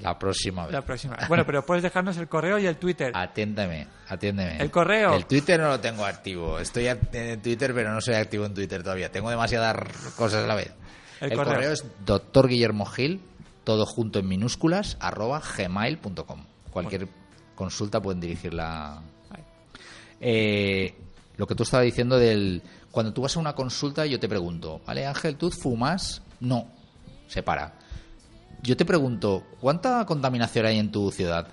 La 0.00 0.16
próxima 0.16 0.64
vez. 0.64 0.72
La 0.72 0.82
próxima. 0.82 1.16
Bueno, 1.28 1.44
pero 1.44 1.64
puedes 1.66 1.82
dejarnos 1.82 2.16
el 2.18 2.28
correo 2.28 2.58
y 2.58 2.66
el 2.66 2.76
Twitter. 2.76 3.10
Atiéndeme, 3.14 3.88
atiéndeme. 4.08 4.58
El 4.58 4.70
correo. 4.70 5.12
El 5.14 5.26
Twitter 5.26 5.58
no 5.58 5.68
lo 5.70 5.80
tengo 5.80 6.04
activo. 6.04 6.60
Estoy 6.60 6.86
en 6.86 7.42
Twitter, 7.42 7.74
pero 7.74 7.92
no 7.92 8.00
soy 8.00 8.14
activo 8.14 8.46
en 8.46 8.54
Twitter 8.54 8.82
todavía. 8.82 9.10
Tengo 9.10 9.28
demasiadas 9.28 9.76
cosas 10.14 10.44
a 10.44 10.46
la 10.46 10.54
vez. 10.54 10.72
El 11.20 11.32
El, 11.32 11.36
correo. 11.38 11.54
correo. 11.54 11.72
es 11.72 11.84
doctor 12.04 12.46
Guillermo 12.46 12.86
Gil, 12.86 13.20
todo 13.64 13.86
junto 13.86 14.20
en 14.20 14.28
minúsculas, 14.28 14.96
arroba 15.00 15.42
gmail.com. 15.56 16.44
Cualquier 16.70 17.08
consulta 17.56 18.00
pueden 18.00 18.20
dirigirla. 18.20 19.02
Eh, 20.20 20.94
lo 21.36 21.46
que 21.46 21.54
tú 21.54 21.62
estabas 21.62 21.84
diciendo 21.84 22.18
del. 22.18 22.62
Cuando 22.90 23.12
tú 23.12 23.22
vas 23.22 23.36
a 23.36 23.40
una 23.40 23.54
consulta, 23.54 24.06
yo 24.06 24.18
te 24.18 24.28
pregunto, 24.28 24.80
¿vale, 24.86 25.06
Ángel, 25.06 25.36
tú 25.36 25.50
fumas? 25.50 26.22
No. 26.40 26.66
Se 27.28 27.42
para. 27.42 27.74
Yo 28.62 28.76
te 28.76 28.84
pregunto, 28.84 29.44
¿cuánta 29.60 30.04
contaminación 30.06 30.66
hay 30.66 30.78
en 30.78 30.90
tu 30.90 31.10
ciudad? 31.12 31.46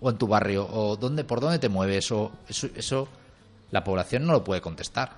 ¿O 0.00 0.08
en 0.10 0.16
tu 0.18 0.26
barrio? 0.26 0.66
¿O 0.70 0.96
dónde, 0.96 1.24
por 1.24 1.40
dónde 1.40 1.58
te 1.58 1.68
mueves? 1.68 2.10
O 2.12 2.32
eso, 2.48 2.68
eso 2.74 3.08
la 3.70 3.84
población 3.84 4.24
no 4.26 4.32
lo 4.32 4.44
puede 4.44 4.60
contestar. 4.60 5.10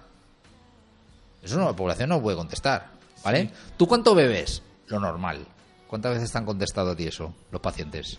Eso 1.43 1.59
no, 1.59 1.67
la 1.67 1.77
población 1.77 2.09
no 2.09 2.17
lo 2.17 2.23
puede 2.23 2.37
contestar. 2.37 2.91
¿Vale? 3.23 3.51
¿Tú 3.77 3.87
cuánto 3.87 4.15
bebes? 4.15 4.63
Lo 4.89 4.99
normal. 4.99 5.47
¿Cuántas 5.87 6.15
veces 6.15 6.33
te 6.33 6.39
han 6.39 6.45
contestado 6.47 6.91
a 6.93 6.97
ti 6.97 7.07
eso, 7.07 7.33
los 7.51 7.61
pacientes? 7.61 8.17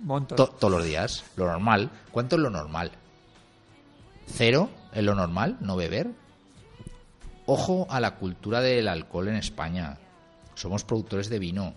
Montón. 0.00 0.36
To- 0.36 0.48
todos 0.48 0.72
los 0.72 0.84
días. 0.84 1.24
Lo 1.36 1.46
normal. 1.46 1.90
¿Cuánto 2.10 2.36
es 2.36 2.42
lo 2.42 2.50
normal? 2.50 2.90
¿Cero 4.28 4.70
es 4.92 5.02
lo 5.02 5.14
normal? 5.14 5.56
¿No 5.60 5.76
beber? 5.76 6.10
Ojo 7.46 7.86
a 7.90 8.00
la 8.00 8.16
cultura 8.16 8.60
del 8.60 8.88
alcohol 8.88 9.28
en 9.28 9.36
España. 9.36 9.98
Somos 10.54 10.84
productores 10.84 11.28
de 11.28 11.38
vino. 11.38 11.74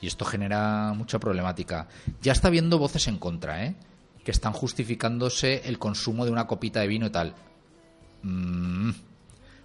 Y 0.00 0.06
esto 0.06 0.24
genera 0.24 0.92
mucha 0.94 1.18
problemática. 1.18 1.88
Ya 2.22 2.32
está 2.32 2.48
habiendo 2.48 2.78
voces 2.78 3.08
en 3.08 3.18
contra, 3.18 3.64
¿eh? 3.64 3.74
Que 4.24 4.30
están 4.30 4.52
justificándose 4.52 5.62
el 5.68 5.78
consumo 5.78 6.24
de 6.24 6.30
una 6.30 6.46
copita 6.46 6.80
de 6.80 6.86
vino 6.86 7.06
y 7.06 7.10
tal. 7.10 7.34
Mm, 8.22 8.90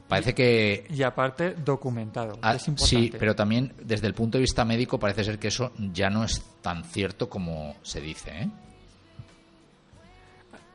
parece 0.08 0.34
que 0.34 0.88
Y 0.90 1.04
aparte, 1.04 1.54
documentado. 1.64 2.40
Ah, 2.42 2.56
es 2.56 2.68
importante. 2.68 3.12
sí, 3.12 3.14
pero 3.20 3.36
también 3.36 3.74
desde 3.84 4.08
el 4.08 4.16
punto 4.16 4.38
de 4.40 4.42
vista 4.42 4.66
médico 4.66 4.98
parece 5.00 5.24
ser 5.24 5.38
que 5.38 5.50
eso 5.50 5.72
ya 5.78 6.10
no 6.10 6.24
es 6.24 6.42
tan 6.62 6.84
cierto 6.84 7.30
como 7.30 7.76
se 7.84 8.02
dice. 8.02 8.32
¿eh? 8.32 8.50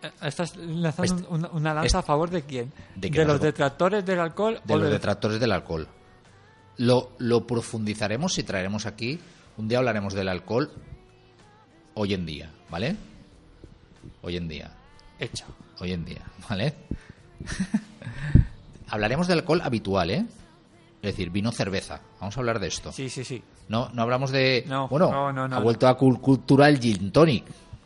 Eh, 0.02 0.10
Estás 0.22 0.56
lanzando 0.56 1.14
Este- 1.16 1.28
una, 1.28 1.48
una 1.50 1.74
lanza 1.74 1.86
este- 1.86 1.98
a 1.98 2.02
favor 2.02 2.30
de 2.30 2.42
quién? 2.42 2.72
de 2.94 3.10
¿De, 3.10 3.24
los 3.24 3.40
detractores 3.40 4.04
del 4.04 4.20
alcohol 4.20 4.60
De 4.64 4.74
o 4.74 4.76
los 4.78 4.86
de- 4.86 4.92
detractores 4.92 5.40
del 5.40 5.52
alcohol. 5.52 5.88
Lo, 6.76 7.12
lo 7.18 7.46
profundizaremos 7.46 8.38
y 8.38 8.44
traeremos 8.44 8.86
aquí. 8.86 9.18
Un 9.56 9.66
día 9.68 9.78
hablaremos 9.78 10.14
del 10.14 10.28
alcohol 10.28 10.70
hoy 11.94 12.14
en 12.14 12.24
día, 12.26 12.50
¿vale? 12.70 12.96
Hoy 14.22 14.36
en 14.36 14.46
día. 14.46 14.70
Hecho. 15.18 15.44
Hoy 15.80 15.92
en 15.92 16.04
día, 16.04 16.22
¿vale? 16.48 16.74
Hablaremos 18.90 19.26
del 19.26 19.40
alcohol 19.40 19.60
habitual, 19.62 20.10
¿eh? 20.10 20.24
Es 21.02 21.12
decir, 21.12 21.30
vino, 21.30 21.52
cerveza. 21.52 22.00
Vamos 22.20 22.36
a 22.36 22.40
hablar 22.40 22.58
de 22.58 22.68
esto. 22.68 22.90
Sí, 22.92 23.08
sí, 23.08 23.24
sí. 23.24 23.42
No, 23.68 23.88
no 23.92 24.02
hablamos 24.02 24.30
de. 24.30 24.64
No, 24.66 24.88
bueno, 24.88 25.10
no, 25.10 25.32
no, 25.32 25.46
no, 25.48 25.56
ha 25.56 25.60
vuelto 25.60 25.86
a 25.86 25.96
cul- 25.98 26.20
cultura 26.20 26.68
el 26.68 26.78
gin 26.80 27.12
tonic, 27.12 27.44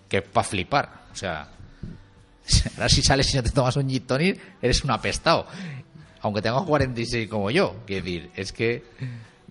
que 0.09 0.19
es 0.19 0.23
para 0.29 0.47
flipar. 0.47 1.03
O 1.13 1.15
sea, 1.17 1.49
ahora 2.77 2.89
si 2.89 3.03
sales 3.03 3.33
y 3.33 3.37
no 3.37 3.43
te 3.43 3.51
tomas 3.51 3.77
un 3.77 3.89
gin 3.89 4.03
tonic, 4.07 4.41
eres 4.61 4.83
un 4.85 4.91
apestado. 4.91 5.47
Aunque 6.21 6.41
tengas 6.43 6.63
46 6.63 7.29
como 7.29 7.51
yo. 7.51 7.77
Quiero 7.87 8.05
decir, 8.05 8.31
es 8.37 8.53
que. 8.53 8.85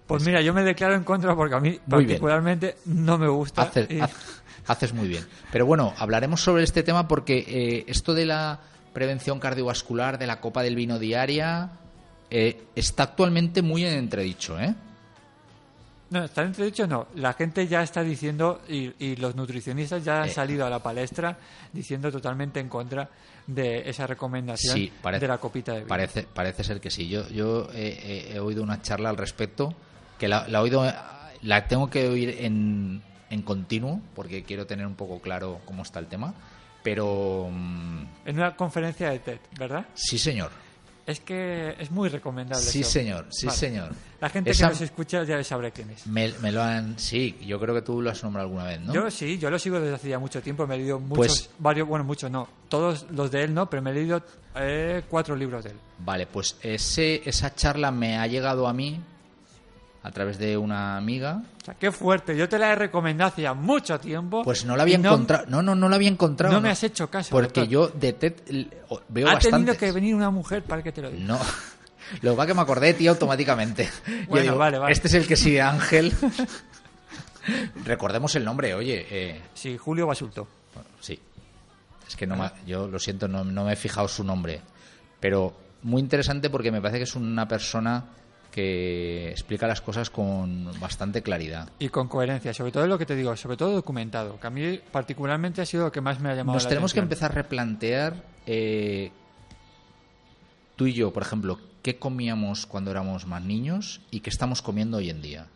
Pues 0.07 0.23
mira, 0.25 0.41
yo 0.41 0.53
me 0.53 0.63
declaro 0.63 0.95
en 0.95 1.03
contra 1.03 1.35
porque 1.35 1.55
a 1.55 1.59
mí 1.59 1.69
Muy 1.69 2.05
bien. 2.05 2.07
particularmente 2.09 2.75
no 2.85 3.17
me 3.17 3.27
gusta. 3.27 3.61
Haces, 3.63 3.87
y- 3.89 3.99
haz- 3.99 4.11
haces 4.67 4.93
muy 4.93 5.07
bien. 5.07 5.25
Pero 5.51 5.65
bueno, 5.65 5.93
hablaremos 5.97 6.41
sobre 6.41 6.63
este 6.63 6.83
tema 6.83 7.07
porque 7.07 7.45
eh, 7.47 7.85
esto 7.87 8.13
de 8.13 8.25
la 8.25 8.59
prevención 8.93 9.39
cardiovascular, 9.39 10.17
de 10.17 10.27
la 10.27 10.41
copa 10.41 10.63
del 10.63 10.75
vino 10.75 10.99
diaria, 10.99 11.71
eh, 12.29 12.61
está 12.75 13.03
actualmente 13.03 13.61
muy 13.61 13.85
en 13.85 13.93
entredicho, 13.93 14.59
¿eh? 14.59 14.73
No, 16.11 16.23
está 16.25 16.43
entredicho, 16.43 16.85
no. 16.87 17.07
La 17.15 17.33
gente 17.33 17.65
ya 17.67 17.81
está 17.81 18.03
diciendo, 18.03 18.61
y, 18.67 18.93
y 18.99 19.15
los 19.15 19.35
nutricionistas 19.35 20.03
ya 20.03 20.21
han 20.23 20.29
Eh. 20.29 20.31
salido 20.31 20.65
a 20.65 20.69
la 20.69 20.79
palestra 20.79 21.37
diciendo 21.73 22.11
totalmente 22.11 22.59
en 22.59 22.67
contra 22.69 23.09
de 23.47 23.89
esa 23.89 24.05
recomendación 24.05 24.75
Sí, 24.75 24.91
parece, 25.01 25.21
de 25.21 25.27
la 25.29 25.37
copita 25.39 25.71
de 25.71 25.79
vino. 25.79 25.87
Parece, 25.89 26.23
parece 26.23 26.63
ser 26.63 26.79
que 26.79 26.91
sí. 26.91 27.07
Yo, 27.09 27.27
yo 27.29 27.67
he 27.73 28.37
oído 28.39 28.61
una 28.61 28.81
charla 28.81 29.09
al 29.09 29.17
respecto, 29.17 29.73
que 30.19 30.27
la, 30.27 30.47
la 30.47 30.59
he 30.59 30.61
oído, 30.61 30.85
la 31.41 31.67
tengo 31.67 31.89
que 31.89 32.07
oír 32.07 32.35
en, 32.39 33.01
en 33.29 33.41
continuo, 33.41 33.99
porque 34.13 34.43
quiero 34.43 34.67
tener 34.67 34.85
un 34.85 34.95
poco 34.95 35.19
claro 35.21 35.61
cómo 35.65 35.81
está 35.83 35.99
el 35.99 36.07
tema. 36.07 36.33
Pero 36.83 37.47
mm, 37.51 38.03
En 38.25 38.35
una 38.37 38.55
conferencia 38.55 39.11
de 39.11 39.19
TED, 39.19 39.39
¿verdad? 39.57 39.85
sí, 39.93 40.17
señor. 40.17 40.51
Es 41.11 41.19
que 41.19 41.75
es 41.77 41.91
muy 41.91 42.09
recomendable. 42.09 42.63
Sí, 42.63 42.81
eso. 42.81 42.89
señor. 42.91 43.27
Sí, 43.29 43.47
Vale. 43.47 43.57
señor. 43.57 43.89
La 44.19 44.29
gente 44.29 44.51
Esa- 44.51 44.67
que 44.67 44.73
nos 44.73 44.81
escucha 44.81 45.23
ya 45.23 45.43
sabrá 45.43 45.71
quién 45.71 45.89
es. 45.89 46.07
Me, 46.07 46.31
me 46.41 46.51
lo 46.51 46.61
han. 46.61 46.97
Sí, 46.97 47.37
yo 47.45 47.59
creo 47.59 47.75
que 47.75 47.81
tú 47.81 48.01
lo 48.01 48.09
has 48.11 48.23
nombrado 48.23 48.47
alguna 48.47 48.65
vez, 48.65 48.79
¿no? 48.81 48.93
Yo 48.93 49.11
sí, 49.11 49.37
yo 49.37 49.49
lo 49.49 49.59
sigo 49.59 49.79
desde 49.79 49.95
hace 49.95 50.09
ya 50.09 50.19
mucho 50.19 50.41
tiempo. 50.41 50.65
Me 50.67 50.75
he 50.75 50.77
leído 50.79 50.99
muchos, 50.99 51.17
Pues- 51.17 51.49
varios, 51.59 51.87
bueno, 51.87 52.05
muchos 52.05 52.29
no. 52.31 52.47
Todos 52.69 53.05
los 53.11 53.29
de 53.31 53.43
él 53.43 53.53
no, 53.53 53.69
pero 53.69 53.81
me 53.81 53.91
he 53.91 53.93
leído 53.93 54.21
eh, 54.55 55.03
cuatro 55.09 55.35
libros 55.35 55.63
de 55.63 55.71
él. 55.71 55.77
Vale, 55.99 56.27
pues 56.27 56.55
ese, 56.61 57.21
esa 57.27 57.53
charla 57.55 57.91
me 57.91 58.17
ha 58.17 58.27
llegado 58.27 58.67
a 58.67 58.73
mí 58.73 59.01
a 60.03 60.11
través 60.11 60.37
de 60.39 60.57
una 60.57 60.97
amiga. 60.97 61.43
O 61.61 61.65
sea, 61.65 61.75
qué 61.75 61.91
fuerte. 61.91 62.35
Yo 62.35 62.49
te 62.49 62.57
la 62.57 62.71
he 62.71 62.75
recomendado 62.75 63.29
hace 63.31 63.43
ya 63.43 63.53
mucho 63.53 63.99
tiempo. 63.99 64.41
Pues 64.43 64.65
no 64.65 64.75
la 64.75 64.83
había 64.83 64.97
no- 64.97 65.09
encontrado. 65.09 65.45
No, 65.47 65.61
no, 65.61 65.75
no 65.75 65.87
la 65.89 65.95
había 65.95 66.09
encontrado. 66.09 66.53
No 66.55 66.61
me 66.61 66.69
has 66.69 66.83
hecho 66.83 67.09
caso, 67.09 67.29
Porque 67.31 67.67
yo 67.67 67.87
de 67.89 68.13
TED 68.13 68.33
veo 69.09 69.27
ha 69.29 69.33
bastante. 69.33 69.57
tenido 69.57 69.77
que 69.77 69.91
venir 69.91 70.15
una 70.15 70.29
mujer 70.31 70.63
para 70.63 70.81
que 70.81 70.91
te 70.91 71.01
lo 71.01 71.11
diga. 71.11 71.23
No. 71.25 71.39
Lo 72.21 72.35
es 72.35 72.47
que 72.47 72.53
me 72.53 72.61
acordé 72.61 72.93
ti 72.95 73.07
automáticamente. 73.07 73.89
Bueno, 74.27 74.43
digo, 74.43 74.57
vale, 74.57 74.79
vale. 74.79 74.91
Este 74.93 75.07
es 75.07 75.13
el 75.13 75.27
que 75.27 75.35
sigue 75.35 75.61
Ángel. 75.61 76.11
Recordemos 77.85 78.35
el 78.35 78.43
nombre, 78.45 78.73
oye. 78.73 79.05
eh, 79.09 79.41
Sí, 79.53 79.77
Julio 79.77 80.07
Basulto. 80.07 80.47
bueno, 80.73 80.89
sí. 80.99 81.19
Es 82.07 82.15
que 82.15 82.27
no 82.27 82.35
me- 82.35 82.51
yo 82.67 82.87
lo 82.87 82.99
siento, 82.99 83.27
no, 83.27 83.43
no 83.43 83.65
me 83.65 83.73
he 83.73 83.75
fijado 83.75 84.07
su 84.07 84.23
nombre. 84.23 84.61
Pero 85.19 85.53
muy 85.83 86.01
interesante 86.01 86.49
porque 86.49 86.71
me 86.71 86.81
parece 86.81 86.97
que 86.99 87.03
es 87.05 87.15
una 87.15 87.47
persona 87.47 88.03
que 88.51 89.29
explica 89.31 89.65
las 89.67 89.81
cosas 89.81 90.09
con 90.09 90.71
bastante 90.79 91.21
claridad. 91.23 91.69
Y 91.79 91.89
con 91.89 92.07
coherencia, 92.07 92.53
sobre 92.53 92.71
todo 92.71 92.85
lo 92.85 92.97
que 92.97 93.05
te 93.05 93.15
digo, 93.15 93.35
sobre 93.37 93.57
todo 93.57 93.71
documentado, 93.71 94.39
que 94.39 94.47
a 94.47 94.49
mí 94.49 94.79
particularmente 94.91 95.61
ha 95.61 95.65
sido 95.65 95.85
lo 95.85 95.91
que 95.91 96.01
más 96.01 96.19
me 96.19 96.29
ha 96.29 96.35
llamado 96.35 96.55
Nos 96.55 96.63
la 96.63 96.69
tenemos 96.69 96.93
que 96.93 96.99
empezar 96.99 97.31
a 97.31 97.35
replantear 97.35 98.13
eh, 98.45 99.11
tú 100.75 100.85
y 100.87 100.93
yo, 100.93 101.11
por 101.13 101.23
ejemplo, 101.23 101.59
qué 101.81 101.97
comíamos 101.97 102.65
cuando 102.65 102.91
éramos 102.91 103.25
más 103.25 103.43
niños 103.43 104.01
y 104.11 104.19
qué 104.19 104.29
estamos 104.29 104.61
comiendo 104.61 104.97
hoy 104.97 105.09
en 105.09 105.21
día. 105.21 105.47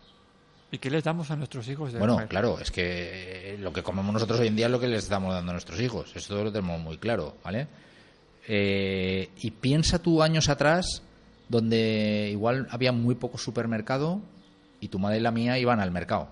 ¿Y 0.72 0.78
qué 0.78 0.90
les 0.90 1.04
damos 1.04 1.32
a 1.32 1.36
nuestros 1.36 1.68
hijos 1.68 1.94
de 1.94 2.00
Bueno, 2.00 2.16
comer? 2.16 2.28
claro, 2.28 2.60
es 2.60 2.72
que 2.72 3.58
lo 3.60 3.72
que 3.72 3.84
comemos 3.84 4.14
nosotros 4.14 4.40
hoy 4.40 4.48
en 4.48 4.56
día 4.56 4.66
es 4.66 4.72
lo 4.72 4.80
que 4.80 4.88
les 4.88 5.04
estamos 5.04 5.34
dando 5.34 5.52
a 5.52 5.54
nuestros 5.54 5.80
hijos. 5.80 6.12
Eso 6.16 6.44
lo 6.44 6.52
tenemos 6.52 6.80
muy 6.82 6.98
claro, 6.98 7.38
¿vale? 7.44 7.68
Eh, 8.48 9.30
y 9.38 9.52
piensa 9.52 10.00
tú 10.00 10.22
años 10.22 10.50
atrás, 10.50 11.02
donde 11.50 12.30
igual 12.32 12.68
había 12.72 12.92
muy 12.92 13.16
poco 13.16 13.38
supermercado 13.38 14.22
y 14.80 14.88
tu 14.90 15.00
madre 15.00 15.18
y 15.18 15.22
la 15.22 15.32
mía 15.32 15.58
iban 15.60 15.80
al 15.80 15.92
mercado. 15.92 16.30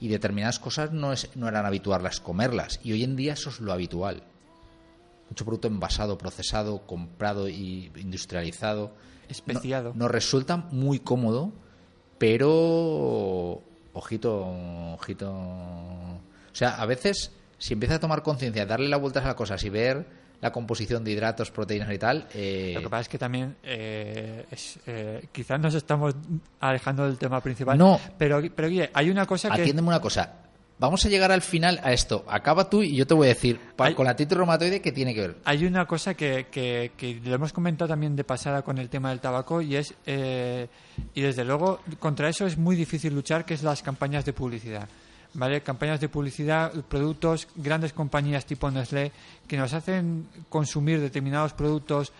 Y 0.00 0.08
determinadas 0.08 0.58
cosas 0.58 0.92
no, 0.92 1.12
es, 1.12 1.30
no 1.36 1.48
eran 1.48 1.64
habituales 1.66 2.20
comerlas. 2.20 2.80
Y 2.82 2.92
hoy 2.92 3.04
en 3.04 3.16
día 3.16 3.32
eso 3.34 3.50
es 3.50 3.60
lo 3.60 3.72
habitual. 3.72 4.22
Mucho 5.30 5.44
producto 5.44 5.68
envasado, 5.68 6.18
procesado, 6.18 6.86
comprado 6.86 7.48
y 7.48 7.90
industrializado. 7.96 8.92
Especiado. 9.28 9.90
No- 9.94 10.04
nos 10.04 10.10
resulta 10.10 10.56
muy 10.70 10.98
cómodo, 10.98 11.52
pero 12.18 13.62
ojito, 13.92 14.44
ojito. 14.94 15.30
O 15.32 16.20
sea, 16.52 16.76
a 16.80 16.86
veces 16.86 17.32
si 17.58 17.72
empiezas 17.72 17.96
a 17.96 18.00
tomar 18.00 18.22
conciencia, 18.22 18.66
darle 18.66 18.88
las 18.88 19.00
vueltas 19.00 19.24
a 19.24 19.28
las 19.28 19.36
cosas 19.36 19.62
y 19.64 19.70
ver 19.70 20.06
la 20.40 20.52
composición 20.52 21.02
de 21.04 21.12
hidratos, 21.12 21.50
proteínas 21.50 21.92
y 21.92 21.98
tal, 21.98 22.26
eh, 22.34 22.72
Lo 22.74 22.82
que 22.82 22.88
pasa 22.90 23.00
es 23.02 23.08
que 23.08 23.18
también 23.18 23.56
eh, 23.62 24.44
es, 24.50 24.78
eh, 24.86 25.26
quizás 25.32 25.58
nos 25.58 25.74
estamos 25.74 26.14
alejando 26.60 27.06
del 27.06 27.16
tema 27.18 27.40
principal. 27.40 27.78
No. 27.78 27.98
Pero, 28.18 28.40
pero 28.54 28.68
Guille, 28.68 28.90
hay 28.92 29.10
una 29.10 29.24
cosa 29.26 29.48
que... 29.50 29.62
atiéndeme 29.62 29.88
una 29.88 30.00
cosa. 30.00 30.40
Vamos 30.76 31.06
a 31.06 31.08
llegar 31.08 31.30
al 31.30 31.40
final 31.40 31.80
a 31.84 31.92
esto. 31.92 32.24
Acaba 32.28 32.68
tú 32.68 32.82
y 32.82 32.96
yo 32.96 33.06
te 33.06 33.14
voy 33.14 33.26
a 33.26 33.28
decir, 33.28 33.60
Hay- 33.78 33.94
con 33.94 34.04
la 34.06 34.16
titis 34.16 34.36
reumatoide, 34.36 34.82
¿qué 34.82 34.90
tiene 34.90 35.14
que 35.14 35.20
ver? 35.20 35.36
Hay 35.44 35.64
una 35.64 35.86
cosa 35.86 36.14
que, 36.14 36.48
que, 36.50 36.90
que 36.96 37.20
lo 37.24 37.36
hemos 37.36 37.52
comentado 37.52 37.88
también 37.88 38.16
de 38.16 38.24
pasada 38.24 38.62
con 38.62 38.78
el 38.78 38.88
tema 38.88 39.10
del 39.10 39.20
tabaco 39.20 39.62
y 39.62 39.76
es, 39.76 39.94
eh, 40.04 40.66
y 41.14 41.20
desde 41.20 41.44
luego, 41.44 41.78
contra 42.00 42.28
eso 42.28 42.44
es 42.44 42.58
muy 42.58 42.74
difícil 42.74 43.14
luchar, 43.14 43.44
que 43.46 43.54
es 43.54 43.62
las 43.62 43.82
campañas 43.82 44.24
de 44.24 44.32
publicidad. 44.32 44.88
¿Vale? 45.34 45.62
Campañas 45.62 46.00
de 46.00 46.08
publicidad, 46.08 46.72
productos, 46.88 47.48
grandes 47.56 47.92
compañías 47.92 48.46
tipo 48.46 48.70
Nestlé, 48.70 49.10
que 49.48 49.56
nos 49.56 49.72
hacen 49.72 50.28
consumir 50.48 51.00
determinados 51.00 51.52
productos 51.52 52.12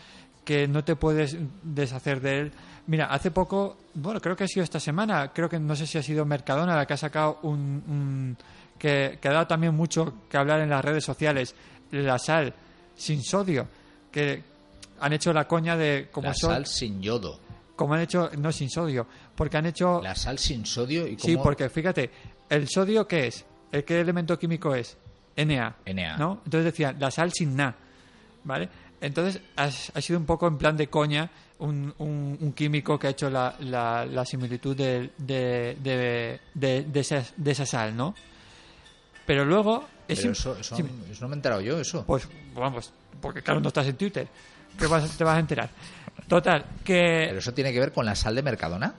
que 0.45 0.67
no 0.69 0.83
te 0.85 0.97
puedes 0.97 1.37
deshacer 1.63 2.21
de 2.21 2.39
él. 2.41 2.53
Mira, 2.89 3.07
hace 3.07 3.31
poco, 3.31 3.77
bueno, 3.95 4.21
creo 4.21 4.35
que 4.37 4.45
ha 4.45 4.49
sido 4.49 4.65
esta 4.65 4.81
semana, 4.81 5.33
creo 5.33 5.49
que 5.49 5.59
no 5.61 5.75
sé 5.77 5.87
si 5.87 5.97
ha 5.97 6.03
sido 6.03 6.25
Mercadona 6.27 6.75
la 6.77 6.87
que 6.87 6.95
ha 6.95 6.97
sacado 6.99 7.39
un, 7.43 7.83
un- 7.89 8.37
que, 8.79 9.19
que 9.23 9.29
ha 9.29 9.33
dado 9.33 9.47
también 9.47 9.75
mucho 9.75 10.15
que 10.29 10.37
hablar 10.37 10.61
en 10.61 10.69
las 10.71 10.85
redes 10.85 11.05
sociales, 11.05 11.55
la 11.93 12.19
sal 12.19 12.53
sin 12.97 13.23
sodio, 13.23 13.69
que 14.11 14.43
han 15.01 15.13
hecho 15.13 15.33
la 15.33 15.47
coña 15.49 15.77
de 15.77 16.09
como 16.13 16.29
la 16.29 16.35
son- 16.35 16.51
sal 16.51 16.67
sin 16.67 17.01
yodo. 17.01 17.39
como 17.77 17.95
han 17.95 18.01
hecho 18.03 18.29
no 18.39 18.53
sin 18.53 18.69
sodio, 18.69 19.07
porque 19.35 19.57
han 19.57 19.67
hecho 19.67 20.01
La 20.03 20.15
sal 20.15 20.39
sin 20.39 20.67
sodio 20.67 21.07
y 21.07 21.17
Sí, 21.19 21.33
cómo- 21.33 21.45
porque 21.45 21.69
fíjate, 21.71 22.11
el 22.55 22.69
sodio 22.69 23.07
qué 23.07 23.27
es? 23.29 23.45
¿El 23.73 23.85
qué 23.85 24.01
elemento 24.01 24.39
químico 24.39 24.75
es? 24.75 24.97
Na. 25.37 25.75
Na. 25.87 26.17
¿No? 26.17 26.41
Entonces 26.45 26.65
decía, 26.73 26.95
la 26.99 27.11
sal 27.11 27.33
sin 27.33 27.57
Na. 27.57 27.75
¿Vale? 28.45 28.69
Entonces 29.01 29.41
ha, 29.57 29.71
sido 29.71 30.19
un 30.19 30.27
poco 30.27 30.47
en 30.47 30.57
plan 30.59 30.77
de 30.77 30.87
coña 30.89 31.31
un, 31.59 31.93
un- 31.99 32.39
un 32.41 32.53
químico 32.53 32.99
que 32.99 33.09
ha 33.09 33.11
hecho 33.11 33.29
la, 33.31 33.55
la- 33.61 34.07
la 34.07 34.25
similitud 34.25 34.77
de, 34.77 35.11
de, 35.19 35.77
de, 35.83 36.41
de- 36.55 36.83
de 36.85 37.01
esa, 37.01 37.23
de 37.37 37.51
esa 37.51 37.67
sal, 37.67 37.97
¿no? 37.97 38.15
Pero 39.27 39.45
luego... 39.45 39.85
es 40.09 40.21
Pero 40.21 40.33
eso, 40.33 40.57
eso, 40.59 40.77
sí, 40.77 40.85
eso 41.11 41.23
no 41.23 41.29
me 41.29 41.35
he 41.35 41.39
enterado 41.39 41.61
yo, 41.61 41.81
eso. 41.81 42.05
pues 42.07 42.29
vamos, 42.55 42.93
porque 43.21 43.43
claro, 43.43 43.61
no 43.61 43.69
estás 43.69 43.87
en 43.87 43.97
Twitter. 43.97 44.29
¿Qué 44.79 44.87
vas, 44.87 45.17
te 45.17 45.25
vas 45.25 45.37
a 45.37 45.41
enterar? 45.41 45.71
Total, 46.29 46.65
que... 46.85 47.25
Pero 47.29 47.39
eso 47.39 47.53
tiene 47.55 47.73
que 47.73 47.81
ver 47.81 47.93
con 47.93 48.05
la 48.07 48.15
sal 48.15 48.35
de 48.35 48.43
Mercadona. 48.43 48.95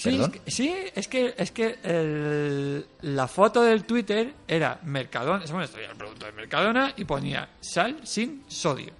Sí, 0.00 0.18
es 0.18 0.28
que, 0.30 0.50
sí, 0.50 0.74
es 0.94 1.08
que, 1.08 1.34
es 1.36 1.50
que 1.52 1.78
el- 1.82 2.86
la 3.02 3.28
foto 3.28 3.62
del 3.62 3.84
Twitter 3.84 4.32
era 4.48 4.80
Mercadona, 4.84 5.44
bueno, 5.46 5.62
esto 5.64 5.78
el 5.78 5.96
producto 5.96 6.24
de 6.26 6.32
Mercadona 6.32 6.94
y 6.96 7.04
ponía 7.04 7.48
sal 7.60 8.00
sin 8.04 8.42
sodio. 8.48 8.92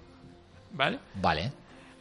¿Vale? 0.71 0.99
Vale. 1.15 1.51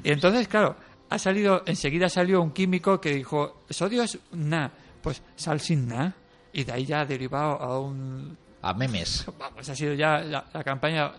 Y 0.05 0.11
entonces, 0.12 0.47
claro, 0.47 0.76
ha 1.09 1.18
salido, 1.18 1.62
enseguida 1.66 2.09
salió 2.09 2.43
un 2.43 2.53
químico 2.53 3.01
que 3.01 3.14
dijo, 3.14 3.62
sodio 3.70 4.03
es 4.03 4.18
na, 4.32 4.70
pues 5.03 5.22
sal 5.36 5.61
sin 5.61 5.88
na. 5.88 6.14
Y 6.53 6.64
de 6.64 6.72
ahí 6.72 6.84
ya 6.84 7.01
ha 7.01 7.07
derivado 7.07 7.53
a 7.62 7.80
un 7.80 8.36
A 8.61 8.74
memes. 8.74 9.24
Vamos, 9.38 9.68
ha 9.68 9.74
sido 9.74 9.95
ya 9.95 10.18
la, 10.20 10.45
la 10.53 10.62
campaña. 10.62 11.12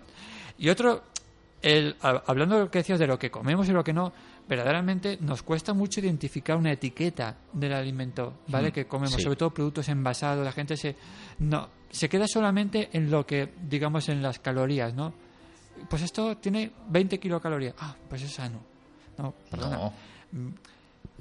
Y 0.60 0.70
otro, 0.70 1.04
el, 1.62 1.96
hablando 2.02 2.56
de 2.56 2.62
lo 2.66 2.72
que 2.72 2.80
decías 2.80 3.00
de 3.00 3.08
lo 3.08 3.18
que 3.18 3.32
comemos 3.32 3.68
y 3.68 3.72
lo 3.72 3.84
que 3.84 3.94
no, 3.94 4.14
verdaderamente 4.48 5.18
nos 5.22 5.44
cuesta 5.44 5.74
mucho 5.74 6.00
identificar 6.00 6.58
una 6.58 6.72
etiqueta 6.72 7.38
del 7.54 7.74
alimento, 7.74 8.34
¿vale? 8.48 8.70
Mm, 8.70 8.72
que 8.74 8.86
comemos, 8.88 9.16
sí. 9.16 9.22
sobre 9.22 9.36
todo 9.38 9.52
productos 9.52 9.88
envasados, 9.90 10.44
la 10.44 10.52
gente 10.52 10.76
se 10.78 10.96
no 11.40 11.70
se 11.90 12.10
queda 12.10 12.28
solamente 12.28 12.90
en 12.94 13.12
lo 13.12 13.26
que 13.26 13.54
digamos 13.70 14.10
en 14.10 14.22
las 14.22 14.40
calorías, 14.40 14.94
¿no? 14.94 15.14
Pues 15.90 16.02
esto 16.02 16.38
tiene 16.38 16.72
20 16.90 17.20
kilocalorías. 17.20 17.76
Ah, 17.80 17.96
pues 18.10 18.22
es 18.24 18.32
sano. 18.32 18.60
No, 19.18 19.34
perdona. 19.50 19.78
No. 19.78 19.94
Mm, 20.32 20.50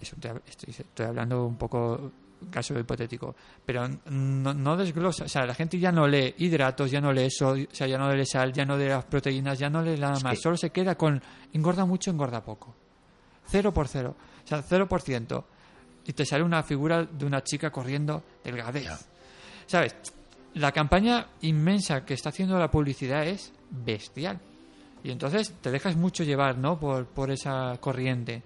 eso 0.01 0.17
te 0.19 0.31
estoy, 0.47 0.75
estoy 0.77 1.07
hablando 1.07 1.45
un 1.47 1.57
poco 1.57 2.13
caso 2.51 2.77
hipotético, 2.79 3.37
pero 3.65 3.87
no, 4.07 4.53
no 4.53 4.77
desglosa, 4.77 5.25
o 5.25 5.29
sea, 5.29 5.47
la 5.47 5.55
gente 5.55 5.79
ya 5.79 5.93
no 5.93 6.09
lee 6.09 6.35
hidratos, 6.39 6.91
ya 6.91 7.01
no 7.01 7.13
lee 7.13 7.31
sodio, 7.31 7.69
o 7.71 7.75
sea, 7.75 7.87
ya 7.87 7.97
no 7.99 8.13
lee 8.13 8.27
sal, 8.27 8.53
ya 8.53 8.65
no 8.65 8.77
lee 8.77 8.89
las 8.89 9.05
proteínas, 9.05 9.59
ya 9.61 9.71
no 9.71 9.81
lee 9.81 9.97
nada 9.97 10.15
Es 10.17 10.25
más, 10.25 10.33
que- 10.35 10.41
solo 10.43 10.57
se 10.57 10.71
queda 10.71 10.97
con 10.97 11.23
engorda 11.53 11.85
mucho, 11.85 12.11
engorda 12.11 12.43
poco. 12.43 12.75
Cero 13.53 13.73
por 13.73 13.87
cero, 13.87 14.17
o 14.45 14.49
sea, 14.49 14.63
cero 14.63 14.89
por 14.89 15.03
ciento. 15.03 15.45
Y 16.07 16.15
te 16.15 16.25
sale 16.25 16.43
una 16.43 16.63
figura 16.63 17.05
de 17.05 17.27
una 17.27 17.45
chica 17.45 17.71
corriendo 17.71 18.25
delgadez. 18.43 18.89
¿Sabes? 19.67 19.95
La 20.55 20.73
campaña 20.73 21.29
inmensa 21.43 22.05
que 22.05 22.15
está 22.15 22.31
haciendo 22.31 22.59
la 22.59 22.71
publicidad 22.71 23.27
es 23.27 23.53
bestial. 23.71 24.41
Y 25.05 25.11
entonces 25.11 25.53
te 25.61 25.71
dejas 25.71 25.97
mucho 25.97 26.25
llevar, 26.25 26.57
¿no? 26.57 26.81
Por, 26.81 27.07
por 27.07 27.31
esa 27.31 27.77
corriente. 27.79 28.43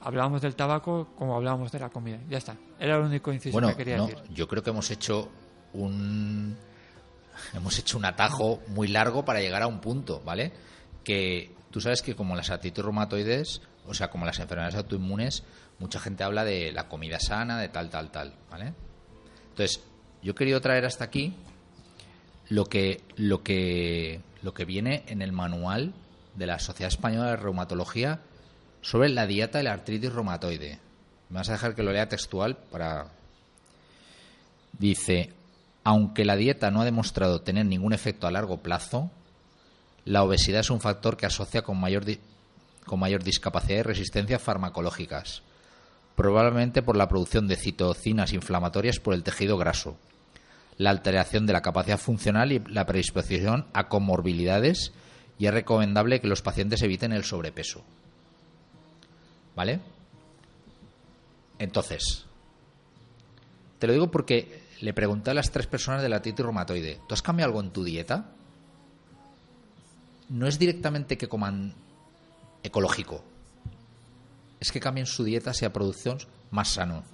Hablábamos 0.00 0.42
del 0.42 0.54
tabaco 0.54 1.08
como 1.16 1.34
hablábamos 1.34 1.72
de 1.72 1.78
la 1.80 1.88
comida. 1.88 2.18
Ya 2.28 2.38
está. 2.38 2.54
Era 2.78 2.96
el 2.96 3.02
único 3.04 3.32
inciso 3.32 3.52
Bueno, 3.54 3.68
que 3.68 3.76
quería 3.76 3.96
no, 3.96 4.06
decir. 4.08 4.22
yo 4.34 4.46
creo 4.46 4.62
que 4.62 4.70
hemos 4.70 4.90
hecho 4.90 5.28
un 5.72 6.56
hemos 7.54 7.78
hecho 7.78 7.98
un 7.98 8.04
atajo 8.04 8.60
muy 8.68 8.88
largo 8.88 9.24
para 9.24 9.40
llegar 9.40 9.62
a 9.62 9.66
un 9.66 9.80
punto, 9.80 10.20
¿vale? 10.24 10.52
Que 11.02 11.50
tú 11.70 11.80
sabes 11.80 12.02
que 12.02 12.14
como 12.14 12.36
las 12.36 12.50
artritis 12.50 12.84
reumatoides, 12.84 13.62
o 13.88 13.94
sea, 13.94 14.08
como 14.08 14.26
las 14.26 14.38
enfermedades 14.38 14.76
autoinmunes, 14.76 15.42
mucha 15.78 16.00
gente 16.00 16.24
habla 16.24 16.44
de 16.44 16.72
la 16.72 16.88
comida 16.88 17.18
sana, 17.20 17.58
de 17.58 17.68
tal, 17.68 17.90
tal, 17.90 18.10
tal, 18.10 18.34
¿vale? 18.50 18.72
Entonces, 19.50 19.82
yo 20.22 20.32
he 20.32 20.34
querido 20.34 20.60
traer 20.60 20.84
hasta 20.84 21.04
aquí 21.04 21.34
lo 22.48 22.66
que 22.66 23.02
lo 23.16 23.42
que 23.42 24.20
lo 24.42 24.54
que 24.54 24.64
viene 24.64 25.04
en 25.08 25.22
el 25.22 25.32
manual 25.32 25.94
de 26.34 26.46
la 26.46 26.58
Sociedad 26.58 26.92
Española 26.92 27.30
de 27.30 27.36
Reumatología 27.36 28.20
sobre 28.82 29.08
la 29.08 29.26
dieta 29.26 29.58
de 29.58 29.64
la 29.64 29.72
artritis 29.72 30.12
reumatoide. 30.12 30.78
Me 31.28 31.38
vas 31.38 31.48
a 31.48 31.52
dejar 31.52 31.74
que 31.74 31.82
lo 31.82 31.92
lea 31.92 32.08
textual 32.08 32.56
para 32.56 33.10
Dice, 34.78 35.32
aunque 35.84 36.24
la 36.24 36.36
dieta 36.36 36.70
no 36.70 36.82
ha 36.82 36.84
demostrado 36.84 37.40
tener 37.40 37.66
ningún 37.66 37.92
efecto 37.92 38.26
a 38.26 38.30
largo 38.30 38.58
plazo, 38.58 39.10
la 40.04 40.22
obesidad 40.22 40.60
es 40.60 40.70
un 40.70 40.80
factor 40.80 41.16
que 41.16 41.26
asocia 41.26 41.62
con 41.62 41.80
mayor, 41.80 42.04
con 42.86 43.00
mayor 43.00 43.22
discapacidad 43.22 43.80
y 43.80 43.82
resistencias 43.82 44.40
farmacológicas, 44.40 45.42
probablemente 46.14 46.82
por 46.82 46.96
la 46.96 47.08
producción 47.08 47.48
de 47.48 47.56
citocinas 47.56 48.32
inflamatorias 48.32 49.00
por 49.00 49.12
el 49.14 49.22
tejido 49.22 49.58
graso, 49.58 49.98
la 50.78 50.90
alteración 50.90 51.46
de 51.46 51.52
la 51.52 51.62
capacidad 51.62 51.98
funcional 51.98 52.52
y 52.52 52.60
la 52.60 52.86
predisposición 52.86 53.66
a 53.72 53.88
comorbilidades 53.88 54.92
y 55.38 55.46
es 55.46 55.52
recomendable 55.52 56.20
que 56.20 56.28
los 56.28 56.42
pacientes 56.42 56.80
eviten 56.82 57.12
el 57.12 57.24
sobrepeso. 57.24 57.82
¿Vale? 59.54 59.80
Entonces, 61.58 62.26
te 63.78 63.86
lo 63.86 63.92
digo 63.92 64.10
porque 64.10 64.62
le 64.80 64.92
pregunté 64.92 65.30
a 65.30 65.34
las 65.34 65.50
tres 65.50 65.66
personas 65.66 66.02
de 66.02 66.08
la 66.08 66.16
artritis 66.16 66.44
reumatoide, 66.44 67.00
¿tú 67.08 67.14
has 67.14 67.22
cambiado 67.22 67.50
algo 67.50 67.60
en 67.62 67.70
tu 67.70 67.84
dieta? 67.84 68.30
No 70.28 70.46
es 70.46 70.58
directamente 70.58 71.16
que 71.16 71.28
coman 71.28 71.74
ecológico, 72.66 73.22
es 74.60 74.72
que 74.72 74.80
cambien 74.80 75.06
su 75.06 75.24
dieta 75.24 75.50
hacia 75.50 75.72
producción 75.72 76.18
más 76.50 76.68
sano. 76.68 77.04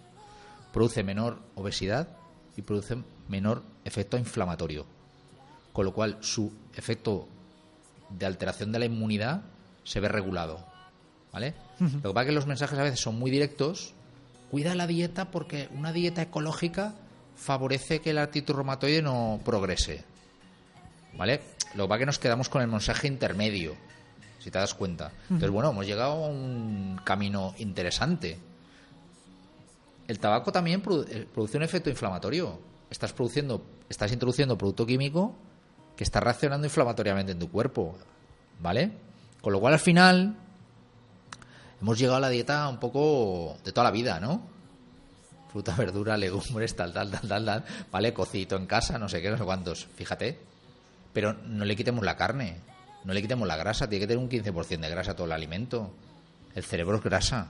Produce 0.73 1.03
menor 1.03 1.41
obesidad 1.55 2.09
y 2.57 2.63
produce 2.63 2.97
menor 3.29 3.63
efecto 3.85 4.17
inflamatorio, 4.17 4.87
con 5.73 5.85
lo 5.85 5.93
cual 5.93 6.19
su 6.21 6.53
efecto 6.75 7.29
de 8.11 8.27
alteración 8.27 8.73
de 8.73 8.79
la 8.79 8.85
inmunidad 8.87 9.43
se 9.85 10.01
ve 10.01 10.09
regulado. 10.09 10.65
¿vale? 11.33 11.55
Lo 11.79 12.11
que 12.11 12.15
pasa 12.15 12.21
es 12.21 12.27
que 12.27 12.33
los 12.33 12.47
mensajes 12.47 12.79
a 12.79 12.83
veces 12.83 13.01
son 13.01 13.19
muy 13.19 13.31
directos. 13.31 13.95
Cuida 14.51 14.75
la 14.75 14.87
dieta 14.87 15.31
porque 15.31 15.69
una 15.75 15.93
dieta 15.93 16.23
ecológica 16.23 16.95
favorece 17.37 18.01
que 18.01 18.11
el 18.11 18.19
artritis 18.19 18.55
reumatoide 18.55 19.03
no 19.03 19.41
progrese. 19.45 20.05
¿Vale? 21.17 21.41
Lo 21.75 21.85
que 21.85 21.89
pasa 21.89 21.95
es 21.95 21.99
que 22.01 22.07
nos 22.07 22.19
quedamos 22.19 22.49
con 22.49 22.63
el 22.63 22.69
mensaje 22.69 23.09
intermedio, 23.09 23.77
si 24.43 24.51
te 24.51 24.59
das 24.59 24.75
cuenta. 24.75 25.13
Entonces, 25.25 25.51
bueno, 25.51 25.71
hemos 25.71 25.87
llegado 25.87 26.25
a 26.25 26.29
un 26.29 27.01
camino 27.05 27.55
interesante. 27.59 28.39
El 30.09 30.19
tabaco 30.19 30.51
también 30.51 30.83
eh, 31.09 31.27
produce 31.33 31.57
un 31.57 31.63
efecto 31.63 31.91
inflamatorio. 31.91 32.59
Estás 32.91 33.13
produciendo, 33.13 33.63
estás 33.89 34.11
introduciendo 34.13 34.59
producto 34.59 34.85
químico 34.85 35.35
que 35.97 36.03
está 36.03 36.19
reaccionando 36.19 36.67
inflamatoriamente 36.67 37.33
en 37.33 37.39
tu 37.39 37.51
cuerpo, 37.51 37.97
¿vale? 38.61 38.91
Con 39.41 39.53
lo 39.53 39.61
cual 39.61 39.75
al 39.75 39.79
final 39.79 40.35
hemos 41.81 41.99
llegado 41.99 42.17
a 42.17 42.21
la 42.21 42.29
dieta 42.29 42.69
un 42.69 42.81
poco 42.81 43.57
de 43.65 43.71
toda 43.71 43.85
la 43.85 43.91
vida, 43.93 44.19
¿no? 44.19 44.43
Fruta, 45.53 45.75
verdura, 45.79 46.17
legumbres, 46.17 46.75
tal, 46.75 46.93
tal, 46.93 47.13
tal, 47.13 47.29
tal, 47.29 47.45
tal, 47.45 47.65
¿vale? 47.93 48.13
Cocito 48.13 48.57
en 48.57 48.67
casa, 48.67 48.99
no 48.99 49.09
sé 49.09 49.23
qué, 49.23 49.31
no 49.31 49.39
sé 49.39 49.45
cuántos, 49.45 49.87
fíjate. 49.95 50.41
Pero 51.13 51.35
no 51.35 51.65
le 51.65 51.77
quitemos 51.77 52.05
la 52.05 52.17
carne, 52.17 52.57
no 53.05 53.13
le 53.13 53.21
quitemos 53.23 53.47
la 53.49 53.57
grasa, 53.57 53.89
tiene 53.89 54.05
que 54.05 54.07
tener 54.09 54.23
un 54.23 54.31
15% 54.31 54.81
de 54.81 54.89
grasa 54.91 55.15
todo 55.15 55.27
el 55.27 55.33
alimento. 55.33 55.95
El 56.55 56.63
cerebro 56.65 56.97
es 56.97 57.03
grasa, 57.03 57.49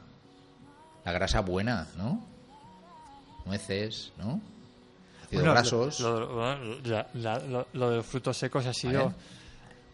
la 1.04 1.12
grasa 1.12 1.40
buena, 1.40 1.88
¿no? 1.96 2.24
Nueces, 3.44 4.12
¿no? 4.18 4.40
Ácidos 5.24 5.42
Bueno, 5.44 5.52
grasos. 5.52 6.00
Lo, 6.00 6.20
lo- 6.20 6.80
la- 6.84 7.08
la- 7.14 7.38
lo- 7.40 7.66
lo 7.72 7.90
de 7.90 7.96
los 7.96 8.06
frutos 8.06 8.36
secos 8.36 8.66
ha 8.66 8.72
sido 8.72 9.04
Vale. 9.06 9.14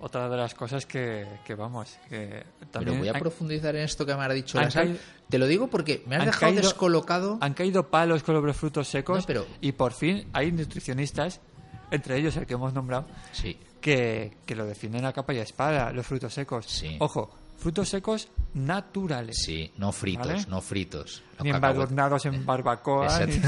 otra 0.01 0.29
de 0.29 0.37
las 0.37 0.55
cosas 0.55 0.85
que, 0.85 1.27
que 1.47 1.55
vamos, 1.55 1.97
que 2.09 2.45
Pero 2.59 2.71
también 2.71 2.99
voy 2.99 3.09
a 3.09 3.13
han, 3.13 3.21
profundizar 3.21 3.75
en 3.77 3.83
esto 3.85 4.05
que 4.05 4.15
me 4.15 4.23
ha 4.25 4.29
dicho 4.29 4.61
la 4.61 4.71
sal. 4.71 4.99
Te 5.29 5.39
lo 5.39 5.47
digo 5.47 5.69
porque 5.69 6.03
me 6.07 6.17
has 6.17 6.21
han 6.23 6.27
dejado 6.27 6.53
caído- 6.53 6.63
descolocado. 6.63 7.39
han 7.41 7.55
caído 7.55 7.89
palos 7.89 8.23
con 8.23 8.35
los 8.45 8.57
frutos 8.57 8.89
secos 8.89 9.21
No, 9.21 9.27
pero- 9.27 9.47
y 9.63 9.73
por 9.73 9.93
fin 9.93 10.29
hay 10.35 10.53
nutricionistas, 10.53 11.41
entre 11.91 12.19
ellos 12.19 12.37
el 12.37 12.47
que 12.47 12.55
hemos 12.55 12.75
nombrado, 12.75 13.07
Sí, 13.33 13.59
que, 13.89 14.37
que 14.45 14.55
lo 14.55 14.67
defienden 14.67 15.05
a 15.07 15.13
capa 15.13 15.33
y 15.33 15.39
a 15.39 15.43
espada, 15.43 15.91
los 15.93 16.07
frutos 16.07 16.35
secos. 16.35 16.67
Sí. 16.67 16.97
Ojo, 17.01 17.31
frutos 17.57 17.89
secos 17.89 18.29
naturales. 18.55 19.37
sí, 19.43 19.73
no 19.79 19.93
fritos, 19.93 20.27
¿Vale? 20.27 20.45
no 20.49 20.61
fritos. 20.61 21.23
Ni 21.43 21.51
embadurnados 21.51 22.27
en 22.27 22.45
barbacoa. 22.45 23.21
ni- 23.27 23.41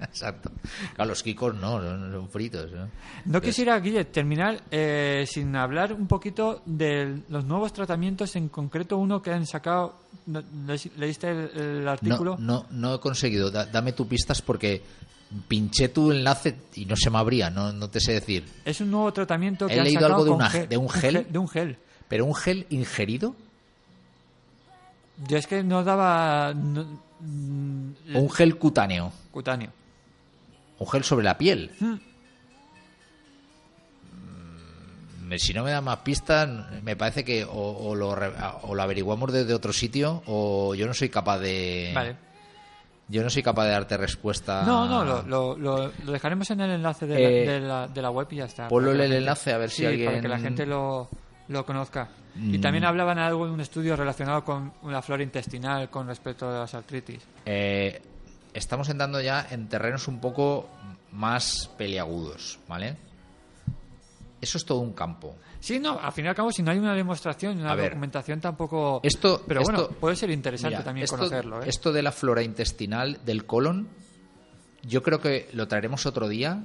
Exacto. 0.00 0.50
Claro, 0.94 1.10
los 1.10 1.22
kikos 1.22 1.54
no, 1.54 1.80
son 1.80 2.28
fritos. 2.30 2.70
¿no? 2.72 2.88
No 3.26 3.40
quisiera, 3.40 3.78
Guille, 3.80 4.04
terminar 4.06 4.62
eh, 4.70 5.24
sin 5.26 5.54
hablar 5.56 5.92
un 5.92 6.06
poquito 6.06 6.62
de 6.66 7.22
los 7.28 7.44
nuevos 7.44 7.72
tratamientos, 7.72 8.36
en 8.36 8.48
concreto 8.48 8.96
uno 8.98 9.20
que 9.22 9.32
han 9.32 9.46
sacado. 9.46 9.96
¿no- 10.26 10.40
le- 10.66 10.90
¿Leíste 10.96 11.30
el, 11.30 11.86
artículo? 11.88 12.36
no, 12.38 12.66
no 12.70 12.94
he 12.94 13.00
conseguido. 13.00 13.50
Da- 13.50 13.66
dame 13.66 13.92
tu 13.92 14.06
pistas 14.08 14.42
porque 14.42 14.82
pinché 15.46 15.88
tu 15.90 16.10
enlace 16.10 16.56
y 16.76 16.84
no 16.86 16.96
se 16.96 17.10
me 17.10 17.18
abría, 17.18 17.50
no, 17.50 17.72
no 17.72 17.88
te 17.90 18.00
sé 18.00 18.12
decir. 18.12 18.44
Es 18.64 18.80
un 18.80 18.90
nuevo 18.90 19.12
tratamiento 19.12 19.66
que 19.66 19.74
He 19.74 19.78
han 19.78 19.84
leído 19.84 20.06
algo 20.06 20.24
de 20.24 20.30
una- 20.30 20.50
gel- 20.50 20.68
de 20.68 20.76
un 20.76 20.88
gel. 20.88 21.26
De 21.30 21.38
un 21.38 21.48
gel. 21.48 21.76
¿Pero 22.08 22.24
un 22.24 22.34
gel 22.34 22.66
ingerido 22.70 23.34
Yo 25.26 25.36
es 25.36 25.46
que 25.46 25.62
no 25.62 25.84
daba. 25.84 26.54
no- 26.54 27.00
mm, 27.20 27.90
o 28.14 28.18
un 28.20 28.30
gel 28.30 28.56
cutáneo? 28.56 29.12
cutáneo. 29.30 29.70
Un 30.78 30.88
gel 30.88 31.04
sobre 31.04 31.24
la 31.24 31.36
piel. 31.36 31.72
Hmm. 31.80 31.96
Mm, 35.28 35.34
Si 35.38 35.52
no 35.52 35.62
me 35.64 35.70
da 35.72 35.80
más 35.82 35.98
pistas, 35.98 36.48
me 36.82 36.96
parece 36.96 37.24
que 37.24 37.44
o, 37.44 37.50
o 37.50 37.94
lo, 37.94 38.10
o 38.62 38.74
lo 38.74 38.82
averiguamos 38.82 39.30
desde 39.32 39.52
otro 39.54 39.72
sitio 39.72 40.22
o 40.26 40.74
yo 40.74 40.86
no 40.86 40.94
soy 40.94 41.08
capaz 41.10 41.38
de... 41.40 41.92
Vale. 41.94 42.16
Yo 43.08 43.22
no 43.22 43.30
soy 43.30 43.42
capaz 43.42 43.64
de 43.64 43.70
darte 43.72 43.96
respuesta. 43.96 44.62
No, 44.66 44.86
no, 44.86 45.04
lo, 45.04 45.22
lo, 45.22 45.56
lo- 45.56 45.92
lo 46.04 46.12
dejaremos 46.12 46.50
en 46.50 46.60
el 46.60 46.70
enlace 46.72 47.06
de, 47.06 47.42
Eh, 47.42 47.46
la, 47.46 47.52
de, 47.52 47.60
la, 47.60 47.88
de 47.88 48.02
la 48.02 48.10
web 48.10 48.28
y 48.30 48.36
ya 48.36 48.44
está. 48.44 48.68
ponlo 48.68 48.92
el 48.92 49.00
enlace, 49.00 49.52
a 49.52 49.58
ver 49.58 49.70
si 49.70 49.76
Sí, 49.76 49.82
para 49.84 49.92
alguien- 49.94 50.20
que 50.22 50.28
la 50.28 50.38
gente 50.38 50.66
lo, 50.66 51.08
lo 51.48 51.64
conozca. 51.64 52.08
Y 52.36 52.58
Mm. 52.58 52.60
también 52.60 52.84
hablaban 52.84 53.18
algo 53.18 53.46
de 53.46 53.52
un 53.52 53.60
estudio 53.60 53.96
relacionado 53.96 54.44
con 54.44 54.72
la 54.84 55.00
flora 55.02 55.22
intestinal 55.22 55.88
con 55.90 56.06
respecto 56.06 56.48
a 56.48 56.60
las 56.60 56.74
artritis. 56.74 57.20
Eh, 57.46 58.00
estamos 58.52 58.88
entrando 58.90 59.20
ya 59.20 59.46
en 59.50 59.68
terrenos 59.68 60.06
un 60.06 60.20
poco 60.20 60.68
más 61.12 61.70
peliagudos, 61.78 62.58
¿vale? 62.68 62.96
Eso 64.40 64.56
es 64.58 64.64
todo 64.64 64.78
un 64.78 64.92
campo. 64.92 65.34
Sí, 65.58 65.80
no, 65.80 65.98
al 65.98 66.12
fin 66.12 66.24
y 66.24 66.28
al 66.28 66.34
cabo, 66.34 66.52
si 66.52 66.62
no 66.62 66.70
hay 66.70 66.78
una 66.78 66.94
demostración, 66.94 67.58
una 67.58 67.72
A 67.72 67.74
ver, 67.74 67.90
documentación 67.90 68.40
tampoco. 68.40 69.00
Esto, 69.02 69.42
Pero 69.48 69.62
bueno, 69.62 69.80
esto- 69.82 69.94
puede 69.96 70.14
ser 70.14 70.30
interesante 70.30 70.76
Mira, 70.76 70.84
también 70.84 71.04
esto, 71.04 71.16
conocerlo. 71.16 71.62
¿eh? 71.62 71.66
Esto 71.68 71.92
de 71.92 72.02
la 72.02 72.12
flora 72.12 72.42
intestinal 72.42 73.18
del 73.24 73.44
colon, 73.46 73.88
yo 74.86 75.02
creo 75.02 75.20
que 75.20 75.48
lo 75.54 75.66
traeremos 75.66 76.06
otro 76.06 76.28
día, 76.28 76.62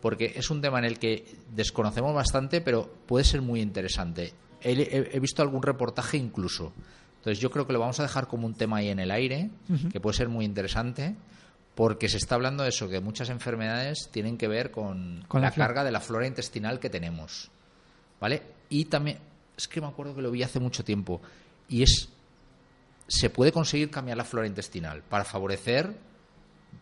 porque 0.00 0.32
es 0.34 0.50
un 0.50 0.60
tema 0.62 0.78
en 0.78 0.86
el 0.86 0.98
que 0.98 1.26
desconocemos 1.54 2.14
bastante, 2.14 2.60
pero 2.60 2.90
puede 3.06 3.24
ser 3.24 3.42
muy 3.42 3.60
interesante. 3.60 4.32
He, 4.62 4.72
he- 4.72 5.16
he 5.16 5.20
visto 5.20 5.42
algún 5.42 5.62
reportaje 5.62 6.16
incluso. 6.16 6.72
Entonces 7.18 7.38
yo 7.38 7.50
creo 7.50 7.66
que 7.66 7.72
lo 7.72 7.78
vamos 7.80 8.00
a 8.00 8.02
dejar 8.04 8.26
como 8.26 8.46
un 8.46 8.54
tema 8.54 8.78
ahí 8.78 8.88
en 8.88 8.98
el 8.98 9.10
aire, 9.10 9.50
que 9.92 10.00
puede 10.00 10.16
ser 10.16 10.28
muy 10.28 10.44
interesante, 10.44 11.14
porque 11.74 12.08
se 12.08 12.18
está 12.18 12.34
hablando 12.34 12.62
de 12.62 12.68
eso, 12.68 12.88
que 12.88 13.00
muchas 13.00 13.30
enfermedades 13.30 14.08
tienen 14.10 14.36
que 14.36 14.48
ver 14.48 14.70
con, 14.70 15.24
Con 15.28 15.42
la 15.42 15.50
carga 15.50 15.84
de 15.84 15.92
la 15.92 16.00
flora 16.00 16.26
intestinal 16.26 16.78
que 16.78 16.90
tenemos. 16.90 17.50
¿Vale? 18.20 18.42
Y 18.68 18.86
también, 18.86 19.18
es 19.56 19.68
que 19.68 19.80
me 19.80 19.86
acuerdo 19.86 20.14
que 20.14 20.22
lo 20.22 20.30
vi 20.30 20.42
hace 20.42 20.60
mucho 20.60 20.84
tiempo, 20.84 21.20
y 21.68 21.82
es 21.82 22.08
se 23.08 23.30
puede 23.30 23.52
conseguir 23.52 23.90
cambiar 23.90 24.16
la 24.16 24.24
flora 24.24 24.46
intestinal 24.46 25.02
para 25.02 25.24
favorecer 25.24 25.94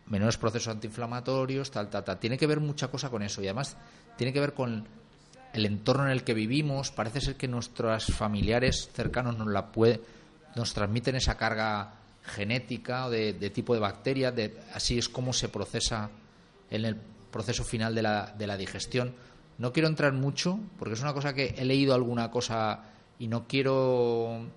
menores 0.07 0.37
procesos 0.37 0.73
antiinflamatorios, 0.73 1.71
tal, 1.71 1.89
tal, 1.89 2.03
tal. 2.03 2.19
Tiene 2.19 2.37
que 2.37 2.47
ver 2.47 2.59
mucha 2.59 2.89
cosa 2.89 3.09
con 3.09 3.21
eso 3.21 3.41
y 3.41 3.47
además 3.47 3.75
tiene 4.17 4.31
que 4.31 4.39
ver 4.39 4.53
con 4.53 4.87
el 5.53 5.65
entorno 5.65 6.05
en 6.05 6.11
el 6.11 6.23
que 6.23 6.33
vivimos. 6.33 6.91
Parece 6.91 7.21
ser 7.21 7.35
que 7.35 7.47
nuestros 7.47 8.05
familiares 8.05 8.89
cercanos 8.93 9.37
nos 9.37 9.47
la 9.47 9.71
puede, 9.71 10.01
nos 10.55 10.73
transmiten 10.73 11.15
esa 11.15 11.35
carga 11.35 11.95
genética 12.23 13.07
o 13.07 13.09
de, 13.09 13.33
tipo 13.49 13.73
de 13.73 13.79
bacterias, 13.79 14.35
de, 14.35 14.57
así 14.73 14.97
es 14.97 15.09
como 15.09 15.33
se 15.33 15.49
procesa 15.49 16.09
en 16.69 16.85
el 16.85 16.95
proceso 17.31 17.63
final 17.63 17.95
de 17.95 18.01
la, 18.01 18.33
de 18.37 18.47
la 18.47 18.57
digestión. 18.57 19.13
No 19.57 19.73
quiero 19.73 19.87
entrar 19.87 20.13
mucho 20.13 20.59
porque 20.77 20.93
es 20.93 21.01
una 21.01 21.13
cosa 21.13 21.33
que 21.33 21.55
he 21.57 21.65
leído 21.65 21.93
alguna 21.93 22.31
cosa 22.31 22.83
y 23.19 23.27
no 23.27 23.47
quiero 23.47 24.47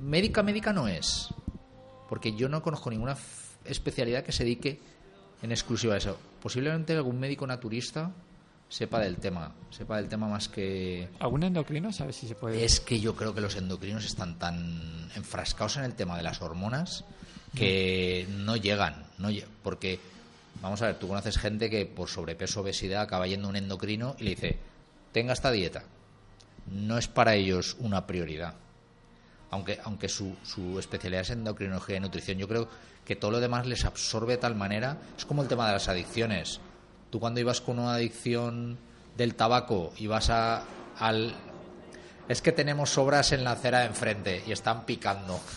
médica 0.00 0.42
médica 0.42 0.72
no 0.72 0.88
es 0.88 1.28
porque 2.08 2.32
yo 2.32 2.48
no 2.48 2.62
conozco 2.62 2.88
ninguna 2.88 3.16
especialidad 3.64 4.24
que 4.24 4.32
se 4.32 4.44
dedique 4.44 4.80
en 5.42 5.50
exclusiva 5.50 5.94
a 5.94 5.98
eso 5.98 6.18
posiblemente 6.40 6.94
algún 6.94 7.20
médico 7.20 7.46
naturista 7.46 8.12
sepa 8.68 9.00
del 9.00 9.16
tema 9.16 9.52
sepa 9.70 9.96
del 9.96 10.08
tema 10.08 10.28
más 10.28 10.48
que 10.48 11.08
¿Algún 11.20 11.42
endocrino? 11.42 11.92
¿Sabes 11.92 12.16
si 12.16 12.28
se 12.28 12.34
puede.? 12.34 12.64
es 12.64 12.80
que 12.80 13.00
yo 13.00 13.14
creo 13.16 13.34
que 13.34 13.40
los 13.40 13.56
endocrinos 13.56 14.04
están 14.04 14.38
tan 14.38 15.10
enfrascados 15.16 15.76
en 15.78 15.84
el 15.84 15.94
tema 15.94 16.16
de 16.16 16.22
las 16.22 16.42
hormonas 16.42 17.04
que 17.54 18.26
no 18.30 18.56
llegan, 18.56 19.04
no 19.18 19.30
lle- 19.30 19.46
porque 19.62 19.98
vamos 20.60 20.82
a 20.82 20.86
ver, 20.86 20.98
tú 20.98 21.08
conoces 21.08 21.38
gente 21.38 21.70
que 21.70 21.86
por 21.86 22.08
sobrepeso 22.10 22.60
obesidad 22.60 23.02
acaba 23.02 23.26
yendo 23.26 23.46
a 23.46 23.50
un 23.50 23.56
endocrino 23.56 24.14
y 24.18 24.24
le 24.24 24.30
dice, 24.30 24.58
tenga 25.12 25.32
esta 25.32 25.50
dieta. 25.50 25.82
No 26.70 26.98
es 26.98 27.08
para 27.08 27.34
ellos 27.34 27.76
una 27.80 28.06
prioridad. 28.06 28.52
Aunque, 29.50 29.80
aunque 29.82 30.10
su, 30.10 30.36
su 30.42 30.78
especialidad 30.78 31.22
es 31.22 31.30
endocrinología 31.30 31.96
y 31.96 32.00
nutrición, 32.00 32.36
yo 32.36 32.46
creo 32.46 32.68
que 33.06 33.16
todo 33.16 33.30
lo 33.30 33.40
demás 33.40 33.66
les 33.66 33.86
absorbe 33.86 34.34
de 34.34 34.38
tal 34.38 34.54
manera. 34.54 34.98
Es 35.16 35.24
como 35.24 35.40
el 35.42 35.48
tema 35.48 35.66
de 35.66 35.72
las 35.72 35.88
adicciones. 35.88 36.60
Tú 37.10 37.20
cuando 37.20 37.40
ibas 37.40 37.60
con 37.60 37.78
una 37.78 37.94
adicción 37.94 38.78
del 39.16 39.34
tabaco 39.34 39.92
y 39.96 40.06
vas 40.06 40.30
a, 40.30 40.62
al... 40.98 41.34
Es 42.28 42.42
que 42.42 42.52
tenemos 42.52 42.90
sobras 42.90 43.32
en 43.32 43.42
la 43.42 43.52
acera 43.52 43.80
de 43.80 43.86
enfrente 43.86 44.42
y 44.46 44.52
están 44.52 44.84
picando. 44.84 45.40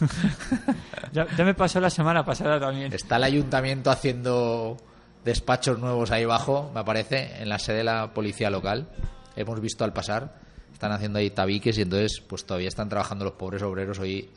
Ya, 1.14 1.28
ya 1.36 1.44
me 1.44 1.54
pasó 1.54 1.82
la 1.82 1.90
semana 1.90 2.24
pasada 2.24 2.58
también. 2.58 2.94
Está 2.94 3.18
el 3.18 3.26
ayuntamiento 3.26 3.92
haciendo 3.92 4.78
despachos 5.26 5.78
nuevos 5.78 6.10
ahí 6.12 6.24
abajo, 6.24 6.72
me 6.74 6.86
parece, 6.86 7.42
en 7.42 7.50
la 7.50 7.60
sede 7.60 7.78
de 7.78 7.84
la 7.84 8.14
policía 8.14 8.50
local. 8.50 8.88
Hemos 9.36 9.60
visto 9.60 9.84
al 9.84 9.92
pasar, 9.92 10.40
están 10.72 10.94
haciendo 10.94 11.20
ahí 11.20 11.30
tabiques 11.30 11.78
y 11.78 11.82
entonces 11.82 12.22
pues 12.22 12.46
todavía 12.46 12.70
están 12.70 12.88
trabajando 12.88 13.26
los 13.26 13.34
pobres 13.34 13.62
obreros 13.62 14.00
hoy 14.00 14.30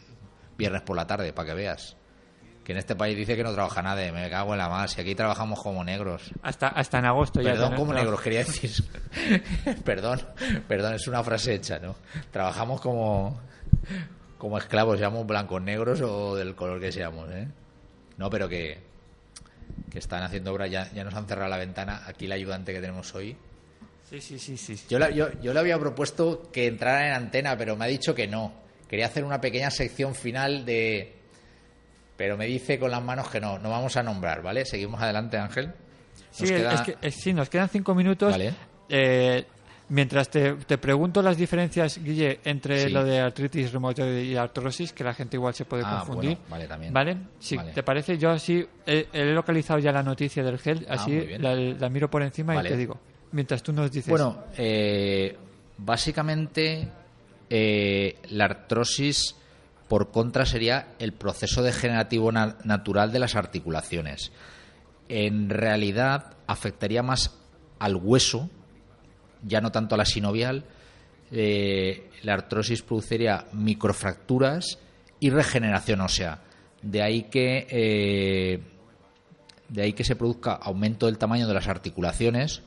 viernes 0.59 0.83
por 0.83 0.97
la 0.97 1.07
tarde, 1.07 1.33
para 1.33 1.51
que 1.51 1.55
veas. 1.55 1.97
Que 2.65 2.73
en 2.73 2.79
este 2.79 2.97
país 2.97 3.15
dice 3.15 3.37
que 3.37 3.45
no 3.45 3.53
trabaja 3.53 3.83
nadie, 3.83 4.11
me 4.11 4.29
cago 4.31 4.53
en 4.53 4.59
la 4.59 4.71
más, 4.71 4.97
y 4.97 5.01
aquí 5.03 5.15
trabajamos 5.15 5.63
como 5.63 5.85
negros. 5.85 6.31
Hasta, 6.43 6.69
hasta 6.69 6.99
en 6.99 7.05
agosto 7.05 7.43
ya. 7.43 7.51
Perdón, 7.53 7.75
como 7.77 7.93
negros, 7.93 8.21
quería 8.23 8.39
decir. 8.41 8.73
perdón, 9.85 10.21
perdón, 10.67 10.95
es 10.95 11.07
una 11.07 11.23
frase 11.23 11.55
hecha, 11.55 11.79
¿no? 11.79 11.95
Trabajamos 12.31 12.81
como, 12.81 13.39
como 14.39 14.57
esclavos, 14.59 14.99
seamos 14.99 15.27
blancos, 15.27 15.61
negros 15.63 16.01
o 16.01 16.35
del 16.37 16.55
color 16.55 16.81
que 16.81 16.91
seamos, 16.91 17.31
¿eh? 17.33 17.49
No, 18.17 18.31
pero 18.31 18.49
que, 18.49 18.79
que 19.91 19.99
están 19.99 20.23
haciendo 20.23 20.53
obra, 20.53 20.67
ya, 20.67 20.91
ya 20.93 21.05
nos 21.05 21.15
han 21.15 21.27
cerrado 21.27 21.51
la 21.51 21.59
ventana. 21.59 22.03
Aquí 22.07 22.27
la 22.27 22.37
ayudante 22.37 22.73
que 22.73 22.81
tenemos 22.81 23.15
hoy. 23.15 23.37
Sí, 24.09 24.21
sí, 24.21 24.39
sí, 24.39 24.57
sí. 24.57 24.81
Yo, 24.89 24.99
la- 24.99 25.11
yo, 25.11 25.29
yo 25.43 25.53
le 25.53 25.61
había 25.61 25.79
propuesto 25.79 26.51
que 26.53 26.67
entrara 26.67 27.09
en 27.09 27.13
antena, 27.15 27.57
pero 27.59 27.77
me 27.77 27.85
ha 27.85 27.89
dicho 27.89 28.15
que 28.15 28.27
no, 28.27 28.53
quería 28.89 29.07
hacer 29.07 29.25
una 29.25 29.41
pequeña 29.41 29.71
sección 29.71 30.15
final 30.15 30.65
de... 30.65 31.17
Pero 32.17 32.37
me 32.37 32.47
dice 32.47 32.79
con 32.79 32.91
las 32.91 33.03
manos 33.03 33.29
que 33.29 33.41
no, 33.41 33.59
no 33.59 33.71
vamos 33.71 33.97
a 33.97 34.03
nombrar, 34.03 34.43
¿vale? 34.43 34.65
Seguimos 34.65 35.01
adelante, 35.03 35.37
Ángel. 35.37 35.73
sí, 36.31 36.45
es 36.53 36.81
que, 36.83 37.11
sí, 37.11 37.33
nos 37.33 37.49
quedan 37.49 37.69
cinco 37.69 37.95
minutos. 37.95 38.31
Vale. 38.31 38.55
Eh, 38.89 39.45
mientras 39.89 40.29
te, 40.29 40.53
te 40.55 40.79
pregunto 40.79 41.21
las 41.23 41.37
diferencias, 41.37 41.99
Guille, 42.03 42.41
entre 42.45 42.85
Sí. 42.85 42.91
lo 42.91 43.03
de 43.05 43.19
artritis 43.21 43.73
reumatoide 43.73 44.23
y 44.25 44.37
artrosis, 44.37 44.93
que 44.93 45.03
la 45.05 45.13
gente 45.15 45.37
igual 45.37 45.55
se 45.55 45.65
puede 45.65 45.83
Ah, 45.85 45.99
confundir. 46.07 46.31
bueno, 46.37 46.45
vale, 46.51 46.67
también. 46.69 46.93
¿Vale? 46.93 47.17
Si 47.41 47.57
Vale. 47.57 47.73
te 47.73 47.83
parece, 47.83 48.17
yo 48.17 48.31
así 48.31 48.65
he, 48.87 49.09
he 49.13 49.25
localizado 49.27 49.79
ya 49.81 49.91
la 49.91 50.03
noticia 50.03 50.43
del 50.45 50.59
gel, 50.59 50.87
Ah, 50.89 50.95
así 50.95 51.27
la, 51.39 51.55
la 51.57 51.89
miro 51.89 52.09
por 52.09 52.23
encima 52.23 52.55
Vale. 52.55 52.69
y 52.69 52.73
te 52.73 52.79
digo. 52.79 52.99
Mientras 53.33 53.63
tú 53.63 53.73
nos 53.73 53.91
dices. 53.91 54.11
Bueno, 54.11 54.45
eh, 54.57 55.37
básicamente 55.79 56.89
eh, 57.51 58.17
la 58.31 58.45
artrosis 58.45 59.35
por 59.89 60.11
contra 60.11 60.47
sería 60.47 60.95
el 60.99 61.13
proceso 61.13 61.63
degenerativo 61.63 62.33
na- 62.33 62.57
natural 62.65 63.13
de 63.13 63.19
las 63.19 63.35
articulaciones. 63.37 64.33
En 65.09 65.51
realidad 65.51 66.35
afectaría 66.47 67.03
más 67.03 67.37
al 67.79 67.97
hueso, 67.97 68.49
ya 69.43 69.61
no 69.61 69.71
tanto 69.73 69.95
a 69.95 69.99
la 69.99 70.05
sinovial. 70.07 70.65
Eh, 71.31 72.09
la 72.23 72.35
artrosis 72.35 72.83
produciría 72.83 73.47
microfracturas 73.53 74.79
y 75.21 75.31
regeneración 75.31 76.01
ósea. 76.01 76.41
De 76.83 77.03
ahí 77.03 77.25
que 77.25 77.67
eh, 77.71 78.61
de 79.69 79.83
ahí 79.83 79.93
que 79.93 80.05
se 80.05 80.17
produzca 80.17 80.53
aumento 80.55 81.07
del 81.07 81.19
tamaño 81.19 81.49
de 81.49 81.55
las 81.55 81.69
articulaciones, 81.69 82.63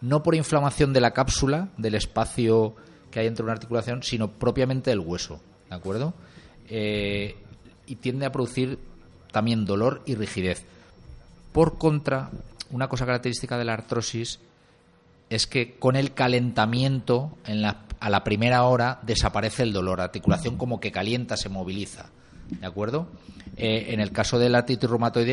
no 0.00 0.22
por 0.22 0.34
inflamación 0.34 0.92
de 0.92 1.00
la 1.00 1.12
cápsula, 1.12 1.68
del 1.78 1.94
espacio 1.94 2.74
que 3.10 3.20
hay 3.20 3.26
entre 3.26 3.44
una 3.44 3.52
articulación, 3.52 4.02
sino 4.02 4.32
propiamente 4.32 4.90
del 4.90 5.00
hueso, 5.00 5.40
¿de 5.70 5.76
acuerdo? 5.76 6.14
Eh, 6.74 7.36
y 7.86 7.96
tiende 7.96 8.24
a 8.24 8.32
producir 8.32 8.78
también 9.30 9.66
dolor 9.66 10.00
y 10.06 10.14
rigidez. 10.14 10.64
Por 11.52 11.76
contra, 11.76 12.30
una 12.70 12.88
cosa 12.88 13.04
característica 13.04 13.58
de 13.58 13.66
la 13.66 13.74
artrosis 13.74 14.38
es 15.28 15.46
que 15.46 15.74
con 15.74 15.96
el 15.96 16.14
calentamiento 16.14 17.36
en 17.44 17.62
a 17.66 18.10
la 18.10 18.24
primera 18.24 18.62
hora 18.64 19.00
desaparece 19.02 19.64
el 19.64 19.74
dolor. 19.74 19.98
La 19.98 20.04
articulación 20.04 20.56
como 20.56 20.80
que 20.80 20.90
calienta, 20.90 21.36
se 21.36 21.50
moviliza. 21.50 22.06
¿De 22.48 22.66
acuerdo? 22.66 23.06
Eh, 23.58 23.88
en 23.88 24.00
el 24.00 24.10
caso 24.10 24.38
de 24.38 24.48
la 24.48 24.58
artritis 24.58 24.88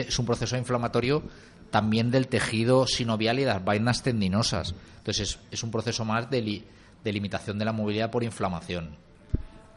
es 0.09 0.19
un 0.19 0.25
proceso 0.25 0.57
inflamatorio 0.57 1.23
también 1.71 2.11
del 2.11 2.27
tejido 2.27 2.85
sinovial 2.85 3.39
y 3.39 3.43
de 3.43 3.47
las 3.47 3.63
vainas 3.63 4.03
tendinosas. 4.03 4.75
Entonces 4.97 5.39
es, 5.51 5.63
un 5.63 5.71
proceso 5.71 6.03
más 6.03 6.29
de 6.29 6.63
limitación 7.05 7.57
de 7.57 7.63
la 7.63 7.71
movilidad 7.71 8.11
por 8.11 8.25
inflamación. 8.25 8.89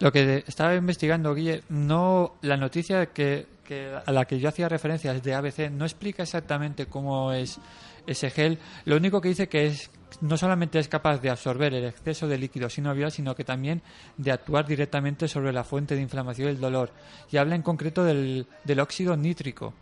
Lo 0.03 0.11
que 0.11 0.43
estaba 0.49 0.75
investigando, 0.75 1.33
Guille, 1.33 1.63
no 1.69 2.35
la 2.43 2.57
noticia 2.57 3.07
que, 3.07 3.47
que 3.65 3.95
a 4.05 4.11
la 4.11 4.25
que 4.25 4.41
yo 4.41 4.49
hacía 4.49 4.69
referencia 4.69 5.13
es 5.13 5.23
de 5.23 5.33
ABC 5.33 5.71
no 5.71 5.85
explica 5.85 6.25
exactamente 6.25 6.87
cómo 6.87 7.33
es 7.33 7.61
ese 8.05 8.29
gel. 8.31 8.59
Lo 8.85 8.97
único 8.97 9.21
que 9.21 9.29
dice 9.29 9.49
que 9.49 9.67
es 9.67 9.91
no 10.21 10.37
solamente 10.37 10.81
es 10.81 10.89
capaz 10.89 11.19
de 11.23 11.31
absorber 11.31 11.73
el 11.73 11.85
exceso 11.85 12.27
de 12.27 12.37
líquido 12.37 12.69
sinovial, 12.69 13.13
sino 13.13 13.37
que 13.37 13.45
también 13.45 13.81
de 14.17 14.33
actuar 14.33 14.67
directamente 14.67 15.29
sobre 15.29 15.53
la 15.53 15.63
fuente 15.63 15.95
de 15.95 16.03
inflamación 16.03 16.49
y 16.49 16.51
el 16.51 16.61
dolor. 16.61 16.91
Y 17.31 17.37
habla 17.37 17.55
en 17.55 17.63
concreto 17.63 18.03
del, 18.03 18.49
del 18.65 18.81
óxido 18.81 19.17
nítrico. 19.17 19.73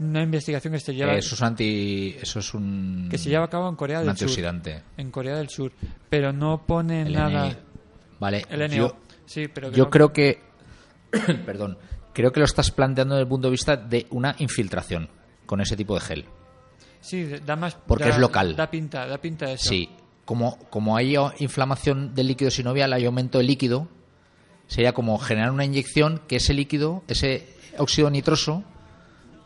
Una 0.00 0.22
investigación 0.22 0.72
que 0.72 0.80
se 0.80 0.92
lleva 0.92 1.14
eso 1.14 1.36
es 1.36 1.42
anti, 1.42 2.16
eso 2.20 2.40
es 2.40 2.52
un, 2.52 3.06
que 3.08 3.16
se 3.16 3.28
lleva 3.30 3.44
a 3.44 3.48
cabo 3.48 3.68
en 3.68 3.76
Corea 3.76 3.98
del 3.98 4.06
Sur. 4.06 4.10
antioxidante. 4.10 4.82
En 4.96 5.12
Corea 5.12 5.36
del 5.36 5.50
Sur, 5.50 5.70
pero 6.08 6.32
no 6.32 6.66
pone 6.66 7.02
El 7.02 7.12
nada. 7.12 7.46
NI. 7.46 7.56
Vale, 8.18 8.44
El 8.50 8.60
NO. 8.70 8.76
yo, 8.76 8.96
sí, 9.30 9.48
pero 9.48 9.70
que 9.70 9.76
yo 9.76 9.84
no- 9.84 9.90
creo 9.90 10.12
que, 10.12 10.40
perdón, 11.46 11.78
creo 12.12 12.32
que 12.32 12.40
lo 12.40 12.46
estás 12.46 12.70
planteando 12.70 13.14
desde 13.14 13.22
el 13.22 13.28
punto 13.28 13.48
de 13.48 13.52
vista 13.52 13.76
de 13.76 14.06
una 14.10 14.34
infiltración 14.38 15.08
con 15.46 15.60
ese 15.60 15.76
tipo 15.76 15.94
de 15.94 16.00
gel. 16.00 16.24
Sí, 17.00 17.24
da 17.46 17.56
más. 17.56 17.74
Porque 17.74 18.04
da- 18.04 18.10
es 18.10 18.18
local. 18.18 18.56
Da 18.56 18.70
pinta, 18.70 19.06
da 19.06 19.18
pinta 19.18 19.46
de 19.46 19.54
eso. 19.54 19.68
Sí, 19.68 19.88
como, 20.24 20.58
como 20.70 20.96
hay 20.96 21.14
inflamación 21.38 22.14
del 22.14 22.26
líquido 22.28 22.50
sinovial, 22.50 22.92
hay 22.92 23.04
aumento 23.06 23.38
del 23.38 23.46
líquido, 23.46 23.88
sería 24.66 24.92
como 24.92 25.18
generar 25.18 25.50
una 25.50 25.64
inyección 25.64 26.20
que 26.28 26.36
ese 26.36 26.52
líquido, 26.54 27.02
ese 27.08 27.48
óxido 27.78 28.10
nitroso, 28.10 28.62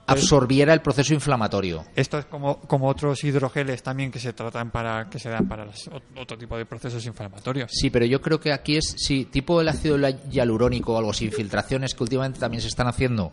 absorbiera 0.07 0.73
el 0.75 0.81
proceso 0.83 1.15
inflamatorio. 1.15 1.85
Esto 1.97 2.19
es 2.19 2.25
como, 2.27 2.61
como 2.61 2.89
otros 2.89 3.23
hidrogeles 3.25 3.83
también 3.83 4.11
que 4.11 4.19
se 4.19 4.33
tratan 4.33 4.71
para 4.71 5.09
que 5.09 5.19
se 5.19 5.29
dan 5.31 5.49
para 5.49 5.65
los- 5.65 5.89
otro 6.17 6.37
tipo 6.37 6.57
de 6.59 6.67
procesos 6.67 7.05
inflamatorios. 7.07 7.71
Sí, 7.73 7.91
pero 7.91 8.05
yo 8.05 8.21
creo 8.21 8.39
que 8.41 8.53
aquí 8.53 8.77
es, 8.77 8.95
sí, 8.99 9.25
tipo 9.25 9.61
el 9.61 9.69
ácido 9.69 9.97
hialurónico 10.31 10.95
o 10.95 10.99
algo 10.99 11.11
así, 11.11 11.25
infiltraciones 11.27 11.95
que 11.95 12.03
últimamente 12.03 12.39
también 12.41 12.61
se 12.61 12.69
están 12.69 12.87
haciendo 12.87 13.33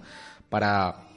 para 0.50 1.08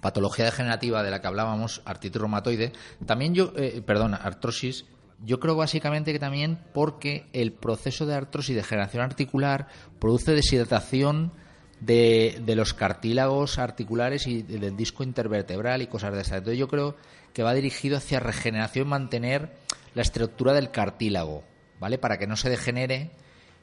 patología 0.00 0.44
degenerativa 0.44 1.02
de 1.02 1.10
la 1.10 1.20
que 1.20 1.26
hablábamos, 1.26 1.82
artritis 1.84 2.20
reumatoide, 2.20 2.72
también 3.04 3.34
yo, 3.34 3.52
eh, 3.56 3.82
perdón, 3.84 4.14
artrosis, 4.14 4.84
yo 5.24 5.40
creo 5.40 5.56
básicamente 5.56 6.12
que 6.12 6.20
también 6.20 6.60
porque 6.72 7.26
el 7.32 7.52
proceso 7.52 8.06
de 8.06 8.14
artrosis 8.14 8.50
y 8.50 8.54
degeneración 8.54 9.02
articular 9.02 9.66
produce 9.98 10.32
deshidratación 10.32 11.32
de, 11.80 12.40
de 12.44 12.56
los 12.56 12.74
cartílagos 12.74 13.58
articulares 13.58 14.26
y 14.26 14.42
del 14.42 14.76
disco 14.76 15.02
intervertebral 15.02 15.82
y 15.82 15.86
cosas 15.86 16.14
de 16.14 16.22
esas. 16.22 16.38
Entonces 16.38 16.58
yo 16.58 16.68
creo 16.68 16.96
que 17.32 17.42
va 17.42 17.54
dirigido 17.54 17.96
hacia 17.96 18.20
regeneración 18.20 18.88
mantener 18.88 19.52
la 19.94 20.02
estructura 20.02 20.52
del 20.52 20.70
cartílago, 20.70 21.44
¿vale? 21.80 21.98
Para 21.98 22.18
que 22.18 22.26
no 22.26 22.36
se 22.36 22.50
degenere 22.50 23.10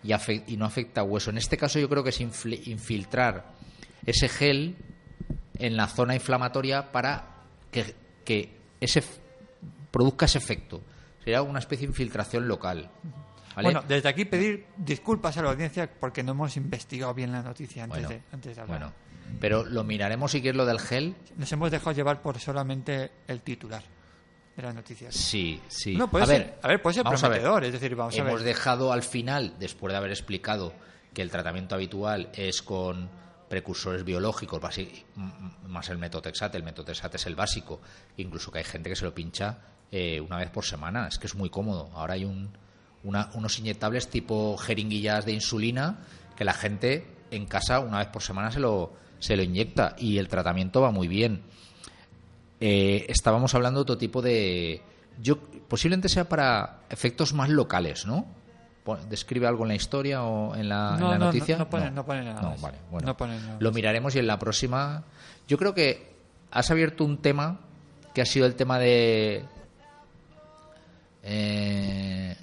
y, 0.04 0.14
y 0.48 0.58
no 0.58 0.66
afecta 0.66 1.02
a 1.02 1.04
hueso. 1.04 1.30
En 1.30 1.38
este 1.38 1.58
caso 1.58 1.80
yo 1.80 1.90
creo 1.90 2.04
que 2.04 2.10
es 2.10 2.22
infiltrar 2.22 3.54
ese 4.06 4.30
gel 4.30 4.76
en 5.58 5.78
la 5.78 5.88
zona 5.88 6.16
inflamatoria 6.16 6.92
para 6.92 7.44
que, 7.72 7.96
que 8.24 8.52
ese 8.80 9.04
produzca 9.92 10.26
ese 10.26 10.38
efecto. 10.38 10.82
Sería 11.24 11.42
una 11.42 11.60
especie 11.60 11.88
de 11.88 11.92
infiltración 11.92 12.48
local. 12.48 12.90
¿Vale? 13.56 13.68
Bueno, 13.68 13.84
desde 13.88 14.10
aquí 14.10 14.26
pedir 14.26 14.66
disculpas 14.78 15.38
a 15.38 15.42
la 15.44 15.52
audiencia 15.52 15.90
porque 16.00 16.24
no 16.24 16.32
hemos 16.34 16.56
investigado 16.58 17.14
bien 17.14 17.32
la 17.32 17.42
noticia 17.42 17.84
antes, 17.84 18.04
Bueno, 18.04 18.10
de, 18.10 18.22
antes 18.32 18.56
de 18.56 18.62
hablar. 18.62 18.80
bueno. 18.80 18.94
pero 19.40 19.64
lo 19.66 19.84
miraremos 19.84 20.32
si 20.32 20.42
quieres 20.42 20.58
lo 20.58 20.66
del 20.66 20.80
gel. 20.80 21.16
Nos 21.38 21.52
hemos 21.52 21.72
dejado 21.72 21.92
llevar 21.94 22.22
por 22.22 22.40
solamente 22.40 23.12
el 23.28 23.42
titular 23.42 23.84
de 24.56 24.64
las 24.64 24.74
noticias. 24.76 25.14
Sí, 25.16 25.60
sí. 25.68 25.96
No, 25.96 26.10
puede 26.10 26.24
a 26.24 26.28
ser- 26.28 26.42
ver, 26.42 26.60
a 26.62 26.68
ver, 26.70 26.82
puede 26.82 26.94
ser 26.94 27.04
ver. 27.04 27.20
prometedor, 27.20 27.64
es 27.66 27.74
decir, 27.74 27.96
vamos 27.96 28.16
a 28.16 28.18
Hemos 28.20 28.36
ver. 28.36 28.44
dejado 28.44 28.94
al 28.94 29.04
final, 29.04 29.56
después 29.60 29.92
de 29.92 29.98
haber 29.98 30.12
explicado 30.12 30.74
que 31.14 31.22
el 31.22 31.30
tratamiento 31.32 31.76
habitual 31.76 32.30
es 32.34 32.62
con 32.62 33.10
precursores 33.50 34.04
biológicos, 34.04 34.60
más 35.68 35.90
el 35.90 35.98
metotrexate, 35.98 36.58
el 36.58 36.64
metotrexate 36.64 37.18
es 37.18 37.26
el 37.26 37.36
básico, 37.36 37.82
incluso 38.18 38.52
que 38.52 38.60
hay 38.60 38.64
gente 38.64 38.90
que 38.90 38.96
se 38.96 39.06
lo 39.06 39.14
pincha 39.14 39.60
eh, 39.92 40.20
una 40.20 40.38
vez 40.38 40.50
por 40.50 40.66
semana, 40.66 41.08
es 41.08 41.18
que 41.20 41.28
es 41.28 41.36
muy 41.36 41.50
cómodo. 41.50 41.90
Ahora 41.94 42.16
hay 42.16 42.26
un, 42.26 42.58
una- 43.06 43.30
unos 43.36 43.58
inyectables 43.60 44.10
tipo 44.10 44.58
jeringuillas 44.58 45.26
de 45.26 45.32
insulina 45.32 46.00
que 46.36 46.44
la 46.44 46.54
gente 46.54 47.06
en 47.32 47.46
casa 47.46 47.80
una 47.80 48.00
vez 48.00 48.08
por 48.08 48.22
semana 48.22 48.52
se 48.52 48.60
lo, 48.60 48.92
se 49.20 49.38
lo 49.38 49.44
inyecta 49.44 49.96
y 49.98 50.18
el 50.18 50.28
tratamiento 50.28 50.82
va 50.82 50.92
muy 50.92 51.08
bien 51.08 51.42
eh, 52.60 53.06
estábamos 53.10 53.54
hablando 53.54 53.80
de 53.80 53.82
otro 53.84 53.98
tipo 53.98 54.22
de. 54.22 54.82
Yo, 55.22 55.40
posiblemente 55.40 56.08
sea 56.10 56.24
para 56.28 56.80
efectos 56.90 57.34
más 57.34 57.50
locales, 57.50 58.06
¿no? 58.06 58.26
¿Describe 59.10 59.46
algo 59.46 59.64
en 59.66 59.70
la 59.70 59.76
historia 59.76 60.24
o 60.24 60.56
en 60.56 60.70
la, 60.70 60.92
en 60.94 61.00
No, 61.02 61.10
la 61.10 61.18
no, 61.18 61.20
no, 61.20 61.26
noticia? 61.26 61.58
no 61.58 61.70
pone- 61.70 61.92
no 61.92 62.06
pone 62.06 62.24
nada 62.24 62.42
No, 62.42 62.56
vale, 62.62 62.78
bueno. 62.92 63.08
No 63.08 63.18
pone 63.18 63.38
nada 63.40 63.58
Lo 63.60 63.72
miraremos 63.74 64.16
y 64.16 64.20
en 64.20 64.28
la 64.28 64.40
próxima. 64.40 65.04
Yo 65.48 65.58
creo 65.58 65.74
que 65.74 66.14
has 66.52 66.72
abierto 66.72 67.04
un 67.04 67.18
tema 67.18 67.60
que 68.14 68.22
ha 68.22 68.26
sido 68.26 68.46
el 68.46 68.56
tema 68.56 68.80
de. 68.80 69.44
eh, 71.24 72.36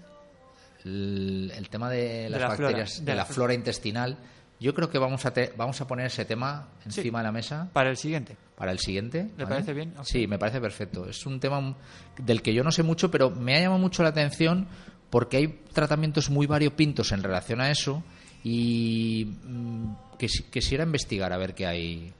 el, 0.84 1.52
el 1.56 1.68
tema 1.68 1.88
de 1.90 2.28
las 2.30 2.40
la 2.40 2.48
bacterias, 2.48 2.98
de 3.00 3.04
de, 3.04 3.10
la 3.12 3.16
la 3.16 3.24
flora. 3.24 3.34
flora 3.34 3.54
intestinal. 3.54 4.18
Yo 4.60 4.74
creo 4.74 4.88
que 4.88 4.98
vamos 4.98 5.26
a, 5.26 5.32
te- 5.32 5.52
vamos 5.56 5.80
a 5.80 5.86
poner 5.88 6.06
ese 6.06 6.24
tema 6.24 6.68
Sí. 6.88 7.00
encima 7.00 7.18
de 7.18 7.24
la 7.24 7.32
mesa 7.32 7.68
Para 7.72 7.90
el 7.90 7.96
siguiente. 7.96 8.36
para 8.56 8.70
el 8.70 8.78
siguiente. 8.78 9.28
¿Le 9.36 9.44
parece 9.46 9.72
bien? 9.72 9.92
Sí, 10.04 10.26
me 10.28 10.38
parece 10.38 10.60
perfecto. 10.60 11.08
Es 11.08 11.26
un 11.26 11.40
tema 11.40 11.76
del 12.18 12.42
que 12.42 12.54
yo 12.54 12.62
no 12.62 12.70
sé 12.70 12.84
mucho, 12.84 13.10
pero 13.10 13.30
me 13.30 13.56
ha 13.56 13.60
llamado 13.60 13.80
mucho 13.80 14.04
la 14.04 14.10
atención 14.10 14.68
porque 15.10 15.36
hay 15.38 15.48
tratamientos 15.72 16.30
muy 16.30 16.46
variopintos 16.46 17.10
en 17.10 17.22
relación 17.24 17.60
a 17.60 17.70
eso 17.72 18.04
y 18.44 19.36
mm, 19.44 19.94
que 20.16 20.28
si- 20.28 20.44
quisiera 20.44 20.84
investigar 20.84 21.32
a 21.32 21.38
ver 21.38 21.54
qué 21.54 21.66
hay. 21.66 22.12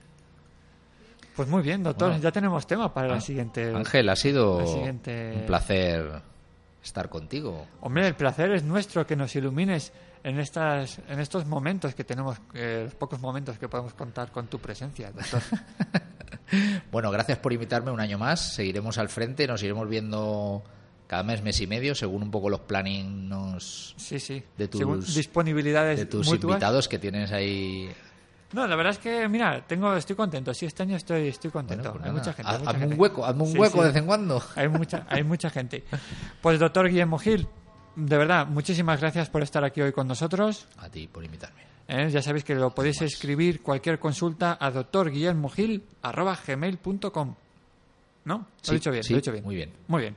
Pues 1.37 1.47
muy 1.47 1.63
bien, 1.63 1.81
doctor. 1.81 2.09
Bueno. 2.09 2.21
ya 2.23 2.31
tenemos 2.31 2.67
tema 2.67 2.93
para 2.93 3.07
la 3.07 3.15
Ah, 3.15 3.21
siguiente. 3.21 3.73
Ángel, 3.73 4.09
ha 4.09 4.15
sido 4.17 4.59
la 4.59 4.67
siguiente- 4.67 5.33
un 5.37 5.45
placer 5.45 6.21
estar 6.83 7.09
contigo. 7.09 7.65
Hombre, 7.81 8.07
el 8.07 8.15
placer 8.15 8.51
es 8.51 8.63
nuestro 8.63 9.07
que 9.07 9.15
nos 9.15 9.35
ilumines 9.35 9.93
en 10.23 10.39
estas 10.39 10.99
en 11.09 11.19
estos 11.19 11.45
momentos 11.45 11.95
que 11.95 12.03
tenemos, 12.03 12.37
eh, 12.53 12.81
los 12.85 12.95
pocos 12.95 13.19
momentos 13.19 13.57
que 13.57 13.67
podemos 13.69 13.93
contar 13.93 14.31
con 14.31 14.47
tu 14.47 14.59
presencia, 14.59 15.11
doctor. 15.11 15.41
Bueno, 16.91 17.09
gracias 17.09 17.39
por 17.39 17.51
invitarme 17.53 17.89
un 17.89 17.99
año 17.99 18.17
más. 18.19 18.53
Seguiremos 18.53 18.97
al 18.99 19.09
frente, 19.09 19.47
nos 19.47 19.63
iremos 19.63 19.87
viendo 19.89 20.63
cada 21.07 21.23
mes, 21.23 21.41
mes 21.41 21.59
y 21.61 21.67
medio, 21.67 21.95
según 21.95 22.21
un 22.21 22.29
poco 22.31 22.49
los 22.49 22.59
plannings 22.61 23.95
Sí, 23.97 24.19
sí. 24.19 24.43
de 24.57 24.67
tus, 24.67 24.79
Según 24.79 24.99
disponibilidades 25.01 25.97
de 25.99 26.05
tus 26.05 26.27
mutuas. 26.27 26.53
invitados 26.55 26.87
que 26.87 26.99
tienes 26.99 27.31
ahí. 27.31 27.89
No, 28.53 28.65
la 28.67 28.75
verdad 28.75 28.91
es 28.93 28.99
que, 28.99 29.27
mira, 29.27 29.61
tengo, 29.67 29.95
estoy 29.95 30.15
contento. 30.15 30.53
Sí, 30.53 30.67
este 30.67 30.83
año 30.83 30.95
estoy, 30.95 31.27
estoy 31.29 31.49
contento. 31.51 31.91
Bueno, 31.91 31.99
pues 31.99 32.05
hay 32.05 32.11
nada, 32.11 32.19
mucha 32.21 32.33
gente. 32.33 32.51
mucha 32.51 32.69
hazme 32.69 32.79
gente. 32.81 32.93
un 32.95 33.01
hueco, 33.01 33.25
hazme 33.25 33.41
un 33.43 33.51
Sí, 33.51 33.57
hueco 33.57 33.73
sí. 33.77 33.81
de 33.81 33.87
vez 33.87 33.95
en 33.95 34.05
cuando. 34.05 34.43
Hay 34.55 34.69
mucha, 34.69 35.05
hay 35.09 35.23
mucha 35.23 35.49
gente. 35.49 35.83
Pues, 36.41 36.59
doctor 36.59 36.87
Guillermo 36.87 37.17
Gil, 37.17 37.47
de 37.95 38.17
verdad, 38.17 38.45
muchísimas 38.47 38.99
gracias 39.01 39.29
por 39.29 39.41
estar 39.43 39.63
aquí 39.63 39.81
hoy 39.81 39.91
con 39.91 40.07
nosotros. 40.07 40.67
A 40.77 40.87
ti 40.89 41.07
por 41.07 41.23
invitarme. 41.25 41.61
¿eh? 41.87 42.09
Ya 42.11 42.21
sabéis 42.21 42.43
que 42.43 42.53
lo 42.55 42.69
podéis 42.73 43.01
escribir 43.01 43.61
cualquier 43.61 43.99
consulta 43.99 44.57
a 44.59 44.71
doctorguillermogil.gmail.com 44.71 47.35
¿No? 48.25 48.37
Lo 48.37 48.45
Sí, 48.61 48.71
he 48.71 48.75
dicho 48.75 48.91
bien, 48.91 49.03
sí, 49.03 49.13
lo 49.13 49.17
he 49.17 49.21
dicho 49.21 49.31
bien. 49.31 49.43
muy 49.43 49.55
bien. 49.55 49.71
Muy 49.87 50.01
bien. 50.01 50.15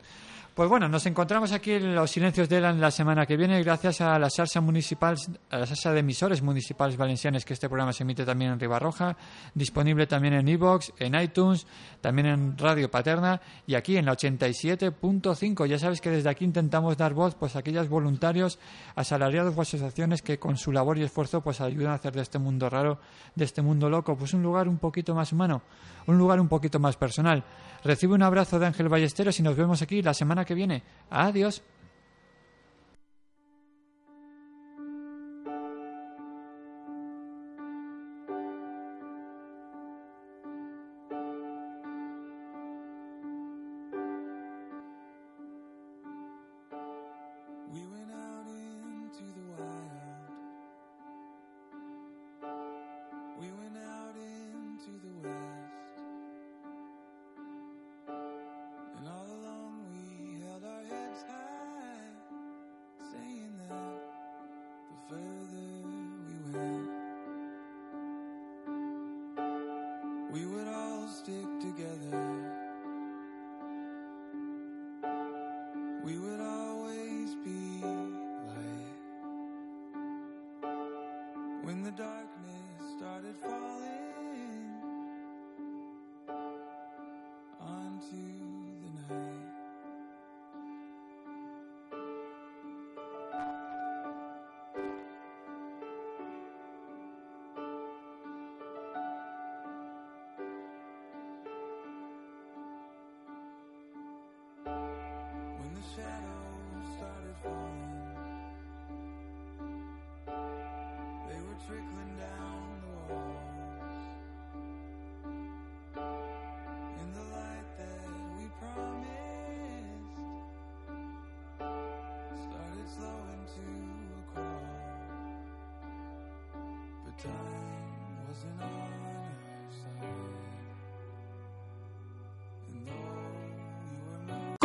Pues 0.57 0.71
bueno, 0.71 0.89
nos 0.89 1.05
encontramos 1.05 1.53
aquí 1.53 1.73
en 1.73 1.95
los 1.95 2.11
silencios 2.11 2.49
de 2.49 2.57
Elan 2.57 2.81
la 2.81 2.91
semana 2.91 3.27
que 3.27 3.37
viene 3.37 3.63
gracias 3.63 4.01
a 4.01 4.19
la 4.19 4.31
salsa 4.31 4.63
municipal, 4.63 5.15
a 5.51 5.59
la 5.59 5.67
salsa 5.67 5.93
de 5.93 6.01
emisores 6.01 6.41
municipales 6.41 6.97
valencianes 6.97 7.45
que 7.45 7.53
este 7.53 7.69
programa 7.69 7.93
se 7.93 8.05
emite 8.05 8.25
también 8.25 8.53
en 8.53 8.59
Ribarroja, 8.59 9.19
disponible 9.53 10.07
también 10.07 10.33
en 10.33 10.49
iVoox, 10.49 10.93
en 10.99 11.15
iTunes, 11.21 11.67
también 12.01 12.29
en 12.29 12.57
Radio 12.57 12.91
Paterna 12.91 13.39
y 13.67 13.75
aquí 13.75 13.99
en 13.99 14.07
la 14.07 14.13
87.5. 14.13 15.67
Ya 15.67 15.79
sabes 15.79 16.01
que 16.01 16.09
desde 16.09 16.31
aquí 16.31 16.47
intentamos 16.47 16.97
dar 16.97 17.13
voz 17.13 17.35
pues 17.35 17.55
a 17.55 17.59
aquellos 17.59 17.91
voluntarios, 17.91 18.59
asalariados 18.95 19.55
o 19.59 19.61
asociaciones 19.61 20.23
que 20.23 20.39
con 20.39 20.57
su 20.57 20.73
labor 20.73 20.97
y 20.97 21.03
esfuerzo 21.03 21.43
pues 21.43 21.61
ayudan 21.61 21.91
a 21.91 21.97
hacer 21.97 22.15
de 22.15 22.23
este 22.23 22.39
mundo 22.39 22.71
raro, 22.71 22.99
de 23.35 23.45
este 23.45 23.61
mundo 23.61 23.91
loco, 23.91 24.17
pues 24.17 24.33
un 24.33 24.43
lugar 24.43 24.69
un 24.69 24.79
poquito 24.79 25.15
más 25.15 25.35
humano, 25.35 25.61
un 26.07 26.17
lugar 26.17 26.41
un 26.41 26.49
poquito 26.49 26.81
más 26.81 26.97
personal. 26.97 27.45
Recibe 27.87 28.15
un 28.15 28.23
abrazo 28.23 28.59
de 28.59 28.67
Ángel 28.67 28.89
Ballesteros 28.89 29.39
y 29.39 29.45
nos 29.45 29.57
vemos 29.57 29.81
aquí 29.81 30.03
la 30.03 30.13
semana 30.13 30.45
que 30.45 30.55
viene. 30.55 30.83
Adiós. 31.09 31.63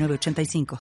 906985. 0.00 0.66